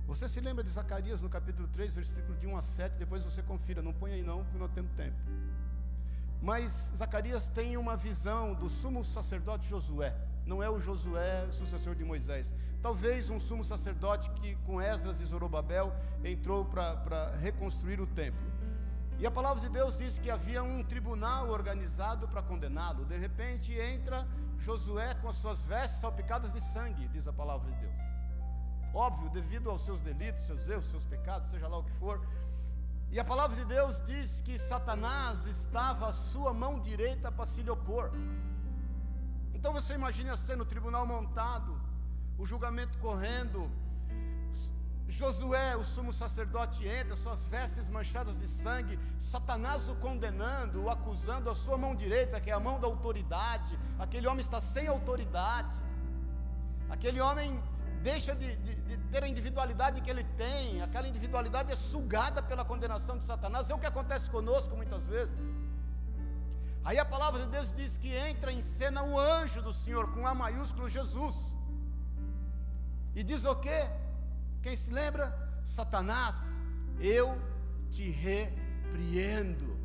Você 0.10 0.28
se 0.28 0.42
lembra 0.42 0.64
de 0.64 0.72
Zacarias 0.72 1.22
no 1.22 1.30
capítulo 1.30 1.68
3, 1.70 1.96
versículo 1.96 2.36
de 2.38 2.48
1 2.48 2.58
a 2.58 2.62
7, 2.62 2.98
depois 2.98 3.24
você 3.24 3.42
confira, 3.42 3.82
não 3.82 3.94
põe 3.94 4.12
aí 4.12 4.24
não, 4.24 4.44
porque 4.44 4.58
não 4.58 4.68
temos 4.68 4.92
tempo. 4.94 5.16
Mas 6.42 6.92
Zacarias 7.02 7.48
tem 7.48 7.78
uma 7.78 7.96
visão 7.96 8.54
do 8.54 8.70
sumo 8.70 9.04
sacerdote 9.04 9.70
Josué 9.70 10.14
não 10.50 10.64
é 10.64 10.70
o 10.70 10.80
Josué, 10.80 11.48
sucessor 11.52 11.94
de 11.96 12.04
Moisés. 12.04 12.52
Talvez 12.82 13.30
um 13.30 13.40
sumo 13.40 13.64
sacerdote 13.64 14.30
que 14.32 14.56
com 14.66 14.82
Esdras 14.82 15.22
e 15.22 15.26
Zorobabel 15.26 15.94
entrou 16.24 16.66
para 16.66 17.36
reconstruir 17.36 18.02
o 18.02 18.08
templo. 18.08 18.50
E 19.20 19.28
a 19.28 19.32
palavra 19.32 19.62
de 19.62 19.70
Deus 19.70 19.98
diz 19.98 20.18
que 20.18 20.32
havia 20.32 20.64
um 20.64 20.84
tribunal 20.84 21.50
organizado 21.50 22.28
para 22.28 22.42
condená-lo. 22.42 23.06
De 23.06 23.18
repente 23.18 23.74
entra 23.74 24.26
Josué 24.58 25.14
com 25.22 25.30
as 25.30 25.36
suas 25.36 25.62
vestes 25.64 26.00
salpicadas 26.00 26.52
de 26.52 26.62
sangue, 26.62 27.08
diz 27.10 27.28
a 27.28 27.34
palavra 27.34 27.70
de 27.72 27.78
Deus. 27.80 28.19
Óbvio, 28.94 29.30
devido 29.30 29.70
aos 29.70 29.86
seus 29.86 30.02
delitos, 30.02 30.46
seus 30.46 30.68
erros, 30.68 30.88
seus 30.88 31.06
pecados, 31.06 31.50
seja 31.50 31.68
lá 31.68 31.78
o 31.78 31.84
que 31.84 31.94
for. 31.94 32.20
E 33.12 33.20
a 33.20 33.26
palavra 33.26 33.56
de 33.56 33.66
Deus 33.66 34.02
diz 34.06 34.42
que 34.42 34.58
Satanás 34.58 35.46
estava 35.46 36.08
à 36.10 36.14
sua 36.14 36.54
mão 36.54 36.80
direita 36.80 37.32
para 37.32 37.46
se 37.46 37.62
lhe 37.62 37.70
opor. 37.70 38.12
Então 39.54 39.74
você 39.74 39.94
imagine 39.94 40.30
a 40.30 40.38
cena, 40.38 40.64
o 40.64 40.66
tribunal 40.66 41.06
montado, 41.06 41.80
o 42.38 42.46
julgamento 42.46 42.98
correndo. 43.00 43.70
Josué, 45.08 45.76
o 45.76 45.84
sumo 45.84 46.14
sacerdote, 46.14 46.88
entra, 46.88 47.16
suas 47.18 47.46
vestes 47.48 47.90
manchadas 47.90 48.38
de 48.38 48.48
sangue, 48.48 48.98
Satanás 49.18 49.90
o 49.90 49.96
condenando, 49.96 50.84
o 50.84 50.90
acusando 50.90 51.50
a 51.50 51.56
sua 51.56 51.78
mão 51.78 51.96
direita, 51.96 52.40
que 52.40 52.52
é 52.52 52.54
a 52.54 52.60
mão 52.60 52.80
da 52.80 52.88
autoridade. 52.88 53.78
Aquele 53.98 54.28
homem 54.28 54.42
está 54.42 54.62
sem 54.62 54.88
autoridade. 54.88 55.76
Aquele 56.90 57.20
homem 57.20 57.62
deixa 58.00 58.36
de, 58.36 58.56
de, 58.58 58.76
de, 58.76 58.98
ter 59.12 59.24
a 59.24 59.28
individualidade 59.28 60.02
que 60.02 60.10
ele 60.10 60.24
tem, 60.44 60.82
aquela 60.82 61.08
individualidade 61.08 61.72
é 61.72 61.76
sugada 61.76 62.42
pela 62.42 62.64
condenação 62.64 63.18
de 63.18 63.26
Satanás. 63.26 63.70
É 63.70 63.76
o 63.76 63.80
que 63.80 63.86
acontece 63.86 64.30
conosco 64.30 64.76
muitas 64.76 65.06
vezes. 65.06 65.38
Aí 66.84 66.98
a 66.98 67.06
palavra 67.06 67.42
de 67.44 67.50
Deus 67.50 67.74
diz 67.76 67.98
que 67.98 68.14
entra 68.16 68.52
em 68.52 68.62
cena 68.62 69.04
o 69.04 69.20
anjo 69.20 69.62
do 69.62 69.74
Senhor, 69.74 70.12
com 70.14 70.26
A 70.26 70.34
maiúsculo 70.34 70.90
Jesus. 70.90 71.36
E 73.16 73.24
diz 73.24 73.44
o 73.46 73.56
quê? 73.56 73.90
Quem 74.62 74.76
se 74.76 74.92
lembra? 74.92 75.26
Satanás, 75.64 76.36
eu 77.00 77.38
te 77.92 78.10
repreendo. 78.10 79.78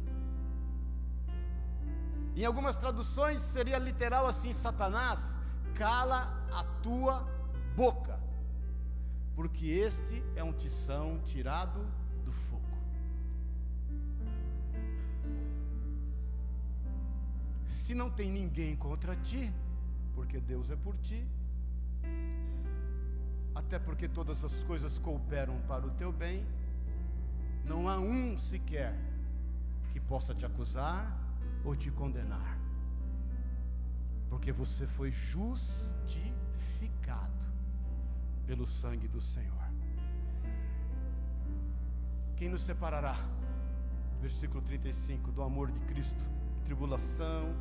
Em 2.36 2.44
algumas 2.44 2.76
traduções 2.76 3.40
seria 3.40 3.78
literal 3.78 4.26
assim: 4.26 4.52
Satanás, 4.52 5.36
cala 5.74 6.46
a 6.52 6.64
tua 6.82 7.33
boca, 7.74 8.18
porque 9.34 9.66
este 9.66 10.22
é 10.36 10.42
um 10.44 10.52
tição 10.52 11.20
tirado 11.24 11.84
se 17.84 17.94
não 17.94 18.10
tem 18.10 18.30
ninguém 18.30 18.74
contra 18.74 19.14
ti, 19.14 19.52
porque 20.14 20.40
Deus 20.40 20.70
é 20.70 20.76
por 20.76 20.96
ti, 20.96 21.22
até 23.54 23.78
porque 23.78 24.08
todas 24.08 24.42
as 24.42 24.54
coisas 24.64 24.98
cooperam 24.98 25.60
para 25.68 25.86
o 25.86 25.90
teu 25.90 26.10
bem, 26.10 26.46
não 27.62 27.86
há 27.86 27.98
um 27.98 28.38
sequer 28.38 28.98
que 29.92 30.00
possa 30.00 30.34
te 30.34 30.46
acusar 30.46 31.14
ou 31.62 31.76
te 31.76 31.90
condenar. 31.90 32.58
Porque 34.30 34.50
Porque 34.50 34.50
você 34.50 34.86
foi 34.86 35.10
justificado 35.10 36.33
pelo 38.46 38.66
sangue 38.66 39.08
do 39.08 39.20
Senhor. 39.20 39.64
Quem 42.36 42.48
nos 42.48 42.62
separará? 42.62 43.16
Versículo 44.20 44.62
35: 44.62 45.32
do 45.32 45.42
amor 45.42 45.70
de 45.70 45.80
Cristo, 45.80 46.24
tribulação, 46.64 47.54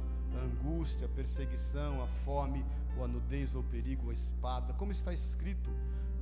angústia, 0.43 1.07
perseguição, 1.07 2.01
a 2.01 2.07
fome, 2.25 2.65
ou 2.97 3.03
a 3.03 3.07
nudez, 3.07 3.55
ou 3.55 3.61
o 3.61 3.65
perigo, 3.65 4.05
ou 4.05 4.09
a 4.11 4.13
espada. 4.13 4.73
Como 4.73 4.91
está 4.91 5.13
escrito, 5.13 5.69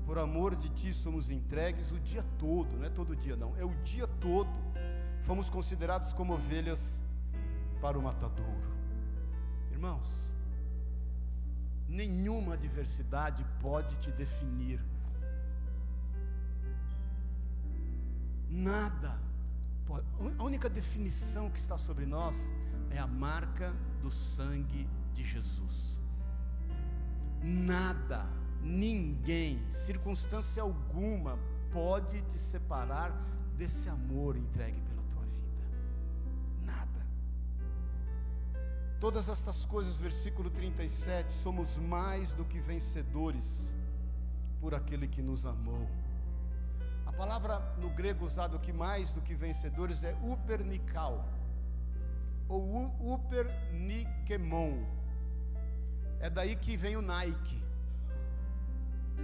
por 0.05 0.17
amor 0.17 0.55
de 0.55 0.69
ti 0.69 0.93
somos 0.93 1.29
entregues 1.29 1.91
o 1.91 1.99
dia 1.99 2.23
todo, 2.37 2.77
não 2.77 2.85
é 2.85 2.89
todo 2.89 3.15
dia 3.15 3.35
não, 3.35 3.55
é 3.57 3.63
o 3.63 3.73
dia 3.83 4.07
todo. 4.07 4.49
Fomos 5.23 5.49
considerados 5.49 6.11
como 6.13 6.33
ovelhas 6.33 7.01
para 7.79 7.97
o 7.97 8.01
matadouro. 8.01 8.71
Irmãos, 9.71 10.30
nenhuma 11.91 12.53
adversidade 12.53 13.45
pode 13.59 13.95
te 13.97 14.11
definir. 14.11 14.79
Nada. 18.49 19.19
A 20.39 20.43
única 20.43 20.69
definição 20.69 21.49
que 21.49 21.59
está 21.59 21.77
sobre 21.77 22.05
nós 22.05 22.51
é 22.89 22.97
a 22.97 23.07
marca 23.07 23.73
do 24.01 24.09
sangue 24.09 24.87
de 25.13 25.23
Jesus. 25.25 25.99
Nada, 27.43 28.25
ninguém, 28.61 29.61
circunstância 29.69 30.63
alguma 30.63 31.37
pode 31.71 32.21
te 32.21 32.37
separar 32.37 33.11
desse 33.57 33.89
amor 33.89 34.37
entregue 34.37 34.79
pela 34.81 35.00
Todas 39.01 39.27
estas 39.29 39.65
coisas, 39.65 39.99
versículo 39.99 40.47
37, 40.51 41.33
somos 41.33 41.75
mais 41.75 42.33
do 42.33 42.45
que 42.45 42.59
vencedores 42.59 43.73
por 44.59 44.75
aquele 44.75 45.07
que 45.07 45.23
nos 45.23 45.43
amou. 45.43 45.89
A 47.07 47.11
palavra 47.11 47.57
no 47.79 47.89
grego 47.89 48.27
usada 48.27 48.57
aqui 48.57 48.71
mais 48.71 49.11
do 49.11 49.19
que 49.19 49.33
vencedores 49.33 50.03
é 50.03 50.15
upernikal 50.21 51.27
ou 52.47 52.93
upernikemon. 53.15 54.85
É 56.19 56.29
daí 56.29 56.55
que 56.55 56.77
vem 56.77 56.95
o 56.95 57.01
Nike. 57.01 57.59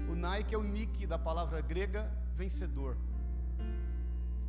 O 0.10 0.16
Nike 0.16 0.56
é 0.56 0.58
o 0.58 0.64
nick 0.64 1.06
da 1.06 1.20
palavra 1.20 1.62
grega 1.62 2.12
vencedor. 2.36 2.98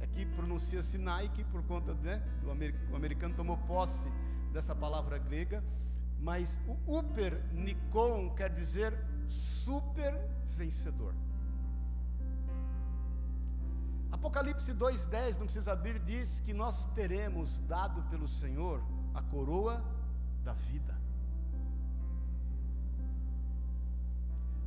Aqui 0.00 0.24
pronuncia-se 0.24 0.96
Nike 0.96 1.44
por 1.44 1.62
conta 1.64 1.92
né, 1.92 2.16
do 2.40 2.96
americano 2.96 3.34
tomou 3.34 3.58
posse 3.58 4.08
dessa 4.52 4.74
palavra 4.74 5.18
grega, 5.18 5.62
mas 6.20 6.60
o 6.66 6.98
upernikon 6.98 8.34
quer 8.34 8.52
dizer 8.52 8.92
super 9.28 10.12
vencedor. 10.56 11.14
Apocalipse 14.10 14.72
2,10, 14.72 15.38
não 15.38 15.46
precisa 15.46 15.72
abrir, 15.72 15.98
diz 16.00 16.40
que 16.40 16.52
nós 16.52 16.86
teremos 16.94 17.60
dado 17.60 18.02
pelo 18.04 18.26
Senhor 18.26 18.82
a 19.14 19.22
coroa 19.22 19.84
da 20.42 20.54
vida. 20.54 20.96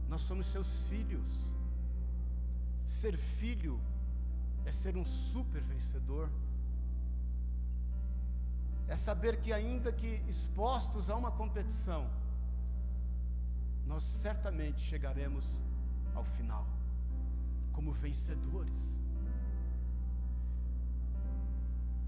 Nós 0.07 0.21
somos 0.21 0.45
seus 0.47 0.87
filhos. 0.87 1.51
Ser 2.85 3.17
filho 3.17 3.79
é 4.65 4.71
ser 4.71 4.95
um 4.95 5.05
super 5.05 5.61
vencedor. 5.63 6.29
É 8.93 8.97
saber 8.97 9.33
que, 9.41 9.51
ainda 9.59 9.91
que 9.99 10.11
expostos 10.33 11.09
a 11.09 11.15
uma 11.15 11.31
competição, 11.41 12.03
nós 13.91 14.03
certamente 14.03 14.81
chegaremos 14.91 15.45
ao 16.13 16.25
final 16.35 16.65
como 17.75 17.91
vencedores. 18.05 18.91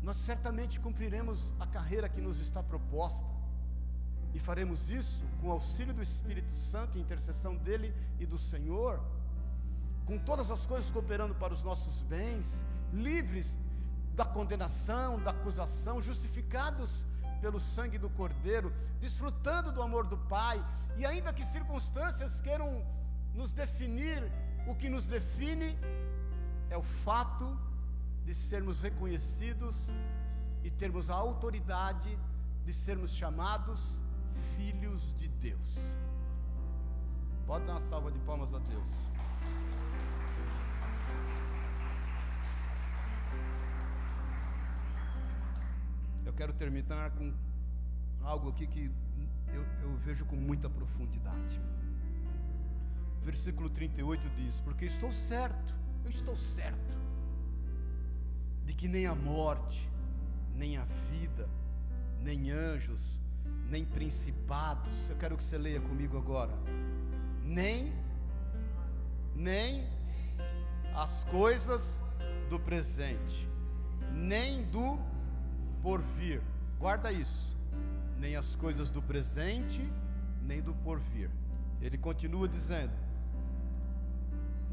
nós 0.03 0.17
certamente 0.17 0.81
cumpriremos 0.81 1.53
a 1.59 1.65
carreira 1.65 2.09
que 2.09 2.19
nos 2.19 2.37
está 2.39 2.61
proposta. 2.61 3.25
E 4.33 4.39
faremos 4.39 4.89
isso 4.89 5.23
com 5.39 5.47
o 5.47 5.51
auxílio 5.51 5.93
do 5.93 6.03
Espírito 6.03 6.51
Santo, 6.71 6.99
intercessão 6.99 7.55
dele 7.55 7.93
e 8.19 8.25
do 8.25 8.37
Senhor, 8.37 8.99
com 10.05 10.17
todas 10.17 10.51
as 10.51 10.65
coisas 10.65 10.91
cooperando 10.91 11.33
para 11.35 11.53
os 11.53 11.63
nossos 11.63 12.01
bens, 12.03 12.45
livres 12.91 13.55
da 14.15 14.25
condenação, 14.25 15.19
da 15.19 15.31
acusação, 15.31 16.01
justificados 16.01 17.05
pelo 17.41 17.59
sangue 17.59 17.97
do 17.97 18.09
Cordeiro, 18.09 18.73
desfrutando 18.99 19.71
do 19.71 19.81
amor 19.81 20.05
do 20.05 20.17
Pai, 20.17 20.63
e 20.97 21.05
ainda 21.05 21.33
que 21.33 21.45
circunstâncias 21.45 22.39
queiram 22.41 22.85
nos 23.33 23.51
definir, 23.51 24.23
o 24.67 24.75
que 24.75 24.87
nos 24.87 25.07
define 25.07 25.77
é 26.69 26.77
o 26.77 26.83
fato 27.03 27.57
de 28.23 28.33
sermos 28.33 28.79
reconhecidos 28.79 29.91
e 30.63 30.69
termos 30.69 31.09
a 31.09 31.15
autoridade 31.15 32.17
de 32.63 32.73
sermos 32.73 33.11
chamados 33.11 33.99
filhos 34.55 35.15
de 35.17 35.27
Deus. 35.27 35.73
Dar 37.47 37.59
uma 37.59 37.79
salva 37.79 38.11
de 38.11 38.19
palmas 38.19 38.53
a 38.53 38.59
Deus. 38.59 39.12
Eu 46.33 46.37
quero 46.37 46.53
terminar 46.53 47.11
com 47.11 47.31
algo 48.23 48.49
aqui 48.49 48.65
que 48.65 48.89
eu, 49.53 49.63
eu 49.83 49.95
vejo 49.97 50.25
com 50.25 50.35
muita 50.35 50.67
profundidade. 50.67 51.61
Versículo 53.21 53.69
38 53.69 54.27
diz: 54.35 54.59
Porque 54.59 54.85
estou 54.85 55.11
certo, 55.11 55.75
eu 56.03 56.09
estou 56.09 56.35
certo 56.35 56.97
de 58.65 58.73
que 58.73 58.87
nem 58.87 59.05
a 59.05 59.13
morte, 59.13 59.87
nem 60.55 60.75
a 60.75 60.85
vida, 61.11 61.47
nem 62.19 62.49
anjos, 62.49 63.19
nem 63.69 63.85
principados, 63.85 65.07
eu 65.11 65.15
quero 65.17 65.37
que 65.37 65.43
você 65.43 65.59
leia 65.59 65.81
comigo 65.81 66.17
agora, 66.17 66.57
nem, 67.43 67.93
nem 69.35 69.87
as 70.95 71.25
coisas 71.25 72.01
do 72.49 72.59
presente, 72.59 73.47
nem 74.11 74.63
do 74.71 75.12
porvir, 75.83 76.41
guarda 76.79 77.11
isso, 77.11 77.55
nem 78.17 78.37
as 78.37 78.55
coisas 78.55 78.89
do 78.89 79.01
presente, 79.01 79.87
nem 80.41 80.61
do 80.61 80.73
porvir. 80.75 81.29
Ele 81.81 81.97
continua 81.97 82.47
dizendo: 82.47 82.93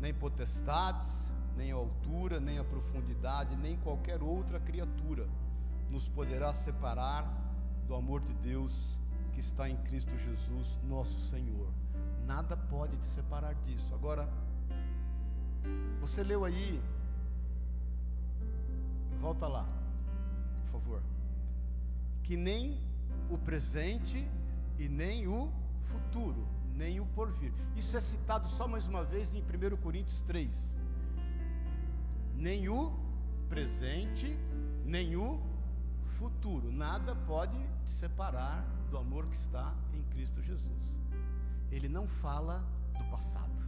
nem 0.01 0.15
potestades, 0.15 1.31
nem 1.57 1.73
a 1.73 1.75
altura, 1.75 2.39
nem 2.39 2.59
a 2.59 2.65
profundidade, 2.65 3.57
nem 3.57 3.77
qualquer 3.79 4.23
outra 4.23 4.61
criatura 4.61 5.29
nos 5.91 6.09
poderá 6.09 6.55
separar 6.55 7.27
do 7.89 7.95
amor 7.97 8.21
de 8.21 8.33
Deus 8.35 8.97
que 9.33 9.41
está 9.41 9.69
em 9.69 9.77
Cristo 9.79 10.17
Jesus, 10.17 10.79
nosso 10.89 11.19
Senhor. 11.29 11.69
Nada 12.25 12.57
pode 12.57 12.97
te 12.97 13.07
separar 13.07 13.55
disso. 13.67 13.93
Agora, 13.93 14.29
você 16.01 16.23
leu 16.23 16.45
aí, 16.45 16.81
volta 19.21 19.49
lá, 19.49 19.65
por 19.65 19.80
favor. 20.71 21.03
Que 22.23 22.37
nem 22.37 22.81
o 23.29 23.39
presente 23.39 24.29
e 24.79 24.89
nem 24.89 25.27
o 25.27 25.53
futuro, 25.85 26.47
nem 26.75 27.01
o 27.01 27.07
porvir. 27.07 27.53
Isso 27.77 27.97
é 27.97 28.01
citado 28.01 28.49
só 28.49 28.66
mais 28.66 28.87
uma 28.87 29.05
vez 29.05 29.35
em 29.35 29.43
1 29.43 29.77
Coríntios 29.77 30.23
3 30.23 30.81
nem 32.41 32.71
o 32.71 32.91
presente, 33.51 34.35
nem 34.85 35.14
o 35.14 35.41
futuro. 36.18 36.73
Nada 36.73 37.14
pode 37.14 37.59
te 37.85 37.91
separar 37.91 38.64
do 38.91 38.97
amor 38.97 39.27
que 39.27 39.37
está 39.37 39.75
em 39.93 40.03
Cristo 40.05 40.43
Jesus. 40.43 40.99
Ele 41.71 41.89
não 41.89 42.09
fala 42.09 42.64
do 42.97 43.05
passado. 43.11 43.61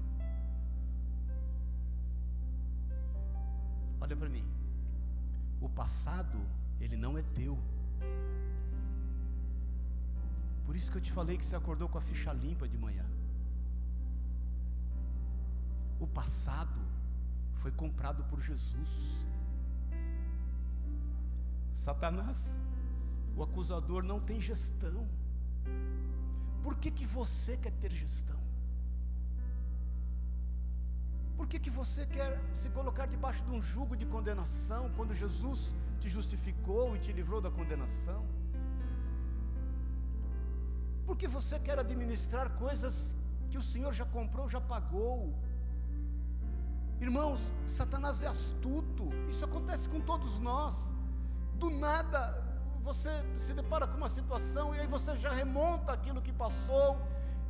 Olha 4.01 4.17
para 4.17 4.29
mim. 4.29 4.45
O 5.61 5.69
passado, 5.69 6.39
ele 6.85 6.97
não 6.97 7.17
é 7.17 7.23
teu. 7.39 7.57
Por 10.67 10.75
isso 10.77 10.91
que 10.91 10.99
eu 10.99 11.05
te 11.07 11.13
falei 11.13 11.37
que 11.37 11.47
você 11.47 11.57
acordou 11.57 11.89
com 11.89 11.99
a 11.99 12.01
ficha 12.11 12.33
limpa 12.33 12.69
de 12.69 12.79
manhã. 12.85 13.07
O 16.01 16.07
passado 16.07 16.81
foi 17.61 17.71
comprado 17.83 18.25
por 18.31 18.41
Jesus. 18.41 18.93
Satanás, 21.73 22.39
o 23.37 23.43
acusador 23.43 24.03
não 24.03 24.19
tem 24.21 24.41
gestão. 24.41 25.07
Por 26.63 26.77
que, 26.77 26.91
que 26.91 27.07
você 27.07 27.57
quer 27.57 27.73
ter 27.83 27.93
gestão? 27.93 28.41
Por 31.37 31.47
que, 31.47 31.59
que 31.59 31.71
você 31.71 32.07
quer 32.07 32.41
se 32.55 32.69
colocar 32.71 33.07
debaixo 33.07 33.43
de 33.45 33.51
um 33.51 33.61
jugo 33.61 33.97
de 33.97 34.07
condenação 34.07 34.91
quando 34.97 35.15
Jesus 35.15 35.61
te 36.03 36.09
justificou 36.09 36.97
e 36.97 36.99
te 36.99 37.13
livrou 37.19 37.41
da 37.41 37.51
condenação? 37.59 38.23
Porque 41.07 41.29
você 41.29 41.59
quer 41.67 41.79
administrar 41.79 42.51
coisas 42.65 42.95
que 43.51 43.59
o 43.63 43.63
Senhor 43.63 43.93
já 43.93 44.05
comprou, 44.17 44.49
já 44.49 44.61
pagou. 44.61 45.33
Irmãos, 47.01 47.41
Satanás 47.79 48.23
é 48.23 48.27
astuto, 48.27 49.05
isso 49.31 49.45
acontece 49.45 49.89
com 49.89 50.01
todos 50.01 50.39
nós. 50.49 50.75
Do 51.63 51.71
nada, 51.71 52.21
você 52.83 53.11
se 53.39 53.53
depara 53.55 53.87
com 53.87 53.97
uma 53.97 54.09
situação 54.09 54.75
e 54.75 54.81
aí 54.81 54.89
você 54.97 55.17
já 55.17 55.31
remonta 55.31 55.93
aquilo 55.93 56.21
que 56.27 56.33
passou 56.33 56.89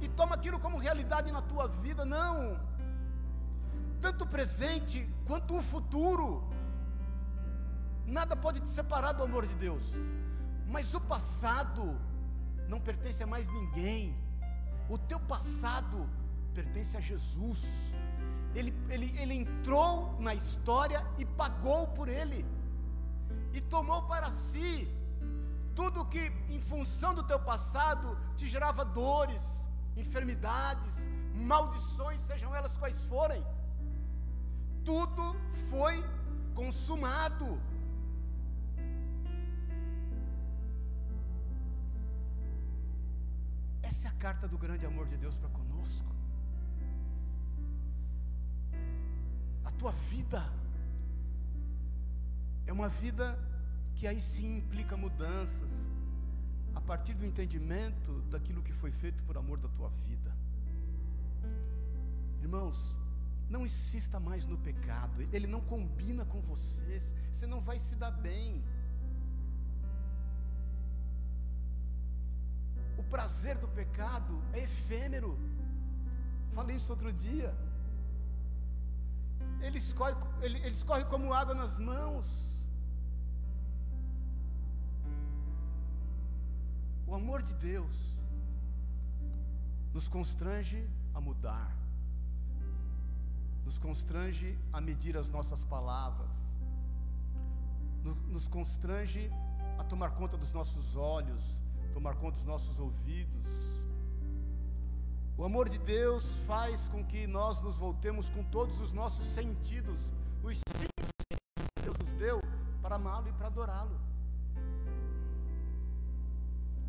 e 0.00 0.08
toma 0.08 0.34
aquilo 0.34 0.58
como 0.58 0.76
realidade 0.76 1.32
na 1.32 1.40
tua 1.40 1.68
vida. 1.68 2.04
Não, 2.04 2.60
tanto 4.00 4.24
o 4.24 4.26
presente 4.26 5.08
quanto 5.26 5.56
o 5.56 5.62
futuro, 5.62 6.28
nada 8.06 8.36
pode 8.36 8.60
te 8.60 8.68
separar 8.68 9.12
do 9.12 9.22
amor 9.22 9.46
de 9.46 9.54
Deus, 9.54 9.84
mas 10.68 10.94
o 10.94 11.00
passado 11.00 11.98
não 12.68 12.80
pertence 12.80 13.22
a 13.22 13.26
mais 13.26 13.46
ninguém, 13.48 14.16
o 14.88 14.98
teu 14.98 15.20
passado 15.20 16.08
pertence 16.54 16.96
a 16.96 17.00
Jesus. 17.00 17.58
Ele, 18.54 18.74
ele, 18.88 19.16
ele 19.18 19.34
entrou 19.34 20.20
na 20.20 20.34
história 20.34 21.04
e 21.18 21.24
pagou 21.24 21.86
por 21.88 22.08
ele, 22.08 22.44
e 23.52 23.60
tomou 23.60 24.02
para 24.02 24.30
si 24.30 24.88
tudo 25.74 26.04
que, 26.04 26.30
em 26.48 26.60
função 26.60 27.14
do 27.14 27.22
teu 27.22 27.40
passado, 27.40 28.18
te 28.36 28.48
gerava 28.48 28.84
dores, 28.84 29.42
enfermidades, 29.96 30.90
maldições, 31.34 32.20
sejam 32.20 32.54
elas 32.54 32.76
quais 32.76 33.04
forem, 33.04 33.42
tudo 34.84 35.36
foi 35.70 36.04
consumado. 36.54 37.60
Essa 44.02 44.08
é 44.08 44.16
a 44.16 44.18
carta 44.18 44.48
do 44.48 44.58
grande 44.58 44.84
amor 44.84 45.06
de 45.06 45.16
Deus 45.16 45.36
para 45.36 45.48
conosco. 45.50 46.12
A 49.64 49.70
tua 49.70 49.92
vida 50.10 50.42
é 52.66 52.72
uma 52.72 52.88
vida 52.88 53.38
que 53.94 54.08
aí 54.08 54.20
sim 54.20 54.56
implica 54.56 54.96
mudanças, 54.96 55.86
a 56.74 56.80
partir 56.80 57.14
do 57.14 57.24
entendimento 57.24 58.22
daquilo 58.22 58.60
que 58.60 58.72
foi 58.72 58.90
feito 58.90 59.22
por 59.22 59.38
amor 59.38 59.60
da 59.60 59.68
tua 59.68 59.90
vida. 60.08 60.32
Irmãos, 62.40 62.96
não 63.48 63.64
insista 63.64 64.18
mais 64.18 64.48
no 64.48 64.58
pecado, 64.58 65.22
ele 65.32 65.46
não 65.46 65.60
combina 65.60 66.24
com 66.24 66.40
você, 66.40 67.00
você 67.30 67.46
não 67.46 67.60
vai 67.60 67.78
se 67.78 67.94
dar 67.94 68.10
bem. 68.10 68.64
Prazer 73.14 73.56
do 73.58 73.68
pecado 73.80 74.34
é 74.54 74.60
efêmero. 74.68 75.30
Falei 76.56 76.76
isso 76.76 76.90
outro 76.96 77.12
dia. 77.12 77.50
Ele 79.60 79.78
escorre, 79.84 80.14
ele, 80.40 80.58
ele 80.58 80.76
escorre 80.80 81.04
como 81.12 81.34
água 81.40 81.54
nas 81.62 81.78
mãos. 81.78 82.26
O 87.06 87.14
amor 87.14 87.42
de 87.42 87.54
Deus 87.54 87.96
nos 89.92 90.08
constrange 90.08 90.80
a 91.12 91.20
mudar, 91.20 91.70
nos 93.66 93.78
constrange 93.78 94.58
a 94.72 94.80
medir 94.80 95.18
as 95.22 95.28
nossas 95.28 95.62
palavras, 95.62 96.32
nos 98.34 98.48
constrange 98.48 99.30
a 99.78 99.84
tomar 99.84 100.10
conta 100.12 100.38
dos 100.38 100.52
nossos 100.52 100.96
olhos, 100.96 101.44
tomar 101.92 102.16
conta 102.16 102.36
dos 102.36 102.46
nossos 102.46 102.78
ouvidos. 102.78 103.46
O 105.36 105.44
amor 105.44 105.68
de 105.68 105.78
Deus 105.78 106.34
faz 106.46 106.88
com 106.88 107.04
que 107.04 107.26
nós 107.26 107.60
nos 107.62 107.76
voltemos 107.76 108.28
com 108.30 108.44
todos 108.44 108.80
os 108.80 108.92
nossos 108.92 109.26
sentidos, 109.26 110.12
os 110.42 110.58
cinco 110.76 111.08
que 111.28 111.82
Deus 111.82 111.96
nos 111.98 112.12
deu 112.14 112.40
para 112.80 112.96
amá-lo 112.96 113.28
e 113.28 113.32
para 113.32 113.46
adorá-lo. 113.46 113.98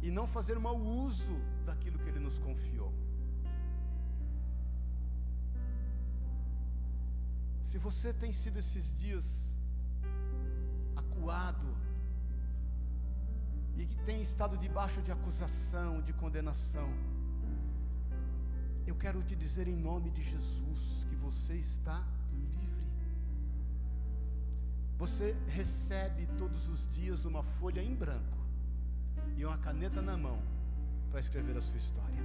E 0.02 0.12
não 0.12 0.28
fazer 0.28 0.60
mau 0.60 0.78
uso 0.78 1.36
daquilo 1.66 1.98
que 2.00 2.10
Ele 2.10 2.20
nos 2.20 2.38
confiou. 2.40 2.94
Se 7.64 7.78
você 7.78 8.14
tem 8.14 8.32
sido 8.32 8.60
esses 8.60 8.94
dias 9.00 9.26
acuado, 10.96 11.66
e 13.78 13.86
que 13.86 13.98
tem 14.06 14.22
estado 14.22 14.58
debaixo 14.58 15.02
de 15.02 15.12
acusação, 15.12 16.02
de 16.02 16.14
condenação, 16.14 16.90
eu 18.86 18.96
quero 18.96 19.24
te 19.24 19.36
dizer 19.36 19.68
em 19.68 19.76
nome 19.76 20.10
de 20.12 20.22
Jesus 20.22 21.06
que 21.10 21.16
você 21.16 21.56
está 21.56 22.06
livre. 22.32 22.88
Você 24.98 25.36
recebe 25.48 26.26
todos 26.38 26.68
os 26.68 26.90
dias 26.92 27.26
uma 27.26 27.44
folha 27.44 27.82
em 27.82 27.96
branco 27.96 28.38
e 29.38 29.46
uma 29.46 29.58
caneta 29.58 30.02
na 30.02 30.18
mão 30.18 30.40
para 31.10 31.20
escrever 31.20 31.56
a 31.58 31.62
sua 31.62 31.78
história. 31.78 32.24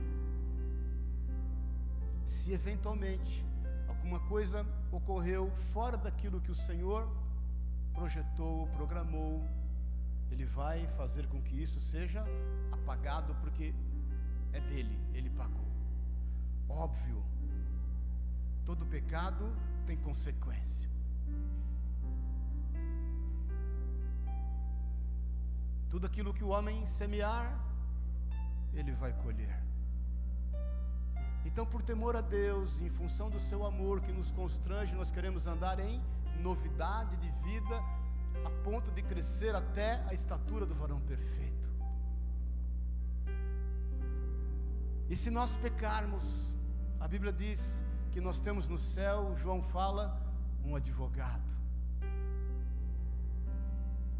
Se 2.26 2.52
eventualmente 2.52 3.44
alguma 3.86 4.20
coisa 4.20 4.66
ocorreu 4.90 5.50
fora 5.72 5.96
daquilo 5.96 6.40
que 6.40 6.50
o 6.50 6.54
Senhor 6.54 7.08
projetou, 7.94 8.66
programou, 8.68 9.44
Ele 10.30 10.44
vai 10.44 10.86
fazer 10.88 11.26
com 11.28 11.42
que 11.42 11.62
isso 11.62 11.80
seja 11.80 12.24
apagado, 12.72 13.34
porque 13.36 13.74
é 14.52 14.60
dele, 14.60 14.98
Ele 15.12 15.30
pagou. 15.30 15.68
Óbvio, 16.68 17.24
todo 18.64 18.86
pecado 18.86 19.44
tem 19.86 19.96
consequência. 19.96 20.88
Tudo 25.88 26.06
aquilo 26.06 26.34
que 26.34 26.44
o 26.44 26.48
homem 26.48 26.86
semear, 26.86 27.46
ele 28.74 28.92
vai 28.92 29.12
colher. 29.24 29.56
Então, 31.46 31.64
por 31.64 31.82
temor 31.82 32.14
a 32.14 32.20
Deus, 32.20 32.80
em 32.82 32.90
função 32.90 33.30
do 33.30 33.40
seu 33.40 33.64
amor 33.64 34.02
que 34.02 34.12
nos 34.12 34.30
constrange, 34.32 34.94
nós 34.94 35.10
queremos 35.10 35.46
andar 35.46 35.80
em 35.80 36.02
novidade 36.42 37.16
de 37.16 37.30
vida, 37.42 37.82
a 38.44 38.50
ponto 38.64 38.90
de 38.90 39.02
crescer 39.02 39.54
até 39.54 40.02
a 40.06 40.14
estatura 40.14 40.66
do 40.66 40.74
varão 40.74 41.00
perfeito. 41.00 41.68
E 45.08 45.16
se 45.16 45.30
nós 45.30 45.56
pecarmos, 45.56 46.54
a 47.00 47.08
Bíblia 47.08 47.32
diz 47.32 47.82
que 48.12 48.20
nós 48.20 48.38
temos 48.38 48.68
no 48.68 48.78
céu, 48.78 49.34
João 49.36 49.62
fala, 49.62 50.20
um 50.64 50.76
advogado. 50.76 51.56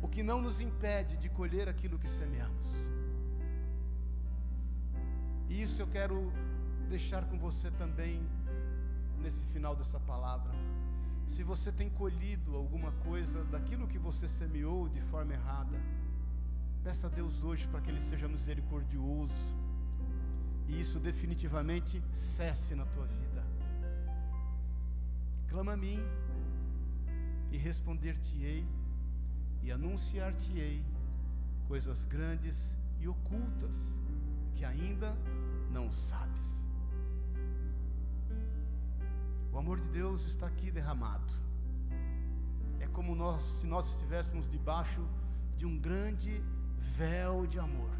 O 0.01 0.09
que 0.09 0.23
não 0.23 0.41
nos 0.41 0.61
impede 0.61 1.16
de 1.16 1.29
colher 1.29 1.69
aquilo 1.69 1.99
que 1.99 2.09
semeamos. 2.09 2.71
E 5.49 5.62
isso 5.62 5.83
eu 5.83 5.87
quero 5.89 6.33
deixar 6.89 7.25
com 7.25 7.39
você 7.39 7.71
também 7.73 8.27
nesse 9.19 9.45
final 9.47 9.75
dessa 9.75 9.99
palavra. 10.01 10.53
Se 11.29 11.43
você 11.43 11.70
tem 11.70 11.89
colhido 11.91 12.57
alguma 12.57 12.91
coisa 12.93 13.45
daquilo 13.45 13.87
que 13.87 13.99
você 13.99 14.26
semeou 14.26 14.89
de 14.89 15.01
forma 15.03 15.35
errada, 15.35 15.79
peça 16.83 17.07
a 17.07 17.11
Deus 17.11 17.43
hoje 17.43 17.68
para 17.68 17.81
que 17.81 17.91
Ele 17.91 18.01
seja 18.01 18.26
misericordioso 18.26 19.57
e 20.66 20.81
isso 20.81 20.99
definitivamente 20.99 22.03
cesse 22.12 22.74
na 22.74 22.85
tua 22.87 23.07
vida. 23.07 23.45
Clama 25.49 25.72
a 25.72 25.76
mim 25.76 26.01
e 27.51 27.57
responder-te-ei 27.57 28.66
e 29.62 29.70
anunciar-te-ei 29.70 30.85
coisas 31.66 32.05
grandes 32.05 32.74
e 33.01 33.07
ocultas 33.07 33.76
que 34.55 34.64
ainda 34.64 35.16
não 35.70 35.93
sabes. 35.93 36.68
O 39.53 39.59
amor 39.59 39.80
de 39.80 39.88
Deus 39.88 40.24
está 40.26 40.46
aqui 40.46 40.70
derramado. 40.70 41.32
É 42.80 42.86
como 42.88 43.14
nós, 43.14 43.42
se 43.42 43.66
nós 43.66 43.88
estivéssemos 43.88 44.49
debaixo 44.49 45.07
de 45.57 45.66
um 45.66 45.78
grande 45.78 46.42
véu 46.96 47.46
de 47.46 47.59
amor 47.59 47.90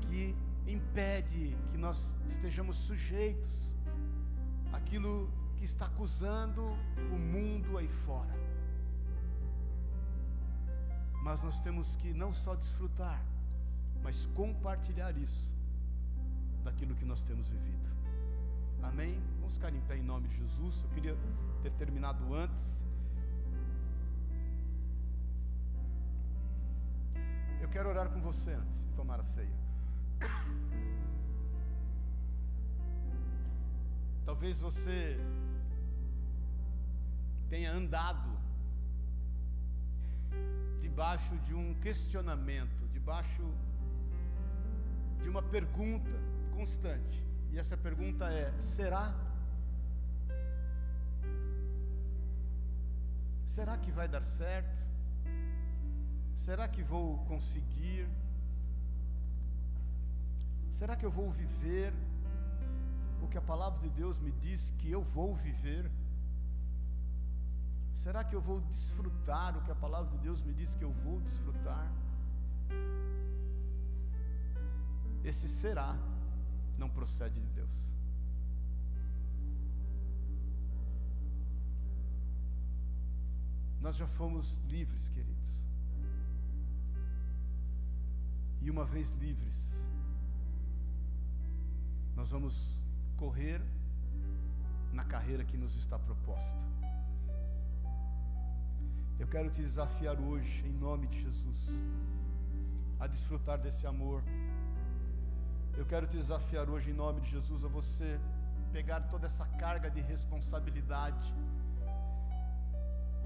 que 0.00 0.34
impede 0.66 1.56
que 1.70 1.78
nós 1.78 2.16
estejamos 2.28 2.76
sujeitos 2.76 3.74
àquilo 4.72 5.30
que 5.56 5.64
está 5.64 5.86
acusando 5.86 6.62
o 7.12 7.18
mundo 7.18 7.78
aí 7.78 7.88
fora. 7.88 8.34
Mas 11.22 11.42
nós 11.42 11.60
temos 11.60 11.96
que 11.96 12.12
não 12.14 12.32
só 12.32 12.54
desfrutar, 12.54 13.22
mas 14.02 14.26
compartilhar 14.34 15.16
isso 15.16 15.54
daquilo 16.64 16.94
que 16.94 17.04
nós 17.04 17.22
temos 17.22 17.48
vivido. 17.48 17.99
Amém? 18.82 19.20
Vamos 19.38 19.54
ficar 19.54 19.72
em 19.74 19.80
pé 19.82 19.96
em 19.96 20.02
nome 20.02 20.28
de 20.28 20.36
Jesus. 20.36 20.82
Eu 20.82 20.90
queria 20.90 21.16
ter 21.62 21.70
terminado 21.72 22.34
antes. 22.34 22.84
Eu 27.60 27.68
quero 27.68 27.88
orar 27.88 28.08
com 28.10 28.20
você 28.20 28.52
antes 28.52 28.82
de 28.84 28.92
tomar 28.94 29.20
a 29.20 29.22
ceia. 29.22 29.60
Talvez 34.24 34.58
você 34.58 35.18
tenha 37.48 37.72
andado 37.72 38.30
debaixo 40.78 41.36
de 41.40 41.54
um 41.54 41.74
questionamento, 41.74 42.88
debaixo 42.92 43.42
de 45.22 45.28
uma 45.28 45.42
pergunta 45.42 46.10
constante. 46.54 47.29
E 47.52 47.58
essa 47.58 47.76
pergunta 47.76 48.26
é: 48.32 48.52
será? 48.60 49.14
Será 53.46 53.76
que 53.76 53.90
vai 53.90 54.08
dar 54.08 54.22
certo? 54.22 54.78
Será 56.36 56.68
que 56.68 56.82
vou 56.82 57.18
conseguir? 57.24 58.08
Será 60.78 60.96
que 60.96 61.04
eu 61.04 61.10
vou 61.10 61.30
viver 61.30 61.92
o 63.22 63.28
que 63.28 63.36
a 63.36 63.42
palavra 63.42 63.80
de 63.80 63.90
Deus 63.90 64.18
me 64.18 64.32
diz 64.32 64.72
que 64.78 64.90
eu 64.90 65.02
vou 65.02 65.34
viver? 65.34 65.90
Será 68.02 68.24
que 68.24 68.34
eu 68.34 68.40
vou 68.40 68.60
desfrutar 68.62 69.58
o 69.58 69.62
que 69.64 69.70
a 69.70 69.74
palavra 69.74 70.10
de 70.12 70.18
Deus 70.18 70.40
me 70.40 70.54
diz 70.54 70.74
que 70.74 70.84
eu 70.84 70.92
vou 71.04 71.20
desfrutar? 71.20 71.86
Esse 75.22 75.46
será 75.48 75.98
não 76.80 76.88
procede 76.88 77.38
de 77.38 77.50
Deus. 77.50 77.88
Nós 83.80 83.96
já 83.96 84.06
fomos 84.06 84.58
livres, 84.66 85.08
queridos. 85.10 85.50
E 88.62 88.70
uma 88.70 88.84
vez 88.84 89.10
livres, 89.10 89.58
nós 92.16 92.30
vamos 92.30 92.82
correr 93.16 93.60
na 94.92 95.04
carreira 95.04 95.44
que 95.44 95.56
nos 95.56 95.76
está 95.76 95.98
proposta. 95.98 96.58
Eu 99.18 99.28
quero 99.28 99.50
te 99.50 99.60
desafiar 99.60 100.18
hoje, 100.18 100.66
em 100.66 100.72
nome 100.72 101.06
de 101.06 101.20
Jesus, 101.20 101.68
a 102.98 103.06
desfrutar 103.06 103.58
desse 103.58 103.86
amor 103.86 104.22
eu 105.76 105.86
quero 105.86 106.06
te 106.06 106.16
desafiar 106.16 106.68
hoje, 106.68 106.90
em 106.90 106.94
nome 106.94 107.20
de 107.20 107.30
Jesus, 107.30 107.64
a 107.64 107.68
você 107.68 108.18
pegar 108.72 109.00
toda 109.02 109.26
essa 109.26 109.46
carga 109.46 109.90
de 109.90 110.00
responsabilidade. 110.00 111.34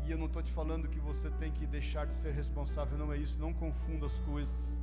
E 0.06 0.10
eu 0.10 0.18
não 0.18 0.26
estou 0.26 0.42
te 0.42 0.52
falando 0.52 0.88
que 0.88 1.00
você 1.00 1.30
tem 1.30 1.50
que 1.50 1.66
deixar 1.66 2.06
de 2.06 2.14
ser 2.14 2.32
responsável, 2.32 2.98
não 2.98 3.12
é 3.12 3.16
isso, 3.16 3.38
não 3.40 3.52
confunda 3.52 4.06
as 4.06 4.18
coisas. 4.20 4.78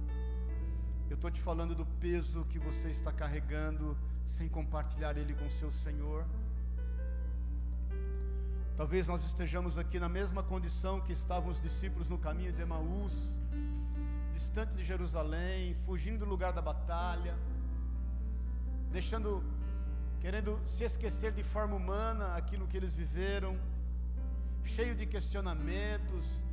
Eu 1.10 1.16
estou 1.16 1.30
te 1.30 1.42
falando 1.42 1.76
do 1.76 1.86
peso 1.86 2.46
que 2.46 2.58
você 2.58 2.90
está 2.90 3.12
carregando 3.12 3.98
sem 4.26 4.48
compartilhar 4.50 5.18
ele 5.18 5.34
com 5.34 5.50
seu 5.50 5.72
Senhor. 5.72 6.26
Talvez 8.76 9.08
nós 9.08 9.24
estejamos 9.24 9.78
aqui 9.78 10.00
na 10.00 10.10
mesma 10.10 10.42
condição 10.42 11.00
que 11.02 11.14
estavam 11.14 11.52
os 11.52 11.62
discípulos 11.62 12.10
no 12.10 12.18
caminho 12.18 12.52
de 12.52 12.62
Emaús, 12.62 13.14
distante 14.34 14.74
de 14.74 14.84
Jerusalém, 14.84 15.76
fugindo 15.86 16.20
do 16.20 16.26
lugar 16.26 16.52
da 16.52 16.62
batalha 16.62 17.36
deixando, 18.92 19.44
querendo 20.20 20.60
se 20.66 20.84
esquecer 20.84 21.32
de 21.32 21.44
forma 21.44 21.76
humana 21.76 22.36
aquilo 22.36 22.68
que 22.68 22.78
eles 22.78 22.94
viveram, 22.94 23.58
cheio 24.64 24.96
de 24.96 25.06
questionamentos, 25.06 26.44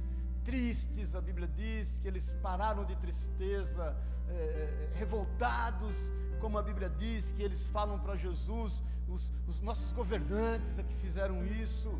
tristes, 0.44 1.14
a 1.14 1.20
Bíblia 1.20 1.48
diz 1.48 1.98
que 2.00 2.08
eles 2.08 2.34
pararam 2.40 2.84
de 2.84 2.96
tristeza, 2.96 3.96
é, 4.28 4.90
revoltados, 4.94 5.96
como 6.40 6.58
a 6.58 6.62
Bíblia 6.62 6.88
diz, 6.88 7.32
que 7.32 7.42
eles 7.42 7.68
falam 7.68 7.98
para 7.98 8.16
Jesus, 8.16 8.82
os, 9.08 9.32
os 9.46 9.60
nossos 9.60 9.92
governantes 9.92 10.78
é 10.78 10.82
que 10.82 10.94
fizeram 10.94 11.44
isso, 11.44 11.92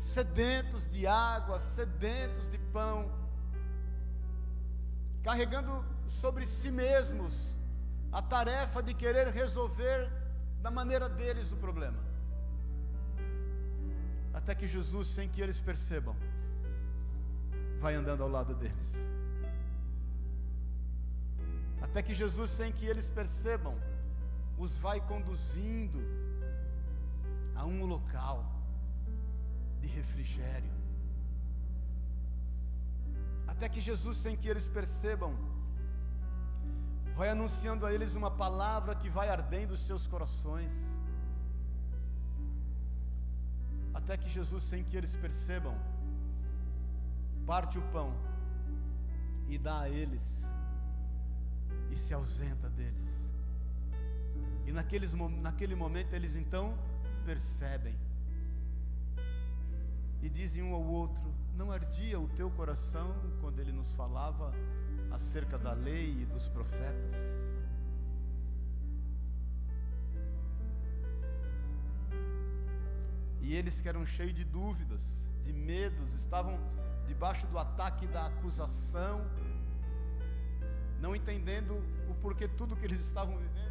sedentos 0.00 0.88
de 0.88 1.06
água, 1.06 1.60
sedentos 1.60 2.50
de 2.50 2.58
pão, 2.72 3.10
carregando 5.22 5.84
sobre 6.08 6.46
si 6.46 6.70
mesmos 6.70 7.53
a 8.18 8.22
tarefa 8.22 8.80
de 8.80 8.94
querer 8.94 9.26
resolver 9.28 10.08
da 10.62 10.70
maneira 10.70 11.08
deles 11.08 11.50
o 11.50 11.56
problema. 11.56 12.00
Até 14.32 14.54
que 14.54 14.68
Jesus, 14.74 15.08
sem 15.08 15.28
que 15.28 15.40
eles 15.40 15.60
percebam, 15.60 16.14
vai 17.80 17.94
andando 17.94 18.22
ao 18.22 18.28
lado 18.28 18.54
deles. 18.54 18.90
Até 21.82 22.02
que 22.02 22.14
Jesus, 22.14 22.50
sem 22.50 22.70
que 22.72 22.86
eles 22.86 23.10
percebam, 23.10 23.74
os 24.56 24.76
vai 24.76 25.00
conduzindo 25.00 26.00
a 27.56 27.64
um 27.64 27.84
local 27.84 28.38
de 29.80 29.88
refrigério. 29.88 30.72
Até 33.48 33.68
que 33.68 33.80
Jesus, 33.80 34.16
sem 34.18 34.36
que 34.36 34.48
eles 34.48 34.68
percebam, 34.68 35.34
vai 37.16 37.28
anunciando 37.30 37.86
a 37.86 37.92
eles 37.92 38.14
uma 38.14 38.30
palavra 38.30 38.94
que 38.94 39.08
vai 39.08 39.28
ardendo 39.28 39.72
os 39.72 39.86
seus 39.86 40.06
corações, 40.06 40.72
até 43.92 44.16
que 44.16 44.28
Jesus, 44.28 44.64
sem 44.64 44.82
que 44.82 44.96
eles 44.96 45.14
percebam, 45.14 45.76
parte 47.46 47.78
o 47.78 47.82
pão 47.92 48.12
e 49.48 49.56
dá 49.56 49.80
a 49.82 49.88
eles, 49.88 50.22
e 51.90 51.96
se 51.96 52.12
ausenta 52.12 52.68
deles. 52.68 53.24
E 54.66 54.72
naqueles, 54.72 55.12
naquele 55.12 55.76
momento 55.76 56.12
eles 56.14 56.34
então 56.34 56.76
percebem, 57.24 57.96
e 60.20 60.28
dizem 60.28 60.62
um 60.62 60.74
ao 60.74 60.82
outro: 60.82 61.22
Não 61.54 61.70
ardia 61.70 62.18
o 62.18 62.28
teu 62.30 62.50
coração 62.50 63.14
quando 63.40 63.60
ele 63.60 63.72
nos 63.72 63.92
falava 63.92 64.52
acerca 65.14 65.56
da 65.58 65.72
lei 65.72 66.22
e 66.22 66.26
dos 66.26 66.48
profetas. 66.48 67.14
E 73.40 73.54
eles 73.54 73.80
que 73.80 73.88
eram 73.88 74.04
cheios 74.06 74.34
de 74.34 74.44
dúvidas, 74.44 75.02
de 75.44 75.52
medos, 75.52 76.14
estavam 76.14 76.58
debaixo 77.06 77.46
do 77.48 77.58
ataque 77.58 78.06
da 78.06 78.26
acusação, 78.26 79.26
não 81.00 81.14
entendendo 81.14 81.74
o 82.08 82.14
porquê 82.14 82.48
tudo 82.48 82.76
que 82.76 82.84
eles 82.84 83.00
estavam 83.00 83.36
vivendo 83.36 83.64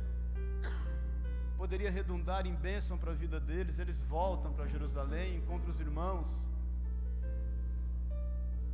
poderia 1.64 1.90
redundar 1.90 2.46
em 2.46 2.54
bênção 2.54 2.98
para 2.98 3.12
a 3.12 3.16
vida 3.16 3.40
deles. 3.40 3.80
Eles 3.80 4.02
voltam 4.02 4.52
para 4.52 4.68
Jerusalém, 4.68 5.38
encontram 5.38 5.72
os 5.72 5.80
irmãos 5.80 6.28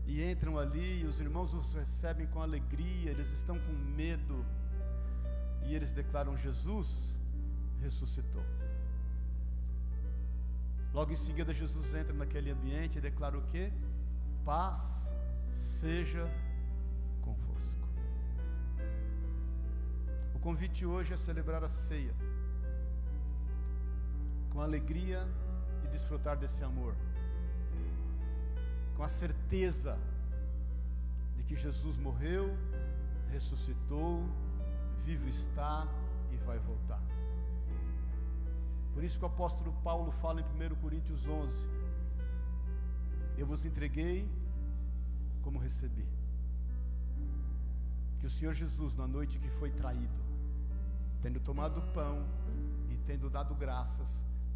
e 0.09 0.23
entram 0.27 0.57
ali, 0.57 1.01
e 1.01 1.05
os 1.05 1.19
irmãos 1.19 1.53
os 1.53 1.75
recebem 1.75 2.25
com 2.25 2.41
alegria, 2.41 3.11
eles 3.11 3.29
estão 3.29 3.59
com 3.59 3.73
medo, 3.95 4.43
e 5.67 5.75
eles 5.75 5.91
declaram: 5.91 6.35
Jesus 6.35 7.15
ressuscitou. 7.79 8.43
Logo 10.91 11.11
em 11.11 11.15
seguida, 11.15 11.53
Jesus 11.53 11.93
entra 11.93 12.11
naquele 12.11 12.49
ambiente 12.49 12.97
e 12.97 13.01
declara 13.01 13.37
o 13.37 13.43
que? 13.51 13.71
Paz 14.43 14.79
seja 15.53 16.25
convosco. 17.21 17.87
O 20.33 20.39
convite 20.39 20.87
hoje 20.87 21.13
é 21.13 21.17
celebrar 21.17 21.63
a 21.63 21.69
ceia, 21.69 22.15
com 24.49 24.59
alegria 24.59 25.21
de 25.83 25.87
desfrutar 25.89 26.35
desse 26.35 26.63
amor 26.63 26.95
com 28.99 29.05
a 29.05 29.07
certeza 29.07 29.97
de 31.37 31.43
que 31.45 31.55
Jesus 31.55 31.97
morreu, 31.97 32.45
ressuscitou, 33.31 34.25
vivo 35.05 35.25
está 35.25 35.87
e 36.33 36.35
vai 36.35 36.59
voltar. 36.59 37.01
Por 38.93 39.01
isso 39.01 39.17
que 39.17 39.23
o 39.23 39.29
apóstolo 39.29 39.71
Paulo 39.85 40.11
fala 40.11 40.41
em 40.41 40.43
1 40.43 40.75
Coríntios 40.81 41.25
11: 41.25 41.57
Eu 43.37 43.47
vos 43.47 43.63
entreguei 43.63 44.29
como 45.43 45.59
recebi. 45.59 46.05
Que 48.19 48.25
o 48.25 48.29
Senhor 48.29 48.53
Jesus, 48.53 48.97
na 48.97 49.07
noite 49.07 49.39
que 49.39 49.49
foi 49.59 49.71
traído, 49.71 50.21
tendo 51.21 51.39
tomado 51.39 51.81
pão 51.93 52.27
e 52.89 52.97
tendo 53.07 53.29
dado 53.29 53.55
graças, 53.55 54.09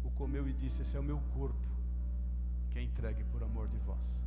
o 0.04 0.10
comeu 0.10 0.46
e 0.46 0.52
disse: 0.52 0.82
Esse 0.82 0.98
é 0.98 1.00
o 1.00 1.02
meu 1.02 1.18
corpo 1.32 1.73
que 2.74 2.80
é 2.80 2.82
entregue 2.82 3.22
por 3.30 3.40
amor 3.40 3.68
de 3.68 3.78
vós. 3.78 4.20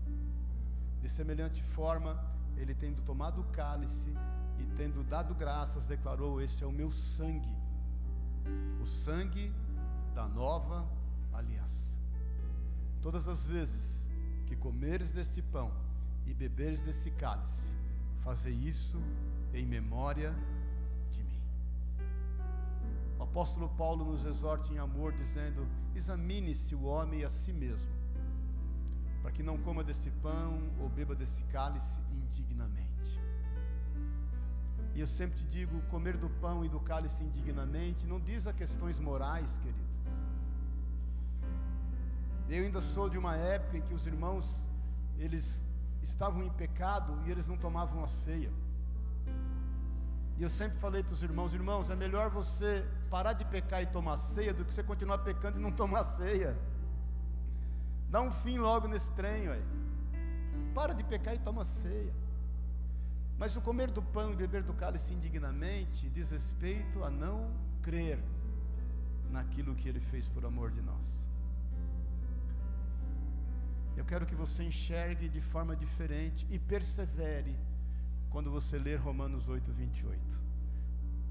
De 1.01 1.09
semelhante 1.09 1.61
forma, 1.61 2.17
ele 2.55 2.73
tendo 2.73 3.03
tomado 3.03 3.41
o 3.41 3.43
cálice 3.51 4.09
e 4.57 4.65
tendo 4.77 5.03
dado 5.03 5.35
graças, 5.35 5.85
declarou: 5.85 6.41
Este 6.41 6.63
é 6.63 6.67
o 6.67 6.71
meu 6.71 6.89
sangue, 6.89 7.53
o 8.81 8.85
sangue 8.87 9.53
da 10.15 10.29
nova 10.29 10.87
aliança. 11.33 11.91
Todas 13.01 13.27
as 13.27 13.45
vezes 13.45 14.07
que 14.45 14.55
comeres 14.55 15.11
deste 15.11 15.41
pão 15.41 15.69
e 16.25 16.33
beberes 16.33 16.81
desse 16.81 17.11
cálice, 17.11 17.75
Fazer 18.23 18.51
isso 18.51 18.97
em 19.53 19.65
memória 19.65 20.35
de 21.11 21.23
mim. 21.23 21.39
O 23.17 23.23
apóstolo 23.23 23.69
Paulo 23.77 24.03
nos 24.03 24.25
exorta 24.25 24.73
em 24.73 24.77
amor, 24.79 25.13
dizendo: 25.13 25.65
examine-se 25.95 26.75
o 26.75 26.83
homem 26.83 27.23
a 27.23 27.29
si 27.29 27.53
mesmo, 27.53 27.89
para 29.27 29.33
que 29.33 29.43
não 29.43 29.57
coma 29.57 29.83
deste 29.83 30.09
pão 30.25 30.57
ou 30.79 30.87
beba 30.87 31.13
deste 31.13 31.43
cálice 31.55 31.97
indignamente. 32.13 33.19
E 34.95 35.01
eu 35.01 35.07
sempre 35.07 35.37
te 35.39 35.45
digo: 35.47 35.81
comer 35.89 36.15
do 36.15 36.29
pão 36.43 36.63
e 36.63 36.69
do 36.69 36.79
cálice 36.79 37.25
indignamente 37.25 38.07
não 38.07 38.21
diz 38.21 38.47
a 38.47 38.53
questões 38.53 38.97
morais, 38.97 39.57
querido. 39.57 39.91
Eu 42.47 42.63
ainda 42.63 42.81
sou 42.81 43.09
de 43.09 43.17
uma 43.17 43.35
época 43.35 43.77
em 43.77 43.81
que 43.81 43.93
os 43.93 44.07
irmãos, 44.07 44.63
eles 45.17 45.61
estavam 46.01 46.41
em 46.41 46.49
pecado 46.51 47.21
e 47.25 47.29
eles 47.29 47.49
não 47.49 47.57
tomavam 47.57 48.05
a 48.05 48.07
ceia. 48.07 48.53
E 50.37 50.41
eu 50.41 50.49
sempre 50.49 50.79
falei 50.79 51.03
para 51.03 51.11
os 51.11 51.21
irmãos: 51.21 51.53
irmãos, 51.53 51.89
é 51.89 51.97
melhor 51.97 52.29
você 52.29 52.87
parar 53.09 53.33
de 53.33 53.43
pecar 53.43 53.83
e 53.83 53.87
tomar 53.87 54.17
ceia 54.19 54.53
do 54.53 54.63
que 54.63 54.73
você 54.73 54.83
continuar 54.83 55.17
pecando 55.17 55.59
e 55.59 55.61
não 55.61 55.73
tomar 55.83 56.05
ceia. 56.05 56.55
Dá 58.09 58.21
um 58.21 58.31
fim 58.31 58.57
logo 58.57 58.87
nesse 58.87 59.09
trem, 59.11 59.49
ué. 59.49 59.61
Para 60.73 60.93
de 60.93 61.03
pecar 61.03 61.35
e 61.35 61.39
toma 61.39 61.65
ceia. 61.65 62.13
Mas 63.37 63.55
o 63.55 63.61
comer 63.61 63.91
do 63.91 64.01
pão 64.01 64.31
e 64.31 64.35
beber 64.35 64.63
do 64.63 64.73
cálice 64.73 65.13
indignamente 65.13 66.09
diz 66.09 66.31
respeito 66.31 67.03
a 67.03 67.09
não 67.09 67.51
crer 67.81 68.19
naquilo 69.29 69.75
que 69.75 69.87
ele 69.89 69.99
fez 69.99 70.27
por 70.27 70.45
amor 70.45 70.71
de 70.71 70.81
nós. 70.81 71.27
Eu 73.95 74.05
quero 74.05 74.25
que 74.25 74.35
você 74.35 74.63
enxergue 74.63 75.27
de 75.27 75.41
forma 75.41 75.75
diferente 75.75 76.47
e 76.49 76.57
persevere 76.57 77.57
quando 78.29 78.49
você 78.51 78.77
ler 78.77 78.97
Romanos 78.97 79.47
8, 79.47 79.71
28. 79.71 80.19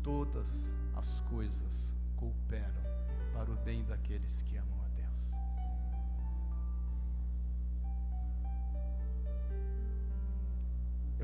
Todas 0.03 0.75
as 0.95 1.21
coisas 1.23 1.95
cooperam 2.17 2.83
para 3.33 3.51
o 3.51 3.57
bem 3.57 3.85
daqueles 3.85 4.43
que 4.43 4.57
amam 4.57 4.76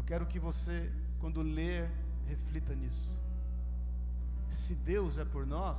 Eu 0.03 0.07
quero 0.07 0.27
que 0.27 0.41
você, 0.41 0.93
quando 1.21 1.43
ler, 1.43 1.89
reflita 2.27 2.75
nisso. 2.75 3.17
Se 4.51 4.75
Deus 4.75 5.17
é 5.17 5.25
por 5.25 5.47
nós, 5.47 5.79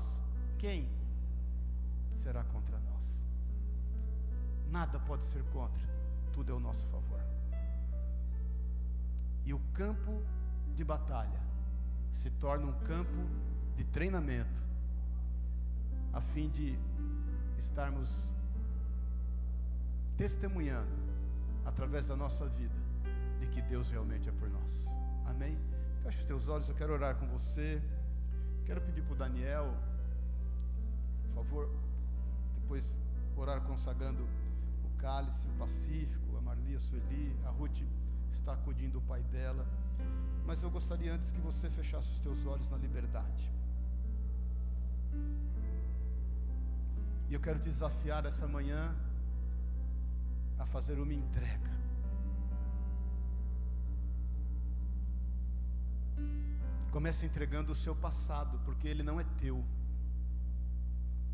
quem 0.57 0.88
será 2.15 2.41
contra 2.45 2.80
nós? 2.80 3.03
Nada 4.71 4.97
pode 4.97 5.24
ser 5.24 5.43
contra, 5.51 5.84
tudo 6.32 6.53
é 6.53 6.55
o 6.55 6.59
nosso 6.59 6.88
favor. 6.88 7.19
E 9.45 9.53
o 9.53 9.59
campo 9.74 10.24
de 10.74 10.86
batalha 10.86 11.41
se 12.13 12.30
torna 12.32 12.65
um 12.65 12.80
campo 12.80 13.28
de 13.76 13.84
treinamento, 13.84 14.63
a 16.13 16.21
fim 16.21 16.49
de 16.49 16.80
estarmos 17.57 18.34
testemunhando, 20.15 20.95
através 21.65 22.07
da 22.07 22.15
nossa 22.15 22.47
vida, 22.47 22.83
que 23.54 23.62
Deus 23.62 23.89
realmente 23.89 24.28
é 24.28 24.32
por 24.32 24.49
nós. 24.49 24.88
Amém? 25.26 25.58
Feche 26.04 26.20
os 26.20 26.26
teus 26.26 26.47
olhos, 26.47 26.68
eu 26.70 26.76
quero 26.76 26.93
orar 26.93 27.16
com 27.16 27.28
você. 27.28 27.82
Quero 28.66 28.82
pedir 28.82 29.01
para 29.04 29.14
o 29.14 29.16
Daniel, 29.18 29.76
por 31.24 31.36
favor, 31.36 31.70
depois 32.62 32.95
orar 33.36 33.62
consagrando 33.62 34.26
cálice, 35.04 35.45
o 35.47 35.58
Pacífico, 35.60 36.38
a 36.38 36.41
Marli, 36.41 36.76
a 36.76 36.80
Sueli, 36.80 37.36
a 37.45 37.49
Ruth 37.49 37.82
está 38.32 38.54
acudindo 38.54 38.99
o 38.99 39.01
pai 39.01 39.22
dela. 39.24 39.66
Mas 40.45 40.64
eu 40.64 40.70
gostaria 40.70 41.14
antes 41.14 41.32
que 41.34 41.41
você 41.41 41.70
fechasse 41.70 42.10
os 42.10 42.20
teus 42.20 42.45
olhos 42.45 42.70
na 42.70 42.78
liberdade. 42.78 43.51
E 47.30 47.34
eu 47.34 47.41
quero 47.41 47.60
te 47.60 47.70
desafiar 47.70 48.26
essa 48.26 48.47
manhã 48.47 48.95
a 50.58 50.66
fazer 50.66 50.97
uma 50.99 51.14
entrega. 51.14 51.83
Comece 56.94 57.26
entregando 57.26 57.72
o 57.72 57.76
seu 57.76 57.96
passado, 57.96 58.60
porque 58.66 58.88
ele 58.88 59.02
não 59.02 59.20
é 59.20 59.24
teu. 59.39 59.66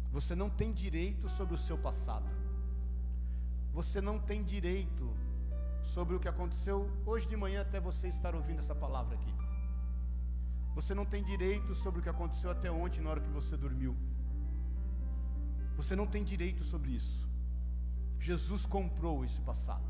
Você 0.10 0.34
não 0.34 0.49
tem 0.49 0.72
direito 0.72 1.28
sobre 1.30 1.53
o 1.53 1.57
seu 1.57 1.78
passado. 1.78 2.30
Você 3.74 3.99
não 3.99 4.18
tem 4.18 4.41
direito 4.41 5.14
sobre 5.82 6.16
o 6.16 6.20
que 6.20 6.30
aconteceu 6.30 6.89
hoje 7.05 7.28
de 7.28 7.36
manhã 7.36 7.62
até 7.62 7.78
você 7.80 8.07
estar 8.07 8.34
ouvindo 8.36 8.60
essa 8.60 8.74
palavra 8.74 9.16
aqui. 9.16 9.34
Você 10.76 10.93
não 10.93 11.05
tem 11.05 11.22
direito 11.24 11.76
sobre 11.76 11.99
o 11.99 12.03
que 12.03 12.10
aconteceu 12.10 12.49
até 12.49 12.72
ontem 12.72 13.01
na 13.01 13.10
hora 13.10 13.20
que 13.20 13.30
você 13.30 13.57
dormiu. 13.57 13.97
Você 15.76 15.93
não 15.93 16.07
tem 16.07 16.24
direito 16.24 16.64
sobre 16.64 16.91
isso. 16.91 17.28
Jesus 18.18 18.66
comprou 18.66 19.26
esse 19.26 19.41
passado. 19.41 19.89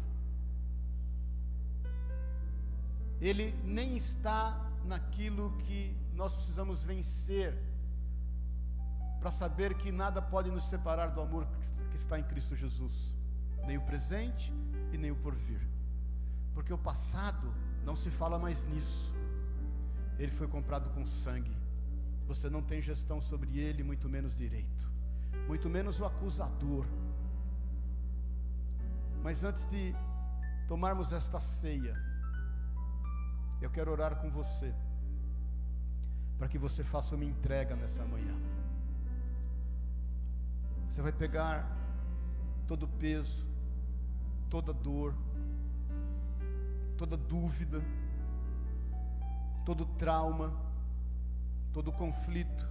Ele 3.21 3.53
nem 3.63 3.95
está 3.95 4.68
naquilo 4.85 5.55
que 5.57 5.95
nós 6.13 6.35
precisamos 6.35 6.83
vencer 6.83 7.57
para 9.19 9.31
saber 9.31 9.73
que 9.75 9.91
nada 9.91 10.21
pode 10.21 10.49
nos 10.49 10.63
separar 10.69 11.11
do 11.11 11.21
amor 11.21 11.47
que 11.89 11.97
está 11.97 12.17
em 12.17 12.23
Cristo 12.23 12.55
Jesus 12.55 13.19
nem 13.65 13.77
o 13.77 13.81
presente 13.81 14.53
e 14.91 14.97
nem 14.97 15.11
o 15.11 15.15
porvir. 15.15 15.61
Porque 16.53 16.73
o 16.73 16.77
passado 16.77 17.53
não 17.85 17.95
se 17.95 18.09
fala 18.09 18.39
mais 18.39 18.65
nisso. 18.65 19.13
Ele 20.17 20.31
foi 20.31 20.47
comprado 20.47 20.89
com 20.89 21.05
sangue. 21.05 21.55
Você 22.27 22.49
não 22.49 22.61
tem 22.61 22.81
gestão 22.81 23.21
sobre 23.21 23.59
ele, 23.59 23.83
muito 23.83 24.09
menos 24.09 24.35
direito. 24.35 24.89
Muito 25.47 25.69
menos 25.69 25.99
o 25.99 26.05
acusador. 26.05 26.85
Mas 29.23 29.43
antes 29.43 29.65
de 29.67 29.95
tomarmos 30.67 31.11
esta 31.11 31.39
ceia, 31.39 31.95
eu 33.61 33.69
quero 33.69 33.91
orar 33.91 34.15
com 34.15 34.29
você, 34.29 34.73
para 36.37 36.47
que 36.47 36.57
você 36.57 36.83
faça 36.83 37.15
uma 37.15 37.25
entrega 37.25 37.75
nessa 37.75 38.05
manhã. 38.05 38.33
Você 40.87 41.01
vai 41.01 41.11
pegar 41.11 41.69
todo 42.67 42.83
o 42.83 42.87
peso, 42.87 43.47
toda 44.49 44.73
dor, 44.73 45.13
toda 46.97 47.15
dúvida, 47.15 47.83
todo 49.65 49.85
trauma, 49.85 50.53
todo 51.73 51.91
conflito, 51.91 52.67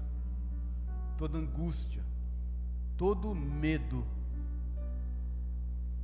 toda 1.17 1.39
angústia, 1.39 2.03
todo 2.97 3.35
medo, 3.35 4.05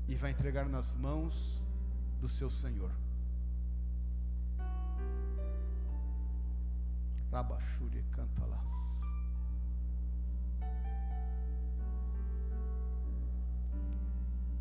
e 0.07 0.14
vai 0.16 0.30
entregar 0.30 0.68
nas 0.68 0.95
mãos 0.95 1.62
do 2.20 2.28
seu 2.28 2.51
Senhor. 2.51 3.03
Rabachure 7.35 8.05
canta 8.12 8.47
lá. 8.47 8.64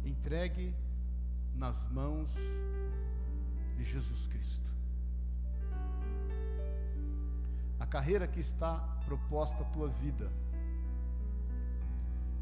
Entregue 0.04 0.76
nas 1.54 1.88
mãos 1.92 2.34
de 3.78 3.84
Jesus 3.84 4.26
Cristo. 4.26 4.72
A 7.80 7.86
carreira 7.86 8.28
que 8.28 8.40
está 8.40 8.80
proposta 9.06 9.62
à 9.62 9.66
tua 9.66 9.90
vida, 9.90 10.32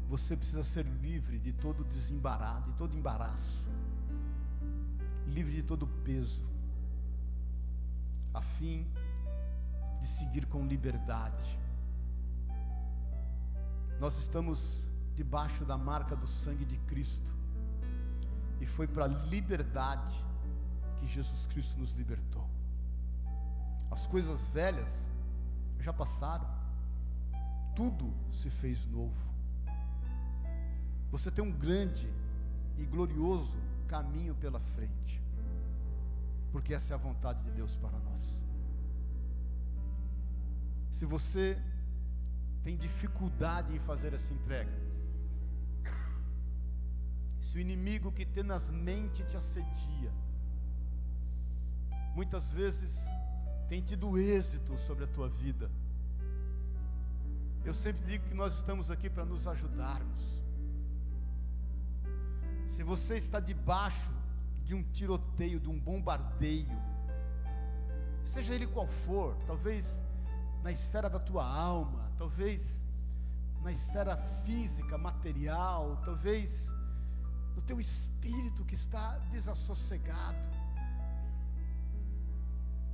você 0.08 0.34
precisa 0.34 0.64
ser 0.64 0.86
livre 0.86 1.38
de 1.38 1.52
todo 1.52 1.84
desembaraço, 1.84 2.70
de 2.70 2.78
todo 2.78 2.96
embaraço, 2.96 3.66
livre 5.26 5.56
de 5.56 5.62
todo 5.62 5.86
peso, 5.86 6.42
a 8.32 8.40
fim 8.40 8.86
de 8.94 9.01
seguir 10.06 10.46
com 10.46 10.66
liberdade. 10.66 11.58
Nós 14.00 14.18
estamos 14.18 14.88
debaixo 15.14 15.64
da 15.64 15.76
marca 15.78 16.16
do 16.16 16.26
sangue 16.26 16.64
de 16.64 16.76
Cristo. 16.78 17.32
E 18.60 18.66
foi 18.66 18.86
para 18.86 19.04
a 19.04 19.08
liberdade 19.08 20.16
que 20.96 21.06
Jesus 21.06 21.46
Cristo 21.46 21.78
nos 21.78 21.92
libertou. 21.92 22.48
As 23.90 24.06
coisas 24.06 24.48
velhas 24.48 24.90
já 25.78 25.92
passaram, 25.92 26.48
tudo 27.74 28.12
se 28.32 28.48
fez 28.48 28.86
novo. 28.86 29.32
Você 31.10 31.30
tem 31.30 31.44
um 31.44 31.52
grande 31.52 32.08
e 32.78 32.84
glorioso 32.84 33.56
caminho 33.86 34.34
pela 34.34 34.58
frente, 34.60 35.22
porque 36.50 36.72
essa 36.72 36.92
é 36.92 36.94
a 36.94 36.98
vontade 36.98 37.42
de 37.42 37.50
Deus 37.50 37.76
para 37.76 37.98
nós. 37.98 38.42
Se 40.92 41.04
você 41.04 41.46
tem 42.62 42.76
dificuldade 42.76 43.74
em 43.74 43.80
fazer 43.80 44.14
essa 44.14 44.32
entrega, 44.32 44.70
se 47.40 47.58
o 47.58 47.60
inimigo 47.60 48.12
que 48.12 48.24
tenazmente 48.24 49.24
te 49.24 49.36
assedia 49.36 50.12
muitas 52.14 52.50
vezes 52.50 52.98
tem 53.68 53.80
tido 53.80 54.18
êxito 54.18 54.76
sobre 54.86 55.04
a 55.04 55.06
tua 55.06 55.28
vida. 55.28 55.70
Eu 57.64 57.72
sempre 57.72 58.04
digo 58.04 58.24
que 58.28 58.34
nós 58.34 58.54
estamos 58.54 58.90
aqui 58.90 59.08
para 59.08 59.24
nos 59.24 59.46
ajudarmos. 59.46 60.22
Se 62.68 62.82
você 62.82 63.16
está 63.16 63.40
debaixo 63.40 64.12
de 64.64 64.74
um 64.74 64.82
tiroteio, 64.82 65.60
de 65.60 65.68
um 65.68 65.78
bombardeio, 65.78 66.76
seja 68.24 68.54
ele 68.54 68.66
qual 68.66 68.88
for, 69.06 69.36
talvez 69.46 70.00
na 70.62 70.70
esfera 70.70 71.10
da 71.10 71.18
tua 71.18 71.44
alma, 71.44 72.10
talvez 72.16 72.80
na 73.62 73.72
esfera 73.72 74.16
física, 74.44 74.96
material, 74.98 76.00
talvez 76.04 76.70
no 77.54 77.62
teu 77.62 77.78
espírito 77.78 78.64
que 78.64 78.74
está 78.74 79.18
desassossegado. 79.30 80.50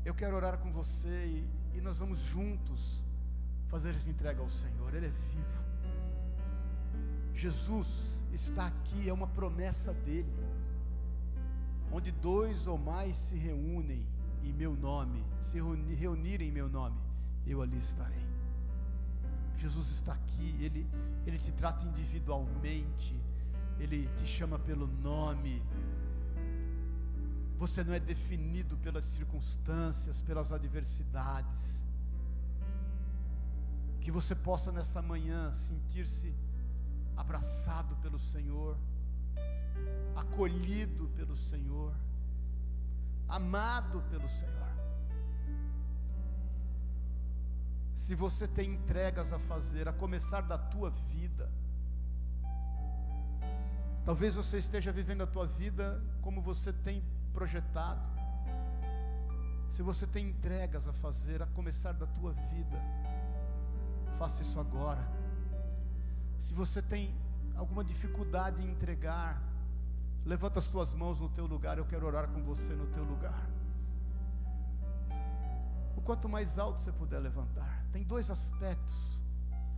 Eu 0.05 0.15
quero 0.15 0.37
orar 0.37 0.59
com 0.59 0.73
você 0.73 1.27
e, 1.27 1.79
e 1.79 1.81
nós 1.81 1.99
vamos 1.99 2.21
juntos 2.21 3.05
fazer 3.69 3.95
essa 3.95 4.09
entrega 4.09 4.41
ao 4.41 4.49
Senhor, 4.49 4.95
Ele 4.95 5.07
é 5.07 5.11
vivo. 5.11 5.59
Jesus 7.35 8.19
está 8.33 8.67
aqui, 8.67 9.09
é 9.09 9.13
uma 9.13 9.27
promessa 9.27 9.93
dele. 9.93 10.33
Onde 11.93 12.11
dois 12.11 12.67
ou 12.67 12.77
mais 12.77 13.17
se 13.17 13.37
reúnem 13.37 14.07
em 14.43 14.53
meu 14.53 14.75
nome, 14.75 15.25
se 15.41 15.59
reunirem 15.95 16.49
em 16.49 16.53
meu 16.53 16.69
nome, 16.69 16.99
eu 17.53 17.63
ali 17.63 17.79
estarei. 17.79 18.27
Jesus 19.57 19.91
está 19.91 20.13
aqui, 20.13 20.57
ele, 20.61 20.89
ele 21.27 21.39
te 21.39 21.51
trata 21.53 21.85
individualmente, 21.85 23.21
ele 23.79 24.09
te 24.17 24.27
chama 24.27 24.59
pelo 24.59 24.87
nome. 24.87 25.63
Você 27.57 27.83
não 27.83 27.93
é 27.93 27.99
definido 27.99 28.77
pelas 28.77 29.05
circunstâncias, 29.05 30.21
pelas 30.21 30.53
adversidades. 30.53 31.83
Que 34.01 34.13
você 34.13 34.35
possa 34.35 34.71
nessa 34.71 35.03
manhã 35.03 35.53
sentir-se 35.55 36.33
abraçado 37.17 37.97
pelo 37.97 38.19
Senhor, 38.19 38.77
acolhido 40.15 41.09
pelo 41.17 41.37
Senhor, 41.37 41.93
amado 43.29 44.03
pelo 44.09 44.29
Senhor. 44.29 44.78
Se 47.99 48.15
você 48.15 48.47
tem 48.47 48.75
entregas 48.75 49.33
a 49.33 49.39
fazer, 49.41 49.89
a 49.89 49.93
começar 49.93 50.41
da 50.41 50.57
tua 50.57 50.89
vida, 50.89 51.51
talvez 54.05 54.35
você 54.35 54.57
esteja 54.57 54.91
vivendo 54.91 55.23
a 55.23 55.27
tua 55.27 55.47
vida 55.47 56.01
como 56.23 56.41
você 56.41 56.73
tem 56.73 57.03
projetado. 57.35 58.09
Se 59.69 59.83
você 59.83 60.07
tem 60.07 60.29
entregas 60.29 60.89
a 60.89 60.93
fazer, 60.93 61.43
a 61.43 61.47
começar 61.49 61.93
da 61.93 62.07
tua 62.07 62.33
vida, 62.33 62.79
faça 64.17 64.43
isso 64.43 64.59
agora. 64.59 65.05
Se 66.39 66.55
você 66.55 66.81
tem 66.81 67.15
alguma 67.57 67.85
dificuldade 67.85 68.63
em 68.63 68.71
entregar, 68.71 69.43
levanta 70.25 70.61
as 70.61 70.69
tuas 70.69 70.95
mãos 70.95 71.21
no 71.21 71.29
teu 71.29 71.47
lugar, 71.47 71.77
eu 71.77 71.85
quero 71.85 72.07
orar 72.07 72.29
com 72.29 72.43
você 72.43 72.73
no 72.75 72.87
teu 72.87 73.03
lugar. 73.03 73.45
O 75.97 76.01
quanto 76.01 76.29
mais 76.29 76.59
alto 76.59 76.79
você 76.79 76.93
puder 76.93 77.19
levantar. 77.19 77.78
Tem 77.93 78.03
dois 78.03 78.31
aspectos 78.31 79.21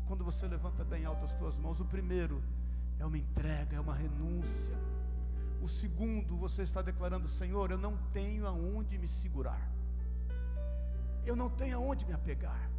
quando 0.07 0.25
você 0.25 0.47
levanta 0.47 0.85
bem 0.85 1.05
alto 1.05 1.25
as 1.25 1.35
tuas 1.37 1.57
mãos. 1.57 1.81
O 1.81 1.85
primeiro 1.85 2.43
é 2.99 3.07
uma 3.07 3.19
entrega, 3.19 3.77
é 3.77 3.81
uma 3.81 3.95
renúncia. 3.95 4.77
O 5.63 5.69
segundo, 5.69 6.37
você 6.37 6.63
está 6.63 6.83
declarando, 6.83 7.29
Senhor, 7.29 7.71
eu 7.71 7.79
não 7.79 7.97
tenho 8.13 8.47
aonde 8.47 8.99
me 8.99 9.07
segurar. 9.07 9.71
Eu 11.25 11.37
não 11.37 11.51
tenho 11.51 11.77
aonde 11.77 12.05
me 12.07 12.13
apegar. 12.13 12.71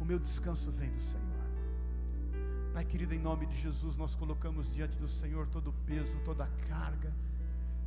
O 0.00 0.04
meu 0.04 0.18
descanso 0.18 0.70
vem 0.72 0.90
do 0.90 1.00
Senhor. 1.00 1.42
Pai 2.72 2.84
querido, 2.84 3.14
em 3.14 3.18
nome 3.18 3.46
de 3.46 3.60
Jesus, 3.60 3.96
nós 3.96 4.14
colocamos 4.14 4.72
diante 4.72 4.96
do 4.96 5.08
Senhor 5.08 5.46
todo 5.48 5.68
o 5.70 5.72
peso, 5.84 6.18
toda 6.24 6.44
a 6.44 6.48
carga, 6.68 7.12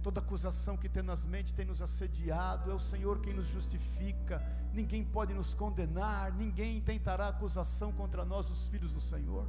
toda 0.05 0.19
acusação 0.19 0.77
que 0.77 0.87
tenazmente 0.87 1.51
tem 1.51 1.65
nos 1.65 1.81
assediado. 1.81 2.69
É 2.69 2.73
o 2.75 2.79
Senhor 2.91 3.21
quem 3.21 3.33
nos 3.33 3.47
justifica. 3.47 4.35
Ninguém 4.71 5.03
pode 5.03 5.33
nos 5.33 5.55
condenar, 5.55 6.31
ninguém 6.31 6.79
tentará 6.79 7.29
acusação 7.29 7.91
contra 7.91 8.23
nós, 8.23 8.47
os 8.51 8.67
filhos 8.67 8.91
do 8.91 9.01
Senhor. 9.01 9.47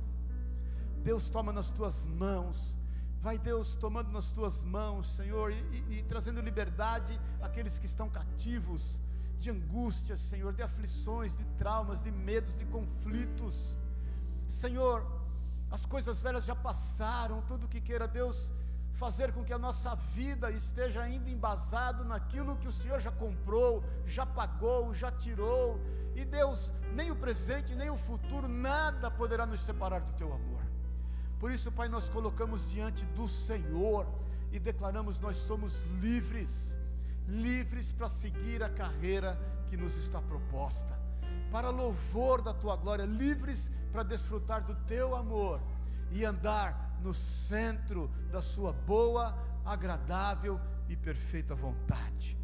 Deus 1.05 1.29
toma 1.29 1.53
nas 1.53 1.71
tuas 1.71 2.07
mãos. 2.07 2.57
Vai 3.21 3.37
Deus 3.39 3.75
tomando 3.75 4.11
nas 4.11 4.31
tuas 4.31 4.63
mãos, 4.63 5.15
Senhor, 5.15 5.53
e, 5.53 5.57
e, 5.57 5.99
e 5.99 6.03
trazendo 6.05 6.41
liberdade 6.41 7.21
àqueles 7.43 7.79
que 7.79 7.85
estão 7.93 8.09
cativos 8.09 8.99
de 9.39 9.51
angústias, 9.51 10.21
Senhor, 10.21 10.55
de 10.55 10.63
aflições, 10.63 11.37
de 11.37 11.45
traumas, 11.59 12.01
de 12.01 12.11
medos, 12.11 12.57
de 12.57 12.65
conflitos. 12.65 13.77
Senhor, 14.49 15.05
as 15.71 15.85
coisas 15.85 16.23
velhas 16.23 16.47
já 16.47 16.57
passaram, 16.57 17.43
tudo 17.43 17.69
que 17.69 17.81
queira 17.81 18.09
Deus 18.09 18.51
fazer 18.99 19.33
com 19.33 19.45
que 19.45 19.53
a 19.53 19.59
nossa 19.59 19.95
vida 19.95 20.51
esteja 20.51 21.03
ainda 21.03 21.31
embasado 21.31 22.05
naquilo 22.05 22.57
que 22.57 22.69
o 22.69 22.73
Senhor 22.73 23.01
já 23.01 23.13
comprou, 23.13 23.85
já 24.07 24.25
pagou, 24.25 24.95
já 24.95 25.11
tirou. 25.11 25.81
E 26.15 26.25
Deus, 26.25 26.73
nem 26.95 27.11
o 27.11 27.17
presente, 27.17 27.75
nem 27.75 27.91
o 27.91 27.97
futuro, 27.97 28.49
nada 28.49 29.11
poderá 29.11 29.45
nos 29.47 29.61
separar 29.61 30.01
do 30.01 30.13
teu 30.15 30.33
amor. 30.33 30.63
Por 31.39 31.51
isso, 31.51 31.71
Pai, 31.71 31.89
nós 31.89 32.09
colocamos 32.09 32.69
diante 32.71 33.05
do 33.07 33.29
Senhor 33.29 34.07
e 34.51 34.59
declaramos: 34.59 35.21
nós 35.21 35.37
somos 35.37 35.81
livres 36.01 36.75
livres 37.29 37.93
para 37.93 38.09
seguir 38.09 38.63
a 38.63 38.69
carreira 38.69 39.39
que 39.69 39.77
nos 39.77 39.97
está 39.97 40.21
proposta, 40.23 40.97
para 41.51 41.71
louvor 41.71 42.41
da 42.41 42.55
tua 42.55 42.77
glória, 42.77 43.05
livres 43.05 43.71
para 43.93 44.03
desfrutar 44.03 44.63
do 44.63 44.75
teu 44.87 45.15
amor 45.15 45.61
e 46.11 46.25
andar 46.25 46.99
no 47.03 47.13
centro 47.13 48.11
da 48.31 48.43
sua 48.43 48.73
boa, 48.73 49.37
agradável 49.65 50.61
e 50.89 50.97
perfeita 50.97 51.55
vontade. 51.55 52.37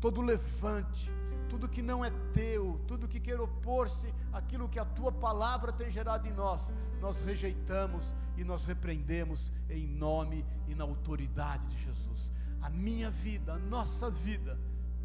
Todo 0.00 0.20
levante, 0.20 1.10
tudo 1.48 1.68
que 1.68 1.82
não 1.82 2.04
é 2.04 2.10
teu, 2.32 2.80
tudo 2.86 3.08
que 3.08 3.20
quer 3.20 3.40
opor-se 3.40 4.12
àquilo 4.32 4.68
que 4.68 4.78
a 4.78 4.84
tua 4.84 5.12
palavra 5.12 5.72
tem 5.72 5.90
gerado 5.90 6.26
em 6.28 6.32
nós, 6.32 6.72
nós 7.00 7.22
rejeitamos 7.22 8.14
e 8.36 8.44
nós 8.44 8.64
repreendemos 8.64 9.52
em 9.70 9.86
nome 9.86 10.44
e 10.66 10.74
na 10.74 10.84
autoridade 10.84 11.66
de 11.68 11.78
Jesus 11.84 12.34
a 12.64 12.70
minha 12.70 13.10
vida, 13.10 13.52
a 13.52 13.58
nossa 13.58 14.10
vida 14.10 14.58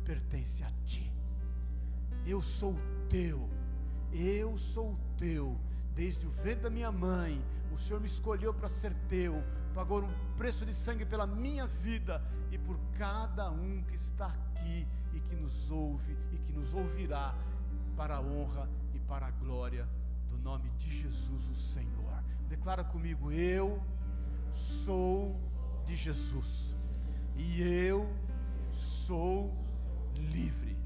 pertence 0.06 0.64
a 0.64 0.72
Ti. 0.86 1.12
Eu 2.26 2.41
sou 2.41 2.74
teu, 3.10 3.50
eu 4.14 4.58
sou 4.58 4.97
teu, 5.18 5.60
desde 5.93 6.26
o 6.26 6.30
ventre 6.30 6.62
da 6.62 6.70
minha 6.70 6.89
mãe, 6.89 7.43
o 7.72 7.78
Senhor 7.78 7.99
me 7.99 8.07
escolheu 8.07 8.53
para 8.53 8.67
ser 8.67 8.93
teu, 9.07 9.43
pagou 9.74 10.03
um 10.03 10.36
preço 10.38 10.65
de 10.65 10.74
sangue 10.74 11.05
pela 11.05 11.28
minha 11.28 11.67
vida 11.67 12.24
e 12.51 12.57
por 12.57 12.78
cada 12.97 13.49
um 13.51 13.84
que 13.84 13.95
está 13.95 14.28
aqui 14.28 14.88
e 15.13 15.20
que 15.20 15.36
nos 15.36 15.70
ouve 15.70 16.17
e 16.32 16.38
que 16.38 16.51
nos 16.51 16.74
ouvirá, 16.74 17.36
para 17.95 18.15
a 18.15 18.22
honra 18.22 18.70
e 18.93 18.99
para 18.99 19.28
a 19.28 19.32
glória 19.32 19.86
do 20.30 20.38
nome 20.38 20.70
de 20.78 20.89
Jesus, 20.89 21.49
o 21.49 21.55
Senhor. 21.55 22.24
Declara 22.47 22.84
comigo: 22.84 23.32
Eu 23.32 23.82
sou 24.53 25.38
de 25.86 25.95
Jesus 25.95 26.76
e 27.36 27.61
eu 27.61 28.07
sou 28.74 29.53
livre. 30.15 30.78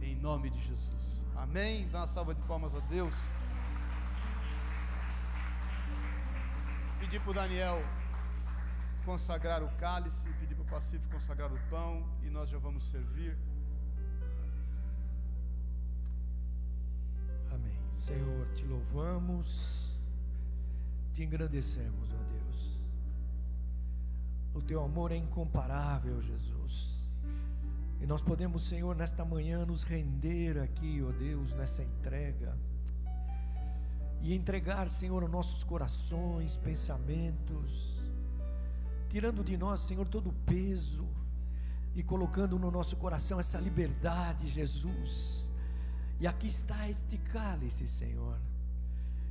Em 0.00 0.14
nome 0.16 0.50
de 0.50 0.60
Jesus. 0.60 1.24
Amém? 1.36 1.88
Dá 1.88 2.00
uma 2.00 2.06
salva 2.06 2.34
de 2.34 2.42
palmas 2.42 2.74
a 2.74 2.80
Deus. 2.80 3.14
Pedir 7.00 7.18
para 7.20 7.30
o 7.30 7.34
Daniel 7.34 7.82
consagrar 9.04 9.62
o 9.62 9.68
cálice, 9.76 10.28
pedir 10.34 10.54
para 10.54 10.64
o 10.64 10.66
Pacífico 10.66 11.10
consagrar 11.12 11.50
o 11.50 11.58
pão 11.70 12.06
e 12.22 12.28
nós 12.28 12.48
já 12.50 12.58
vamos 12.58 12.84
servir. 12.84 13.36
Amém. 17.50 17.78
Senhor, 17.90 18.46
te 18.54 18.64
louvamos, 18.64 19.98
te 21.14 21.24
engrandecemos, 21.24 22.12
ó 22.12 22.22
Deus. 22.32 22.78
O 24.54 24.60
teu 24.60 24.84
amor 24.84 25.10
é 25.10 25.16
incomparável, 25.16 26.20
Jesus. 26.20 27.00
E 28.00 28.06
nós 28.06 28.20
podemos, 28.20 28.66
Senhor, 28.66 28.94
nesta 28.94 29.24
manhã 29.24 29.64
nos 29.64 29.82
render 29.82 30.58
aqui, 30.58 31.02
ó 31.02 31.10
Deus, 31.12 31.52
nessa 31.54 31.82
entrega. 31.82 32.56
E 34.22 34.34
entregar, 34.34 34.88
Senhor, 34.88 35.24
os 35.24 35.30
nossos 35.30 35.64
corações, 35.64 36.56
pensamentos, 36.56 38.00
tirando 39.08 39.42
de 39.42 39.56
nós, 39.56 39.80
Senhor, 39.80 40.06
todo 40.06 40.28
o 40.30 40.32
peso 40.44 41.06
e 41.94 42.02
colocando 42.02 42.58
no 42.58 42.70
nosso 42.70 42.96
coração 42.96 43.40
essa 43.40 43.58
liberdade, 43.58 44.46
Jesus. 44.46 45.50
E 46.20 46.26
aqui 46.26 46.48
está 46.48 46.88
este 46.88 47.16
cálice, 47.16 47.88
Senhor, 47.88 48.38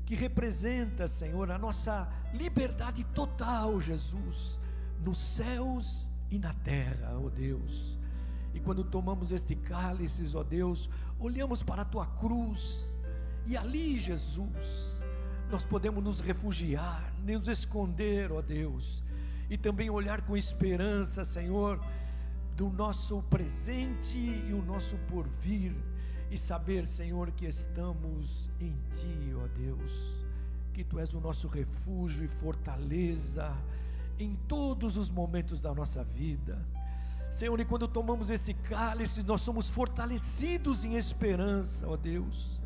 que 0.06 0.16
representa, 0.16 1.08
Senhor, 1.08 1.52
a 1.52 1.58
nossa 1.58 2.12
liberdade 2.34 3.04
total, 3.14 3.80
Jesus 3.80 4.60
nos 5.04 5.18
céus 5.18 6.10
e 6.30 6.38
na 6.38 6.54
terra, 6.54 7.18
ó 7.18 7.30
Deus. 7.30 7.98
E 8.54 8.60
quando 8.60 8.84
tomamos 8.84 9.32
este 9.32 9.56
cálice, 9.56 10.36
ó 10.36 10.44
Deus, 10.44 10.90
olhamos 11.20 11.64
para 11.64 11.84
a 11.84 11.86
tua 11.86 12.06
cruz, 12.06 12.99
e 13.46 13.58
ali, 13.58 14.00
Jesus, 14.00 15.00
nós 15.50 15.64
podemos 15.64 16.04
nos 16.04 16.20
refugiar, 16.20 17.14
nos 17.24 17.48
esconder, 17.48 18.32
ó 18.32 18.42
Deus, 18.42 19.04
e 19.50 19.58
também 19.58 19.90
olhar 19.90 20.22
com 20.22 20.38
esperança, 20.38 21.26
Senhor, 21.26 21.84
do 22.56 22.70
nosso 22.70 23.22
presente 23.24 24.18
e 24.18 24.54
o 24.54 24.62
nosso 24.64 24.98
porvir, 25.10 25.74
e 26.30 26.38
saber, 26.38 26.86
Senhor, 26.86 27.32
que 27.32 27.48
estamos 27.48 28.52
em 28.60 28.76
Ti, 28.92 29.34
ó 29.36 29.48
Deus, 29.48 30.14
que 30.74 30.84
Tu 30.84 31.00
és 31.00 31.14
o 31.14 31.20
nosso 31.20 31.48
refúgio 31.48 32.24
e 32.24 32.28
fortaleza 32.28 33.58
em 34.20 34.36
todos 34.48 34.98
os 34.98 35.10
momentos 35.10 35.60
da 35.60 35.74
nossa 35.74 36.04
vida. 36.04 36.64
Senhor, 37.32 37.60
e 37.60 37.66
quando 37.66 37.88
tomamos 37.88 38.30
esse 38.30 38.54
cálice, 38.54 39.24
nós 39.24 39.42
somos 39.42 39.70
fortalecidos 39.70 40.84
em 40.84 40.96
esperança, 40.96 41.88
ó 41.88 41.96
Deus. 41.96 42.60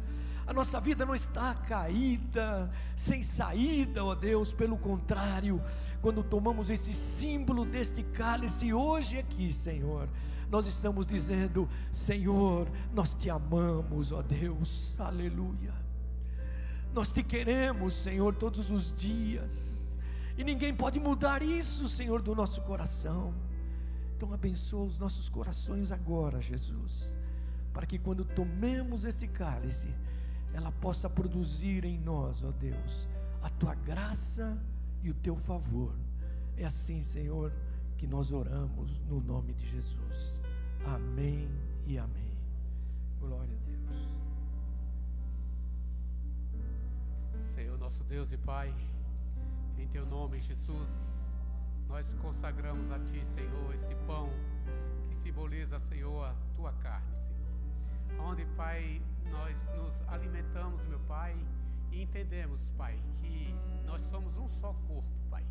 A 0.46 0.52
nossa 0.52 0.80
vida 0.80 1.06
não 1.06 1.16
está 1.16 1.54
caída, 1.54 2.70
sem 2.98 3.24
saída, 3.24 4.04
ó 4.04 4.14
Deus, 4.14 4.54
pelo 4.54 4.78
contrário, 4.78 5.62
quando 6.02 6.22
tomamos 6.22 6.70
esse 6.70 6.94
símbolo 6.94 7.66
deste 7.66 8.04
cálice 8.04 8.74
hoje 8.74 9.18
aqui, 9.18 9.54
Senhor, 9.54 10.10
nós 10.50 10.68
estamos 10.68 11.08
dizendo: 11.08 11.68
Senhor, 11.92 12.68
nós 12.94 13.14
te 13.14 13.30
amamos, 13.30 14.12
ó 14.12 14.22
Deus, 14.22 15.00
aleluia. 15.00 15.74
Nós 16.94 17.10
te 17.10 17.24
queremos, 17.24 17.96
Senhor, 17.96 18.36
todos 18.36 18.70
os 18.70 18.94
dias, 18.94 19.96
e 20.38 20.44
ninguém 20.44 20.76
pode 20.76 21.00
mudar 21.00 21.42
isso, 21.42 21.88
Senhor, 21.88 22.22
do 22.22 22.36
nosso 22.36 22.62
coração. 22.62 23.34
Então, 24.16 24.34
abençoa 24.34 24.84
os 24.84 24.98
nossos 24.98 25.28
corações 25.28 25.92
agora, 25.92 26.40
Jesus, 26.40 27.18
para 27.74 27.86
que 27.86 27.98
quando 27.98 28.24
tomemos 28.24 29.06
esse 29.06 29.28
cálice, 29.28 29.88
ela 30.54 30.72
possa 30.72 31.10
produzir 31.10 31.84
em 31.84 31.98
nós, 32.00 32.44
ó 32.44 32.52
Deus, 32.52 33.10
a 33.42 33.50
tua 33.50 33.76
graça 33.76 34.58
e 35.02 35.10
o 35.10 35.14
teu 35.14 35.36
favor. 35.36 35.94
É 36.56 36.66
assim, 36.66 37.02
Senhor, 37.02 37.52
que 37.98 38.06
nós 38.06 38.32
oramos 38.32 39.00
no 39.02 39.20
nome 39.20 39.54
de 39.54 39.66
Jesus. 39.68 40.42
Amém 40.86 41.50
e 41.88 41.98
amém. 41.98 42.38
Glória 43.20 43.56
a 43.56 43.60
Deus. 43.66 43.74
Senhor, 47.54 47.78
nosso 47.78 48.04
Deus 48.04 48.32
e 48.32 48.38
Pai, 48.38 48.74
em 49.78 49.88
teu 49.88 50.06
nome, 50.06 50.40
Jesus, 50.40 50.90
nós 51.88 52.14
consagramos 52.16 52.92
a 52.92 53.00
Ti, 53.00 53.26
Senhor, 53.26 53.74
esse 53.74 53.96
pão 54.08 54.30
que 55.08 55.16
simboliza, 55.16 55.80
Senhor, 55.80 56.26
a 56.26 56.36
tua 56.56 56.74
carne, 56.74 57.16
Senhor. 57.22 58.28
Onde, 58.28 58.46
Pai, 58.58 59.02
nós 59.34 59.56
nos 59.76 59.94
alimentamos, 60.08 60.86
meu 60.88 61.00
Pai, 61.02 61.36
e 61.92 62.02
entendemos, 62.02 62.70
Pai, 62.78 62.98
que 63.20 63.54
nós 63.86 64.02
somos 64.04 64.36
um 64.38 64.48
só 64.48 64.74
corpo, 64.88 65.10
Pai. 65.30 65.44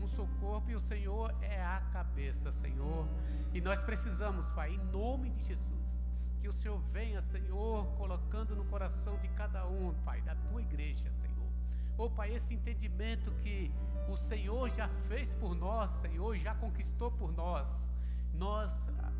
Um 0.00 0.08
só 0.08 0.26
corpo 0.40 0.70
e 0.70 0.74
o 0.74 0.80
Senhor 0.80 1.34
é 1.42 1.62
a 1.62 1.80
cabeça, 1.92 2.50
Senhor. 2.50 3.06
E 3.52 3.60
nós 3.60 3.82
precisamos, 3.82 4.50
Pai, 4.50 4.74
em 4.74 4.84
nome 4.90 5.30
de 5.30 5.42
Jesus, 5.42 5.80
que 6.40 6.48
o 6.48 6.52
Senhor 6.52 6.80
venha, 6.92 7.20
Senhor, 7.22 7.86
colocando 7.98 8.56
no 8.56 8.64
coração 8.64 9.18
de 9.18 9.28
cada 9.28 9.66
um, 9.66 9.94
Pai, 10.04 10.20
da 10.22 10.34
tua 10.34 10.62
igreja, 10.62 11.10
Senhor. 11.20 11.48
Oh, 11.98 12.08
Pai, 12.08 12.34
esse 12.34 12.54
entendimento 12.54 13.30
que 13.42 13.70
o 14.08 14.16
Senhor 14.16 14.70
já 14.70 14.88
fez 15.06 15.34
por 15.34 15.54
nós, 15.54 15.90
Senhor, 16.00 16.34
já 16.36 16.54
conquistou 16.54 17.10
por 17.10 17.30
nós. 17.32 17.68
Nós 18.32 18.72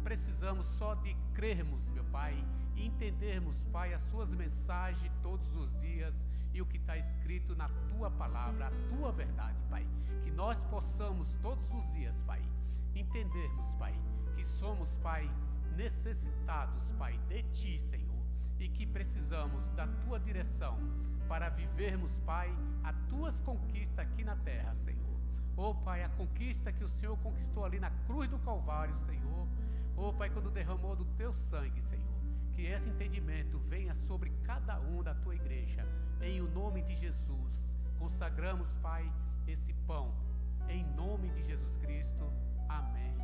precisamos 0.02 0.64
só 0.78 0.94
de 0.94 1.14
crermos, 1.34 1.86
meu 1.90 2.04
Pai, 2.04 2.42
entendermos, 2.86 3.64
Pai, 3.72 3.92
as 3.92 4.02
Suas 4.02 4.32
mensagens 4.34 5.12
todos 5.22 5.54
os 5.56 5.74
dias 5.80 6.14
e 6.52 6.60
o 6.60 6.66
que 6.66 6.78
está 6.78 6.96
escrito 6.96 7.54
na 7.54 7.68
Tua 7.88 8.10
palavra, 8.10 8.68
a 8.68 8.70
Tua 8.88 9.12
verdade, 9.12 9.58
Pai. 9.68 9.86
Que 10.22 10.30
nós 10.30 10.62
possamos 10.64 11.32
todos 11.42 11.64
os 11.72 11.92
dias, 11.92 12.22
Pai, 12.22 12.42
entendermos, 12.94 13.66
Pai, 13.74 13.94
que 14.34 14.44
somos, 14.44 14.94
Pai, 14.96 15.30
necessitados, 15.76 16.90
Pai, 16.98 17.18
de 17.28 17.42
Ti, 17.44 17.78
Senhor, 17.78 18.24
e 18.58 18.68
que 18.68 18.86
precisamos 18.86 19.70
da 19.72 19.86
Tua 19.86 20.18
direção 20.18 20.78
para 21.28 21.48
vivermos, 21.48 22.18
Pai, 22.20 22.54
as 22.82 22.96
Tuas 23.08 23.40
conquistas 23.40 23.98
aqui 23.98 24.24
na 24.24 24.36
terra, 24.36 24.74
Senhor. 24.84 25.00
Oh, 25.56 25.74
Pai, 25.74 26.02
a 26.02 26.08
conquista 26.08 26.72
que 26.72 26.82
o 26.82 26.88
Senhor 26.88 27.16
conquistou 27.18 27.64
ali 27.64 27.78
na 27.78 27.90
cruz 28.06 28.28
do 28.28 28.38
Calvário, 28.38 28.96
Senhor. 28.96 29.46
Oh, 29.96 30.12
Pai, 30.12 30.30
quando 30.30 30.50
derramou 30.50 30.96
do 30.96 31.04
Teu 31.16 31.32
sangue, 31.32 31.82
Senhor 31.82 32.09
que 32.60 32.66
esse 32.66 32.90
entendimento 32.90 33.58
venha 33.58 33.94
sobre 33.94 34.30
cada 34.44 34.78
um 34.80 35.02
da 35.02 35.14
tua 35.14 35.34
igreja. 35.34 35.82
Em 36.20 36.42
o 36.42 36.50
nome 36.50 36.82
de 36.82 36.94
Jesus, 36.94 37.54
consagramos, 37.98 38.70
Pai, 38.82 39.10
esse 39.48 39.72
pão. 39.86 40.14
Em 40.68 40.84
nome 40.94 41.30
de 41.30 41.42
Jesus 41.42 41.78
Cristo. 41.78 42.30
Amém. 42.68 43.19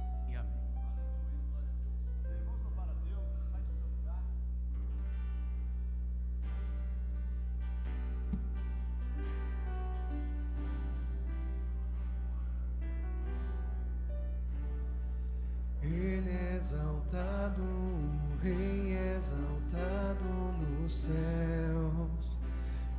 Nos 20.87 20.95
céus. 20.95 22.39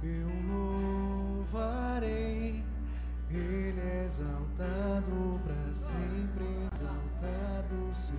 Eu 0.04 0.28
louvarei, 1.48 2.62
Ele 3.32 4.04
exaltado 4.06 5.40
para 5.46 5.74
sempre, 5.74 6.46
exaltado 6.70 7.96
seu 7.96 8.16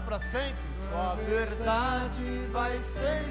para 0.00 0.18
sempre. 0.18 0.72
Sua 0.90 1.14
verdade 1.14 2.48
vai 2.52 2.80
sempre 2.82 3.21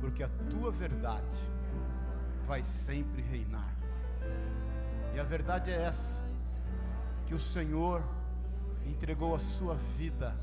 porque 0.00 0.22
a 0.22 0.28
tua 0.50 0.70
verdade 0.70 1.38
vai 2.46 2.62
sempre 2.62 3.22
reinar. 3.22 3.74
E 5.14 5.20
a 5.20 5.24
verdade 5.24 5.70
é 5.70 5.82
essa: 5.82 6.22
que 7.26 7.34
o 7.34 7.38
Senhor 7.38 8.02
entregou 8.86 9.34
a 9.34 9.38
sua 9.38 9.74
vida, 9.96 10.34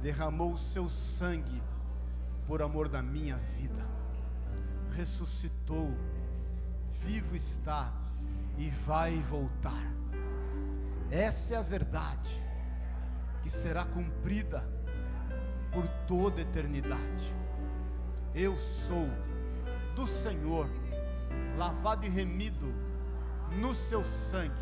derramou 0.00 0.52
o 0.52 0.58
seu 0.58 0.88
sangue 0.88 1.62
por 2.46 2.62
amor 2.62 2.88
da 2.88 3.02
minha 3.02 3.36
vida, 3.36 3.84
ressuscitou, 4.94 5.90
vivo 7.04 7.34
está 7.34 7.92
e 8.56 8.70
vai 8.86 9.18
voltar. 9.22 9.82
Essa 11.10 11.54
é 11.54 11.56
a 11.56 11.62
verdade 11.62 12.42
que 13.42 13.50
será 13.50 13.84
cumprida 13.84 14.68
por 15.72 15.86
toda 16.06 16.38
a 16.38 16.42
eternidade. 16.42 17.34
Eu 18.34 18.56
sou 18.86 19.08
do 19.96 20.06
Senhor, 20.06 20.68
lavado 21.56 22.06
e 22.06 22.08
remido 22.08 22.72
no 23.60 23.74
seu 23.74 24.04
sangue, 24.04 24.52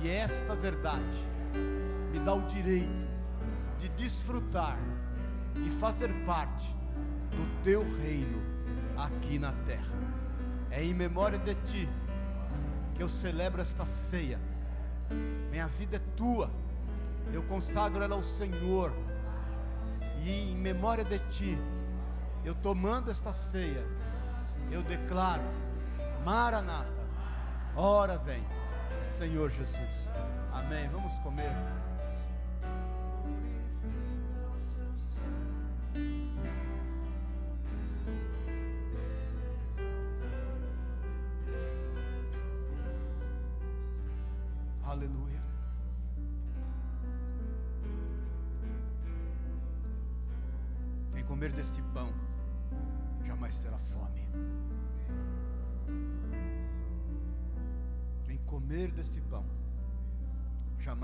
e 0.00 0.08
esta 0.08 0.54
verdade 0.54 1.18
me 2.12 2.18
dá 2.20 2.34
o 2.34 2.42
direito 2.42 3.08
de 3.78 3.88
desfrutar 3.90 4.78
e 5.56 5.70
fazer 5.78 6.10
parte 6.24 6.66
do 7.30 7.62
teu 7.62 7.82
reino 7.98 8.40
aqui 8.96 9.38
na 9.38 9.52
terra. 9.66 9.98
É 10.70 10.82
em 10.84 10.94
memória 10.94 11.38
de 11.38 11.54
ti 11.54 11.88
que 12.94 13.02
eu 13.02 13.08
celebro 13.08 13.60
esta 13.60 13.84
ceia. 13.84 14.38
Minha 15.50 15.66
vida 15.66 15.96
é 15.96 16.16
tua, 16.16 16.50
eu 17.32 17.42
consagro 17.42 18.02
ela 18.02 18.14
ao 18.14 18.22
Senhor, 18.22 18.92
e 20.22 20.52
em 20.52 20.56
memória 20.56 21.04
de 21.04 21.18
ti, 21.30 21.58
eu 22.44 22.54
tomando 22.54 23.10
esta 23.10 23.32
ceia, 23.32 23.84
eu 24.70 24.82
declaro: 24.82 25.42
Maranata, 26.24 26.88
ora 27.76 28.18
vem, 28.18 28.44
Senhor 29.18 29.50
Jesus. 29.50 30.10
Amém. 30.52 30.88
Vamos 30.88 31.12
comer. 31.22 31.54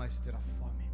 Jamais 0.07 0.19
terá 0.19 0.39
fome. 0.39 0.89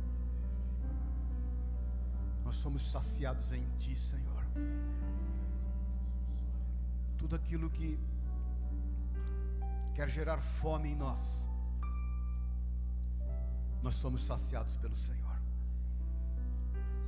Nós 2.44 2.56
somos 2.56 2.90
saciados 2.90 3.52
em 3.52 3.64
Ti, 3.77 3.95
Senhor. 3.95 4.44
Tudo 7.18 7.35
aquilo 7.35 7.69
que 7.69 7.99
quer 9.94 10.10
gerar 10.10 10.40
fome 10.40 10.90
em 10.90 10.95
nós, 10.95 11.19
nós 13.81 13.94
somos 13.95 14.26
saciados 14.26 14.76
pelo 14.77 14.95
Senhor. 14.95 15.38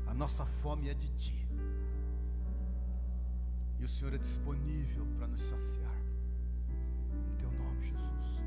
A 0.08 0.14
nossa 0.14 0.46
fome 0.46 0.90
é 0.90 0.94
de 0.94 1.10
Ti. 1.18 1.48
E 3.80 3.84
o 3.84 3.88
Senhor 3.88 4.14
é 4.14 4.18
disponível 4.18 5.06
para 5.18 5.28
nos 5.28 5.42
saciar. 5.42 5.96
Em 7.32 7.36
Teu 7.38 7.52
nome, 7.52 7.82
Jesus. 7.82 8.40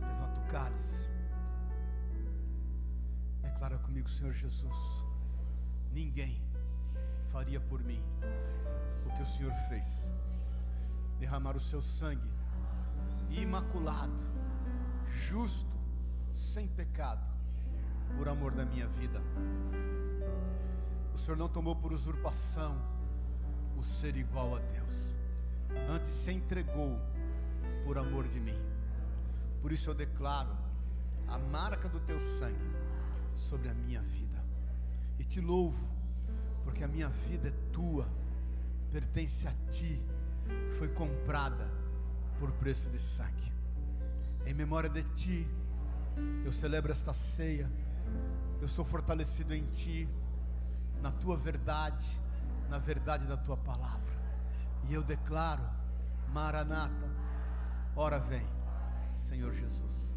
Levanta 0.00 0.40
o 0.40 0.46
cálice. 0.48 1.10
Declara 3.60 3.76
comigo, 3.76 4.08
Senhor 4.08 4.32
Jesus. 4.32 5.04
Ninguém 5.92 6.42
faria 7.30 7.60
por 7.60 7.82
mim 7.82 8.02
o 9.04 9.14
que 9.14 9.22
o 9.22 9.26
Senhor 9.26 9.52
fez. 9.68 10.10
Derramar 11.18 11.58
o 11.58 11.60
seu 11.60 11.82
sangue 11.82 12.26
imaculado, 13.28 14.18
justo, 15.04 15.76
sem 16.32 16.68
pecado, 16.68 17.22
por 18.16 18.30
amor 18.30 18.52
da 18.52 18.64
minha 18.64 18.88
vida. 18.88 19.20
O 21.14 21.18
Senhor 21.18 21.36
não 21.36 21.46
tomou 21.46 21.76
por 21.76 21.92
usurpação 21.92 22.74
o 23.76 23.82
ser 23.82 24.16
igual 24.16 24.56
a 24.56 24.60
Deus, 24.60 25.14
antes 25.86 26.08
se 26.08 26.32
entregou 26.32 26.98
por 27.84 27.98
amor 27.98 28.26
de 28.26 28.40
mim. 28.40 28.58
Por 29.60 29.70
isso 29.70 29.90
eu 29.90 29.94
declaro 29.94 30.56
a 31.28 31.36
marca 31.36 31.90
do 31.90 32.00
teu 32.00 32.18
sangue 32.18 32.69
sobre 33.40 33.68
a 33.68 33.74
minha 33.74 34.02
vida 34.02 34.20
e 35.18 35.24
te 35.24 35.40
louvo, 35.40 35.86
porque 36.64 36.84
a 36.84 36.88
minha 36.88 37.08
vida 37.08 37.48
é 37.48 37.72
tua, 37.72 38.08
pertence 38.90 39.46
a 39.46 39.52
ti, 39.70 40.02
foi 40.78 40.88
comprada 40.88 41.68
por 42.38 42.50
preço 42.52 42.88
de 42.90 42.98
sangue. 42.98 43.52
Em 44.46 44.54
memória 44.54 44.88
de 44.88 45.02
ti, 45.14 45.48
eu 46.44 46.52
celebro 46.52 46.90
esta 46.90 47.12
ceia. 47.12 47.70
Eu 48.60 48.68
sou 48.68 48.84
fortalecido 48.84 49.54
em 49.54 49.64
ti, 49.72 50.08
na 51.02 51.12
tua 51.12 51.36
verdade, 51.36 52.06
na 52.68 52.78
verdade 52.78 53.26
da 53.26 53.36
tua 53.36 53.56
palavra. 53.56 54.10
E 54.88 54.94
eu 54.94 55.02
declaro, 55.02 55.62
Maranata, 56.32 57.08
ora 57.94 58.18
vem, 58.18 58.46
Senhor 59.14 59.52
Jesus. 59.52 60.14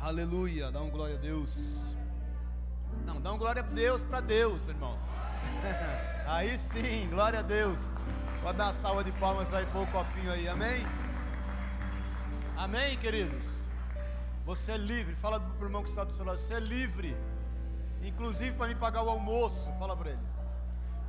Aleluia. 0.00 0.70
Dá 0.70 0.80
um 0.80 0.88
glória 0.88 1.16
a 1.16 1.18
Deus. 1.18 1.50
Não, 3.04 3.20
dá 3.20 3.32
um 3.32 3.38
glória 3.38 3.62
a 3.62 3.66
Deus 3.66 4.00
para 4.02 4.20
Deus, 4.20 4.66
irmãos. 4.66 4.98
aí 6.26 6.56
sim, 6.56 7.06
glória 7.10 7.40
a 7.40 7.42
Deus. 7.42 7.78
Pode 8.42 8.56
dar 8.56 8.68
uma 8.68 8.72
salva 8.72 9.04
de 9.04 9.12
palmas 9.12 9.52
aí, 9.52 9.66
pôr 9.66 9.82
o 9.82 9.86
copinho 9.88 10.32
aí, 10.32 10.48
amém? 10.48 10.86
Amém, 12.56 12.96
queridos? 12.96 13.46
Você 14.46 14.72
é 14.72 14.78
livre, 14.78 15.14
fala 15.16 15.38
para 15.38 15.62
o 15.62 15.66
irmão 15.66 15.82
que 15.82 15.90
está 15.90 16.02
do 16.02 16.12
seu 16.12 16.24
lado, 16.24 16.38
você 16.38 16.54
é 16.54 16.60
livre, 16.60 17.14
inclusive 18.02 18.56
para 18.56 18.68
me 18.68 18.74
pagar 18.74 19.02
o 19.02 19.10
almoço, 19.10 19.70
fala 19.78 19.94
para 19.94 20.10
ele. 20.10 20.22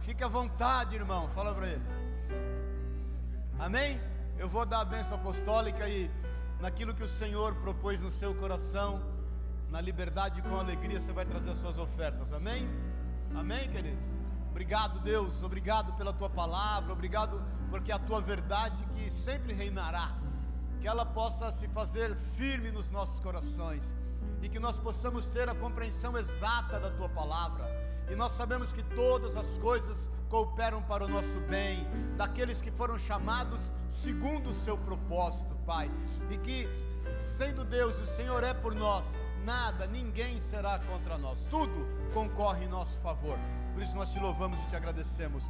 Fique 0.01 0.21
à 0.21 0.27
vontade, 0.27 0.95
irmão, 0.95 1.29
fala 1.29 1.55
para 1.55 1.67
ele. 1.67 1.83
Amém? 3.57 3.99
Eu 4.37 4.49
vou 4.49 4.65
dar 4.65 4.81
a 4.81 4.85
bênção 4.85 5.17
apostólica 5.17 5.87
e 5.87 6.11
naquilo 6.61 6.93
que 6.93 7.03
o 7.03 7.09
Senhor 7.09 7.55
propôs 7.55 8.01
no 8.01 8.11
seu 8.11 8.35
coração, 8.35 9.01
na 9.71 9.81
liberdade 9.81 10.39
e 10.39 10.43
com 10.43 10.55
alegria, 10.57 10.99
você 10.99 11.11
vai 11.11 11.25
trazer 11.25 11.49
as 11.49 11.57
suas 11.57 11.77
ofertas, 11.77 12.31
amém? 12.31 12.69
Amém, 13.35 13.67
queridos? 13.69 14.05
Obrigado, 14.51 14.99
Deus, 14.99 15.41
obrigado 15.41 15.91
pela 15.97 16.13
tua 16.13 16.29
palavra, 16.29 16.93
obrigado 16.93 17.43
porque 17.71 17.91
a 17.91 17.97
tua 17.97 18.21
verdade 18.21 18.85
que 18.93 19.09
sempre 19.09 19.53
reinará, 19.53 20.15
que 20.79 20.87
ela 20.87 21.05
possa 21.05 21.51
se 21.51 21.67
fazer 21.69 22.15
firme 22.37 22.69
nos 22.69 22.91
nossos 22.91 23.19
corações, 23.21 23.95
e 24.41 24.47
que 24.47 24.59
nós 24.59 24.77
possamos 24.77 25.29
ter 25.29 25.49
a 25.49 25.55
compreensão 25.55 26.15
exata 26.17 26.79
da 26.79 26.91
tua 26.91 27.09
palavra. 27.09 27.65
E 28.09 28.15
nós 28.15 28.33
sabemos 28.33 28.71
que 28.71 28.83
todas 28.83 29.35
as 29.35 29.57
coisas 29.59 30.09
cooperam 30.31 30.81
para 30.81 31.03
o 31.03 31.09
nosso 31.09 31.41
bem, 31.49 31.85
daqueles 32.15 32.61
que 32.61 32.71
foram 32.71 32.97
chamados 32.97 33.73
segundo 33.89 34.51
o 34.51 34.55
seu 34.55 34.77
propósito, 34.77 35.53
Pai. 35.65 35.91
E 36.29 36.37
que, 36.37 36.69
sendo 37.19 37.65
Deus, 37.65 37.99
o 37.99 38.05
Senhor 38.15 38.41
é 38.41 38.53
por 38.53 38.73
nós, 38.73 39.03
nada, 39.43 39.85
ninguém 39.87 40.39
será 40.39 40.79
contra 40.79 41.17
nós, 41.17 41.45
tudo 41.49 41.85
concorre 42.13 42.63
em 42.63 42.69
nosso 42.69 42.97
favor. 42.99 43.37
Por 43.73 43.83
isso 43.83 43.93
nós 43.93 44.09
te 44.09 44.19
louvamos 44.19 44.57
e 44.61 44.67
te 44.67 44.75
agradecemos. 44.77 45.43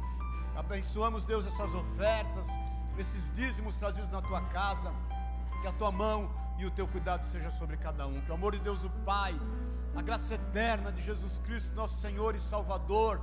Abençoamos, 0.56 1.24
Deus, 1.24 1.46
essas 1.46 1.72
ofertas, 1.72 2.48
esses 2.98 3.32
dízimos 3.36 3.76
trazidos 3.76 4.10
na 4.10 4.20
tua 4.20 4.40
casa, 4.48 4.92
que 5.60 5.68
a 5.68 5.72
tua 5.72 5.92
mão 5.92 6.28
e 6.58 6.66
o 6.66 6.70
teu 6.72 6.88
cuidado 6.88 7.24
seja 7.26 7.52
sobre 7.52 7.76
cada 7.76 8.04
um. 8.08 8.20
Que 8.22 8.32
o 8.32 8.34
amor 8.34 8.52
de 8.52 8.58
Deus, 8.58 8.82
o 8.82 8.90
Pai, 9.06 9.38
a 9.94 10.02
graça 10.02 10.34
eterna 10.34 10.90
de 10.90 11.00
Jesus 11.02 11.38
Cristo, 11.44 11.72
nosso 11.76 12.00
Senhor 12.00 12.34
e 12.34 12.40
Salvador, 12.40 13.20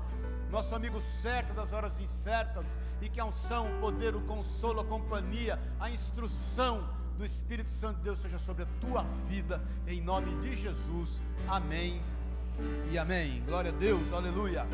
nosso 0.52 0.76
amigo 0.76 1.00
certo 1.02 1.54
das 1.54 1.74
horas 1.74 2.00
incertas, 2.00 2.66
e 3.02 3.10
que 3.10 3.20
a 3.20 3.26
unção, 3.26 3.68
o 3.68 3.80
poder, 3.80 4.16
o 4.16 4.22
consolo, 4.22 4.82
a 4.82 4.86
companhia, 4.86 5.60
a 5.80 5.90
instrução 5.90 6.88
do 7.18 7.26
Espírito 7.26 7.70
Santo 7.70 7.98
de 7.98 8.04
Deus 8.04 8.20
seja 8.20 8.40
sobre 8.40 8.64
a 8.64 8.68
tua 8.82 9.04
vida, 9.28 9.62
em 9.88 10.02
nome 10.02 10.36
de 10.42 10.56
Jesus. 10.56 11.22
Amém 11.48 12.02
e 12.92 12.98
amém. 12.98 13.44
Glória 13.46 13.72
a 13.72 13.74
Deus, 13.74 14.12
aleluia. 14.12 14.66